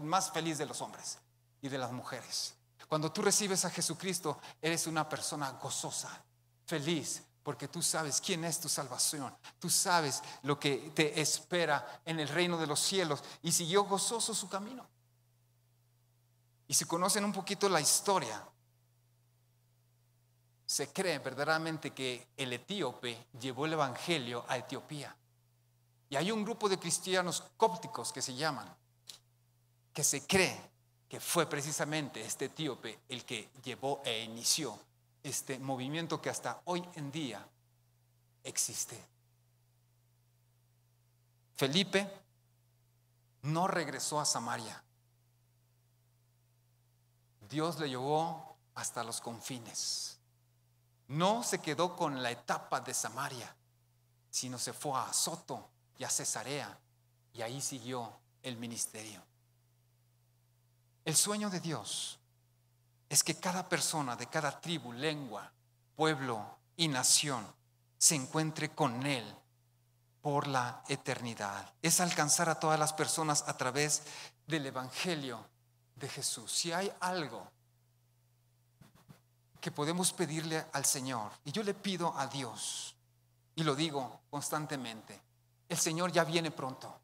más 0.00 0.30
feliz 0.30 0.56
de 0.56 0.64
los 0.64 0.80
hombres 0.80 1.18
y 1.60 1.68
de 1.68 1.76
las 1.76 1.92
mujeres. 1.92 2.54
Cuando 2.88 3.12
tú 3.12 3.20
recibes 3.20 3.66
a 3.66 3.70
Jesucristo, 3.70 4.40
eres 4.62 4.86
una 4.86 5.06
persona 5.06 5.50
gozosa, 5.50 6.22
feliz, 6.66 7.22
porque 7.42 7.68
tú 7.68 7.80
sabes 7.80 8.20
quién 8.20 8.44
es 8.44 8.60
tu 8.60 8.68
salvación, 8.68 9.34
tú 9.58 9.70
sabes 9.70 10.22
lo 10.42 10.58
que 10.58 10.90
te 10.94 11.20
espera 11.20 12.02
en 12.04 12.18
el 12.20 12.28
reino 12.28 12.58
de 12.58 12.66
los 12.66 12.80
cielos 12.80 13.22
y 13.42 13.52
siguió 13.52 13.84
gozoso 13.84 14.34
su 14.34 14.48
camino. 14.48 14.86
Y 16.68 16.74
si 16.74 16.84
conocen 16.84 17.24
un 17.24 17.32
poquito 17.32 17.68
la 17.68 17.80
historia, 17.80 18.44
se 20.66 20.92
cree 20.92 21.20
verdaderamente 21.20 21.92
que 21.92 22.26
el 22.36 22.52
etíope 22.52 23.28
llevó 23.40 23.66
el 23.66 23.74
evangelio 23.74 24.44
a 24.48 24.56
Etiopía. 24.56 25.16
Y 26.10 26.16
hay 26.16 26.32
un 26.32 26.44
grupo 26.44 26.68
de 26.68 26.78
cristianos 26.78 27.44
cópticos 27.56 28.12
que 28.12 28.22
se 28.22 28.34
llaman, 28.34 28.68
que 29.92 30.02
se 30.02 30.26
cree 30.26 30.60
que 31.08 31.20
fue 31.20 31.46
precisamente 31.48 32.20
este 32.20 32.46
etíope 32.46 32.98
el 33.08 33.24
que 33.24 33.50
llevó 33.62 34.02
e 34.04 34.24
inició 34.24 34.76
este 35.28 35.58
movimiento 35.58 36.20
que 36.20 36.30
hasta 36.30 36.60
hoy 36.64 36.86
en 36.94 37.10
día 37.10 37.46
existe. 38.44 39.02
Felipe 41.56 42.10
no 43.42 43.66
regresó 43.66 44.20
a 44.20 44.24
Samaria. 44.24 44.82
Dios 47.48 47.78
le 47.78 47.88
llevó 47.88 48.56
hasta 48.74 49.02
los 49.02 49.20
confines. 49.20 50.18
No 51.08 51.42
se 51.42 51.60
quedó 51.60 51.96
con 51.96 52.22
la 52.22 52.30
etapa 52.30 52.80
de 52.80 52.92
Samaria, 52.92 53.54
sino 54.30 54.58
se 54.58 54.72
fue 54.72 54.98
a 54.98 55.12
Soto 55.12 55.70
y 55.98 56.04
a 56.04 56.10
Cesarea 56.10 56.78
y 57.32 57.42
ahí 57.42 57.60
siguió 57.60 58.12
el 58.42 58.56
ministerio. 58.56 59.22
El 61.04 61.16
sueño 61.16 61.50
de 61.50 61.60
Dios 61.60 62.18
es 63.08 63.22
que 63.22 63.36
cada 63.36 63.68
persona 63.68 64.16
de 64.16 64.26
cada 64.26 64.60
tribu, 64.60 64.92
lengua, 64.92 65.52
pueblo 65.94 66.58
y 66.76 66.88
nación 66.88 67.46
se 67.98 68.14
encuentre 68.14 68.70
con 68.70 69.06
Él 69.06 69.24
por 70.20 70.46
la 70.46 70.82
eternidad. 70.88 71.72
Es 71.82 72.00
alcanzar 72.00 72.48
a 72.48 72.58
todas 72.58 72.78
las 72.78 72.92
personas 72.92 73.44
a 73.46 73.56
través 73.56 74.02
del 74.46 74.66
Evangelio 74.66 75.46
de 75.94 76.08
Jesús. 76.08 76.50
Si 76.52 76.72
hay 76.72 76.92
algo 77.00 77.48
que 79.66 79.72
podemos 79.72 80.12
pedirle 80.12 80.64
al 80.74 80.84
Señor. 80.84 81.32
Y 81.44 81.50
yo 81.50 81.64
le 81.64 81.74
pido 81.74 82.16
a 82.16 82.28
Dios, 82.28 82.94
y 83.56 83.64
lo 83.64 83.74
digo 83.74 84.20
constantemente, 84.30 85.20
el 85.68 85.76
Señor 85.76 86.12
ya 86.12 86.22
viene 86.22 86.52
pronto. 86.52 87.00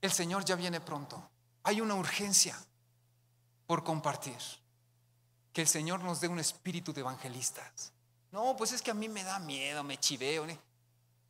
El 0.00 0.10
Señor 0.10 0.44
ya 0.44 0.56
viene 0.56 0.80
pronto. 0.80 1.30
Hay 1.62 1.80
una 1.80 1.94
urgencia 1.94 2.58
por 3.64 3.84
compartir. 3.84 4.38
Que 5.56 5.62
el 5.62 5.68
Señor 5.68 6.04
nos 6.04 6.20
dé 6.20 6.28
un 6.28 6.38
espíritu 6.38 6.92
de 6.92 7.00
evangelistas. 7.00 7.90
No, 8.30 8.54
pues 8.58 8.72
es 8.72 8.82
que 8.82 8.90
a 8.90 8.94
mí 8.94 9.08
me 9.08 9.24
da 9.24 9.38
miedo, 9.38 9.82
me 9.82 9.98
chiveo. 9.98 10.46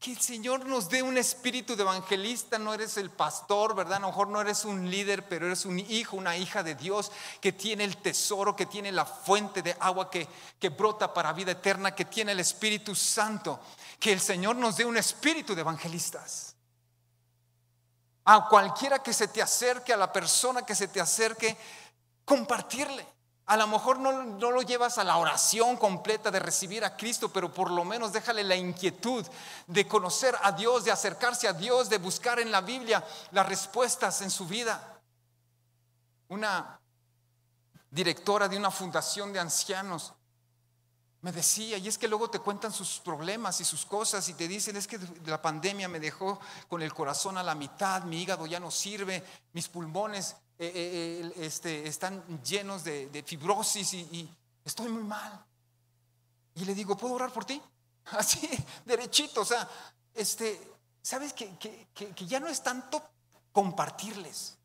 Que 0.00 0.10
el 0.10 0.20
Señor 0.20 0.66
nos 0.66 0.88
dé 0.88 1.00
un 1.00 1.16
espíritu 1.16 1.76
de 1.76 1.84
evangelista. 1.84 2.58
No 2.58 2.74
eres 2.74 2.96
el 2.96 3.10
pastor, 3.10 3.76
¿verdad? 3.76 3.98
A 3.98 4.00
lo 4.00 4.08
mejor 4.08 4.26
no 4.26 4.40
eres 4.40 4.64
un 4.64 4.90
líder, 4.90 5.28
pero 5.28 5.46
eres 5.46 5.64
un 5.64 5.78
hijo, 5.78 6.16
una 6.16 6.36
hija 6.36 6.64
de 6.64 6.74
Dios 6.74 7.12
que 7.40 7.52
tiene 7.52 7.84
el 7.84 7.98
tesoro, 7.98 8.56
que 8.56 8.66
tiene 8.66 8.90
la 8.90 9.04
fuente 9.04 9.62
de 9.62 9.76
agua 9.78 10.10
que, 10.10 10.26
que 10.58 10.70
brota 10.70 11.14
para 11.14 11.32
vida 11.32 11.52
eterna, 11.52 11.94
que 11.94 12.06
tiene 12.06 12.32
el 12.32 12.40
Espíritu 12.40 12.96
Santo. 12.96 13.60
Que 14.00 14.12
el 14.12 14.20
Señor 14.20 14.56
nos 14.56 14.76
dé 14.76 14.84
un 14.84 14.96
espíritu 14.96 15.54
de 15.54 15.60
evangelistas. 15.60 16.56
A 18.24 18.48
cualquiera 18.48 19.00
que 19.00 19.12
se 19.12 19.28
te 19.28 19.40
acerque, 19.40 19.92
a 19.92 19.96
la 19.96 20.12
persona 20.12 20.66
que 20.66 20.74
se 20.74 20.88
te 20.88 21.00
acerque, 21.00 21.56
compartirle. 22.24 23.14
A 23.46 23.56
lo 23.56 23.68
mejor 23.68 24.00
no, 24.00 24.12
lo 24.50 24.62
llevas 24.62 24.98
a 24.98 25.04
la 25.04 25.18
oración 25.18 25.76
completa 25.76 26.32
de 26.32 26.40
recibir 26.40 26.84
a 26.84 26.96
Cristo, 26.96 27.28
pero 27.32 27.52
por 27.52 27.70
lo 27.70 27.84
menos 27.84 28.12
déjale 28.12 28.42
la 28.42 28.56
inquietud 28.56 29.24
de 29.68 29.86
conocer 29.86 30.36
a 30.42 30.50
Dios, 30.50 30.84
de 30.84 30.90
acercarse 30.90 31.46
a 31.46 31.52
Dios, 31.52 31.88
de 31.88 31.98
buscar 31.98 32.40
en 32.40 32.50
la 32.50 32.60
Biblia 32.60 33.04
las 33.30 33.46
respuestas 33.46 34.20
en 34.22 34.32
su 34.32 34.46
vida. 34.46 35.00
Una 36.28 36.80
directora 37.88 38.48
de 38.48 38.56
una 38.56 38.72
fundación 38.72 39.32
de 39.32 39.38
ancianos 39.38 40.12
me 41.20 41.30
decía, 41.30 41.78
y 41.78 41.86
es 41.86 41.98
que 41.98 42.08
luego 42.08 42.28
te 42.28 42.40
cuentan 42.40 42.72
sus 42.72 42.98
problemas 42.98 43.60
y 43.60 43.64
sus 43.64 43.86
cosas 43.86 44.28
y 44.28 44.34
te 44.34 44.48
dicen, 44.48 44.76
es 44.76 44.88
que 44.88 44.98
la 45.24 45.40
pandemia 45.40 45.88
me 45.88 46.00
dejó 46.00 46.40
con 46.68 46.82
el 46.82 46.92
corazón 46.92 47.38
a 47.38 47.44
la 47.44 47.54
mitad, 47.54 48.02
mi 48.02 48.22
hígado 48.22 48.46
ya 48.46 48.58
no 48.58 48.72
sirve, 48.72 49.24
mis 49.52 49.68
pulmones 49.68 50.34
eh, 50.58 50.72
eh, 50.74 51.32
este, 51.36 51.86
están 51.86 52.22
llenos 52.42 52.84
de, 52.84 53.22
fibrosis 53.26 53.94
y, 53.94 54.30
estoy 54.64 54.88
muy 54.88 55.04
mal. 55.04 55.44
Y 56.54 56.64
le 56.64 56.74
digo, 56.74 56.96
¿puedo 56.96 57.14
orar 57.14 57.32
por 57.32 57.44
ti? 57.44 57.60
Así, 58.06 58.48
derechito, 58.84 59.42
o 59.42 59.44
sea, 59.44 59.68
este, 60.14 60.76
¿sabes 61.02 61.32
que, 61.32 61.56
que 61.58 62.26
ya 62.26 62.40
no 62.40 62.48
es 62.48 62.62
tanto 62.62 63.02
compartirles? 63.52 64.56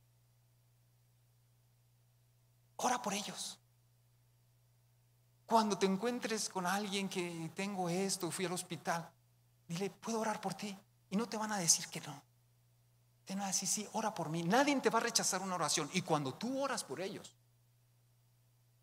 Ora 2.77 3.01
por 3.01 3.13
ellos. 3.13 3.59
Cuando 5.45 5.77
te 5.77 5.85
encuentres 5.85 6.47
con 6.47 6.65
alguien 6.65 7.09
que 7.09 7.51
tengo 7.53 7.89
esto, 7.89 8.31
fui 8.31 8.45
al 8.45 8.53
hospital, 8.53 9.11
dile, 9.67 9.89
¿puedo 9.89 10.21
orar 10.21 10.39
por 10.39 10.53
ti? 10.53 10.75
Y 11.09 11.17
no 11.17 11.27
te 11.27 11.35
van 11.35 11.51
a 11.51 11.57
decir 11.57 11.87
que 11.89 11.99
no. 11.99 12.23
A 13.39 13.47
decir, 13.47 13.67
sí, 13.67 13.88
ora 13.93 14.13
por 14.13 14.29
mí. 14.29 14.43
Nadie 14.43 14.79
te 14.82 14.89
va 14.89 14.99
a 14.99 15.03
rechazar 15.03 15.41
una 15.41 15.55
oración. 15.55 15.89
Y 15.93 16.01
cuando 16.01 16.34
tú 16.34 16.61
oras 16.61 16.84
por 16.84 16.99
ellos, 16.99 17.34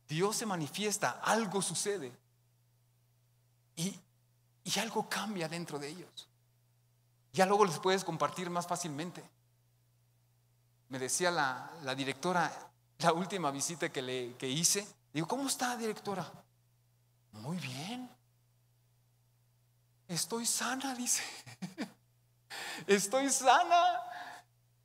Dios 0.09 0.37
se 0.37 0.47
manifiesta, 0.47 1.21
algo 1.23 1.61
sucede. 1.61 2.13
Y, 3.77 3.95
y 4.65 4.79
algo 4.79 5.09
cambia 5.09 5.49
dentro 5.49 5.79
de 5.79 5.89
ellos. 5.89 6.29
Ya 7.33 7.47
luego 7.47 7.65
les 7.65 7.79
puedes 7.79 8.05
compartir 8.05 8.49
más 8.49 8.67
fácilmente. 8.67 9.23
Me 10.89 10.99
decía 10.99 11.31
la, 11.31 11.71
la 11.83 11.95
directora, 11.95 12.51
la 12.99 13.13
última 13.13 13.51
visita 13.51 13.91
que, 13.91 14.01
le, 14.01 14.35
que 14.37 14.49
hice, 14.49 14.87
digo, 15.13 15.29
¿cómo 15.29 15.47
está 15.47 15.77
directora? 15.77 16.31
Muy 17.33 17.59
bien. 17.59 18.09
Estoy 20.09 20.47
sana, 20.47 20.95
dice. 20.95 21.23
Estoy 22.87 23.29
sana. 23.29 24.08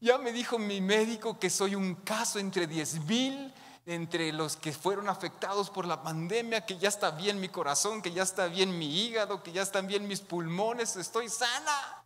Ya 0.03 0.17
me 0.17 0.33
dijo 0.33 0.59
mi 0.59 0.81
médico 0.81 1.39
que 1.39 1.49
soy 1.49 1.75
un 1.75 1.95
caso 1.95 2.37
entre 2.37 2.67
diez 2.67 2.95
mil, 3.05 3.53
entre 3.85 4.33
los 4.33 4.57
que 4.57 4.73
fueron 4.73 5.07
afectados 5.07 5.69
por 5.69 5.87
la 5.87 6.03
pandemia, 6.03 6.65
que 6.65 6.77
ya 6.77 6.89
está 6.89 7.11
bien 7.11 7.39
mi 7.39 7.47
corazón, 7.47 8.01
que 8.01 8.11
ya 8.11 8.23
está 8.23 8.47
bien 8.47 8.77
mi 8.77 9.05
hígado, 9.05 9.41
que 9.41 9.53
ya 9.53 9.61
están 9.61 9.87
bien 9.87 10.05
mis 10.05 10.19
pulmones. 10.19 10.97
Estoy 10.97 11.29
sana. 11.29 12.03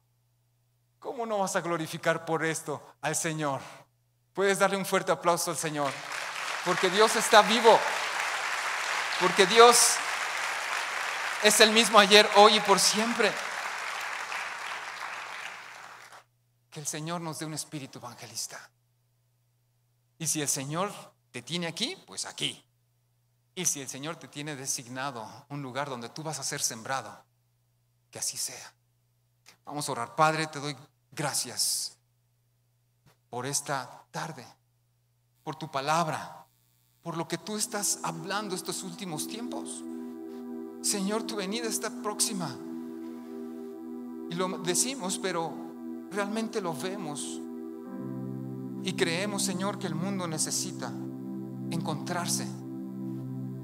¿Cómo 1.00 1.26
no 1.26 1.39
vas 1.39 1.56
a 1.56 1.62
glorificar 1.62 2.24
por 2.24 2.45
esto 2.45 2.84
al 3.02 3.16
Señor? 3.16 3.62
Puedes 4.32 4.60
darle 4.60 4.78
un 4.78 4.86
fuerte 4.86 5.12
aplauso 5.12 5.50
al 5.50 5.58
Señor. 5.58 5.91
Porque 6.66 6.91
Dios 6.91 7.16
está 7.16 7.41
vivo. 7.41 7.80
Porque 9.20 9.48
Dios 9.48 9.95
es 11.41 11.60
el 11.62 11.72
mismo 11.72 11.98
ayer, 11.98 12.30
hoy 12.36 12.58
y 12.58 12.60
por 12.60 12.80
siempre. 12.80 13.32
Que 16.78 16.82
el 16.82 16.88
Señor 16.88 17.22
nos 17.22 17.40
dé 17.40 17.46
un 17.48 17.56
espíritu 17.56 17.98
evangelista. 17.98 18.70
Y 20.20 20.28
si 20.28 20.44
el 20.44 20.48
Señor 20.48 20.94
te 21.32 21.42
tiene 21.42 21.66
aquí, 21.66 21.98
pues 22.06 22.26
aquí. 22.26 22.64
Y 23.56 23.66
si 23.66 23.82
el 23.82 23.90
Señor 23.90 24.18
te 24.18 24.28
tiene 24.28 24.56
designado 24.56 25.28
un 25.50 25.64
lugar 25.64 25.90
donde 25.90 26.10
tú 26.10 26.22
vas 26.22 26.38
a 26.38 26.44
ser 26.44 26.62
sembrado, 26.62 27.26
que 28.12 28.20
así 28.20 28.38
sea. 28.38 28.72
Vamos 29.66 29.90
a 29.90 29.94
orar. 29.94 30.16
Padre, 30.16 30.46
te 30.46 30.60
doy 30.60 30.78
gracias 31.12 31.98
por 33.32 33.48
esta 33.48 34.06
tarde, 34.12 34.46
por 35.44 35.56
tu 35.56 35.72
palabra, 35.72 36.46
por 37.02 37.18
lo 37.18 37.28
que 37.28 37.40
tú 37.40 37.58
estás 37.58 37.98
hablando 38.04 38.54
estos 38.54 38.84
últimos 38.84 39.28
tiempos. 39.28 39.82
Señor, 40.84 41.24
tu 41.24 41.38
venida 41.38 41.68
está 41.68 41.90
próxima. 42.04 42.56
Y 44.30 44.36
lo 44.36 44.60
decimos, 44.60 45.18
pero 45.18 45.66
realmente 46.12 46.62
lo 46.62 46.74
vemos. 46.74 47.41
Y 48.84 48.93
creemos, 48.93 49.43
Señor, 49.43 49.80
que 49.80 49.88
el 49.88 49.95
mundo 49.95 50.28
necesita 50.28 50.91
encontrarse 51.72 52.47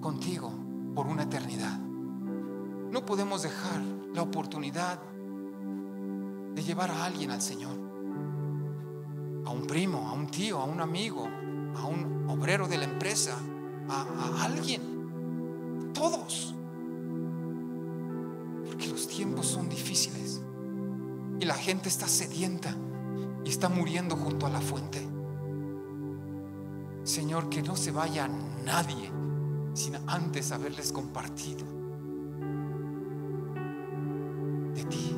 contigo 0.01 0.51
por 0.93 1.07
una 1.07 1.23
eternidad. 1.23 1.79
No 1.79 3.05
podemos 3.05 3.41
dejar 3.43 3.81
la 4.13 4.21
oportunidad 4.21 4.99
de 6.53 6.63
llevar 6.63 6.91
a 6.91 7.05
alguien 7.05 7.31
al 7.31 7.41
Señor. 7.41 7.77
A 9.45 9.49
un 9.49 9.65
primo, 9.67 10.09
a 10.09 10.13
un 10.13 10.27
tío, 10.27 10.59
a 10.59 10.65
un 10.65 10.81
amigo, 10.81 11.27
a 11.75 11.85
un 11.85 12.29
obrero 12.29 12.67
de 12.67 12.77
la 12.77 12.85
empresa, 12.85 13.37
a, 13.89 14.01
a 14.01 14.43
alguien. 14.43 15.91
Todos 15.93 16.53
los 18.93 19.07
tiempos 19.07 19.47
son 19.47 19.69
difíciles 19.69 20.42
y 21.43 21.45
la 21.45 21.55
gente 21.55 21.89
está 21.89 22.07
sedienta 22.07 22.73
y 23.43 23.49
está 23.49 23.67
muriendo 23.67 24.15
junto 24.15 24.45
a 24.45 24.49
la 24.49 24.61
fuente. 24.61 25.05
Señor, 27.03 27.49
que 27.49 27.61
no 27.61 27.75
se 27.75 27.91
vaya 27.91 28.29
nadie 28.63 29.11
sin 29.73 29.97
antes 30.07 30.53
haberles 30.53 30.93
compartido 30.93 31.65
de 34.73 34.85
ti. 34.85 35.17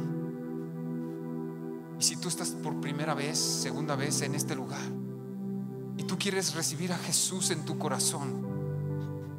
Y 1.99 2.03
si 2.03 2.15
tú 2.15 2.29
estás 2.29 2.49
por 2.49 2.81
primera 2.81 3.13
vez, 3.13 3.37
segunda 3.37 3.95
vez 3.95 4.21
en 4.21 4.33
este 4.33 4.55
lugar, 4.55 4.81
y 5.95 6.05
tú 6.05 6.17
quieres 6.17 6.55
recibir 6.55 6.91
a 6.91 6.97
Jesús 6.97 7.51
en 7.51 7.65
tu 7.65 7.77
corazón 7.77 8.47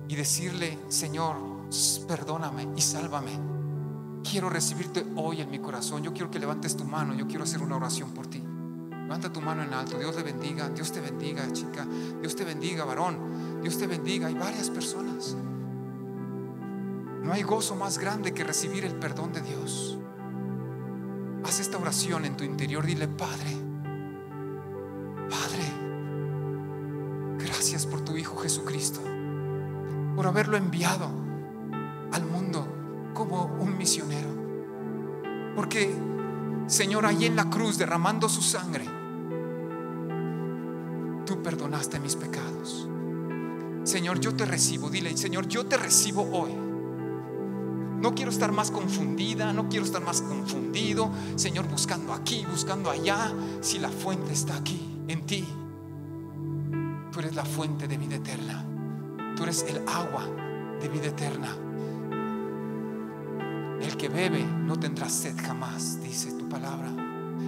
y 0.06 0.14
decirle, 0.14 0.78
Señor, 0.88 1.34
perdóname 2.06 2.68
y 2.76 2.80
sálvame 2.80 3.55
quiero 4.30 4.50
recibirte 4.50 5.06
hoy 5.16 5.40
en 5.40 5.50
mi 5.50 5.58
corazón. 5.58 6.02
Yo 6.02 6.12
quiero 6.12 6.30
que 6.30 6.38
levantes 6.38 6.76
tu 6.76 6.84
mano. 6.84 7.14
Yo 7.14 7.26
quiero 7.26 7.44
hacer 7.44 7.62
una 7.62 7.76
oración 7.76 8.10
por 8.10 8.26
ti. 8.26 8.42
Levanta 9.02 9.32
tu 9.32 9.40
mano 9.40 9.62
en 9.62 9.72
alto. 9.72 9.98
Dios 9.98 10.16
te 10.16 10.22
bendiga. 10.22 10.68
Dios 10.68 10.92
te 10.92 11.00
bendiga, 11.00 11.50
chica. 11.52 11.86
Dios 12.20 12.34
te 12.34 12.44
bendiga, 12.44 12.84
varón. 12.84 13.60
Dios 13.62 13.78
te 13.78 13.86
bendiga. 13.86 14.26
Hay 14.28 14.34
varias 14.34 14.70
personas. 14.70 15.36
No 17.22 17.32
hay 17.32 17.42
gozo 17.42 17.76
más 17.76 17.98
grande 17.98 18.32
que 18.32 18.44
recibir 18.44 18.84
el 18.84 18.94
perdón 18.94 19.32
de 19.32 19.40
Dios. 19.42 19.98
Haz 21.44 21.60
esta 21.60 21.78
oración 21.78 22.24
en 22.24 22.36
tu 22.36 22.44
interior. 22.44 22.84
Dile, 22.84 23.08
Padre, 23.08 23.56
Padre, 25.28 25.64
gracias 27.38 27.86
por 27.86 28.00
tu 28.02 28.16
Hijo 28.16 28.36
Jesucristo, 28.36 29.00
por 30.14 30.26
haberlo 30.26 30.56
enviado 30.56 31.25
Señor, 36.76 37.06
ahí 37.06 37.24
en 37.24 37.36
la 37.36 37.48
cruz 37.48 37.78
derramando 37.78 38.28
su 38.28 38.42
sangre, 38.42 38.84
tú 41.24 41.42
perdonaste 41.42 41.98
mis 41.98 42.16
pecados. 42.16 42.86
Señor, 43.84 44.20
yo 44.20 44.34
te 44.34 44.44
recibo. 44.44 44.90
Dile, 44.90 45.16
Señor, 45.16 45.48
yo 45.48 45.64
te 45.64 45.78
recibo 45.78 46.28
hoy. 46.30 46.50
No 47.98 48.14
quiero 48.14 48.30
estar 48.30 48.52
más 48.52 48.70
confundida, 48.70 49.54
no 49.54 49.70
quiero 49.70 49.86
estar 49.86 50.02
más 50.02 50.20
confundido. 50.20 51.10
Señor, 51.36 51.66
buscando 51.66 52.12
aquí, 52.12 52.44
buscando 52.50 52.90
allá, 52.90 53.32
si 53.62 53.78
la 53.78 53.88
fuente 53.88 54.34
está 54.34 54.54
aquí, 54.58 54.78
en 55.08 55.24
ti. 55.24 55.48
Tú 57.10 57.20
eres 57.20 57.34
la 57.34 57.46
fuente 57.46 57.88
de 57.88 57.96
vida 57.96 58.16
eterna. 58.16 58.66
Tú 59.34 59.44
eres 59.44 59.64
el 59.66 59.78
agua 59.88 60.28
de 60.78 60.90
vida 60.90 61.06
eterna. 61.06 61.56
El 63.80 63.96
que 63.96 64.10
bebe 64.10 64.44
no 64.44 64.78
tendrá 64.78 65.08
sed 65.08 65.36
jamás, 65.42 66.02
dice 66.02 66.35
palabra. 66.46 66.88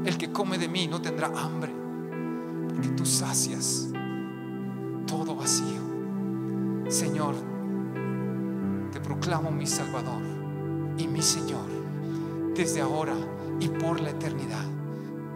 El 0.04 0.16
que 0.16 0.30
come 0.30 0.58
de 0.58 0.68
mí 0.68 0.86
no 0.86 1.00
tendrá 1.00 1.28
hambre, 1.28 1.72
porque 2.68 2.88
tú 2.88 3.04
sacias 3.04 3.88
todo 5.06 5.34
vacío. 5.34 5.80
Señor, 6.88 7.34
te 8.92 9.00
proclamo 9.00 9.50
mi 9.50 9.66
Salvador 9.66 10.22
y 10.96 11.06
mi 11.06 11.22
Señor 11.22 11.66
desde 12.54 12.80
ahora 12.80 13.14
y 13.60 13.68
por 13.68 14.00
la 14.00 14.10
eternidad. 14.10 14.64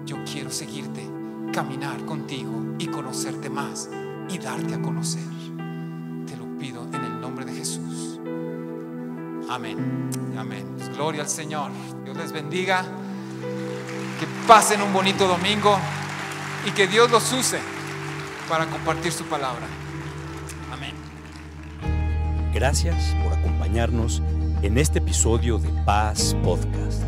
Yo 0.05 0.17
quiero 0.25 0.51
seguirte, 0.51 1.09
caminar 1.53 2.05
contigo 2.05 2.75
y 2.79 2.87
conocerte 2.89 3.49
más 3.49 3.89
y 4.29 4.39
darte 4.39 4.75
a 4.75 4.83
conocer. 4.83 5.23
Te 6.27 6.37
lo 6.37 6.59
pido 6.59 6.85
en 6.93 7.05
el 7.05 7.21
nombre 7.21 7.45
de 7.45 7.53
Jesús. 7.53 8.21
Amén. 9.49 10.11
Amén. 10.37 10.67
Pues 10.77 10.89
gloria 10.97 11.23
al 11.23 11.29
Señor. 11.29 11.71
Dios 12.05 12.17
les 12.17 12.33
bendiga. 12.33 12.85
Pasen 14.47 14.83
un 14.83 14.93
bonito 14.93 15.29
domingo 15.29 15.79
y 16.67 16.73
que 16.73 16.87
Dios 16.87 17.11
los 17.11 17.33
use 17.33 17.59
para 18.49 18.67
compartir 18.67 19.13
su 19.13 19.25
palabra. 19.25 19.67
Amén. 20.73 20.95
Gracias 22.53 23.15
por 23.23 23.33
acompañarnos 23.33 24.21
en 24.63 24.79
este 24.79 24.99
episodio 24.99 25.59
de 25.59 25.69
Paz 25.85 26.37
Podcast. 26.43 27.03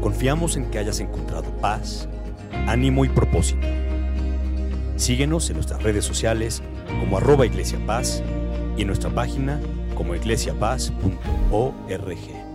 Confiamos 0.00 0.56
en 0.56 0.70
que 0.70 0.78
hayas 0.78 1.00
encontrado 1.00 1.50
paz, 1.58 2.08
ánimo 2.66 3.04
y 3.04 3.10
propósito. 3.10 3.66
Síguenos 4.96 5.48
en 5.50 5.56
nuestras 5.56 5.82
redes 5.82 6.04
sociales 6.04 6.62
como 7.00 7.18
arroba 7.18 7.44
Iglesia 7.44 7.78
Paz 7.86 8.22
y 8.76 8.82
en 8.82 8.86
nuestra 8.86 9.10
página 9.10 9.60
como 9.94 10.14
iglesiapaz.org. 10.14 12.49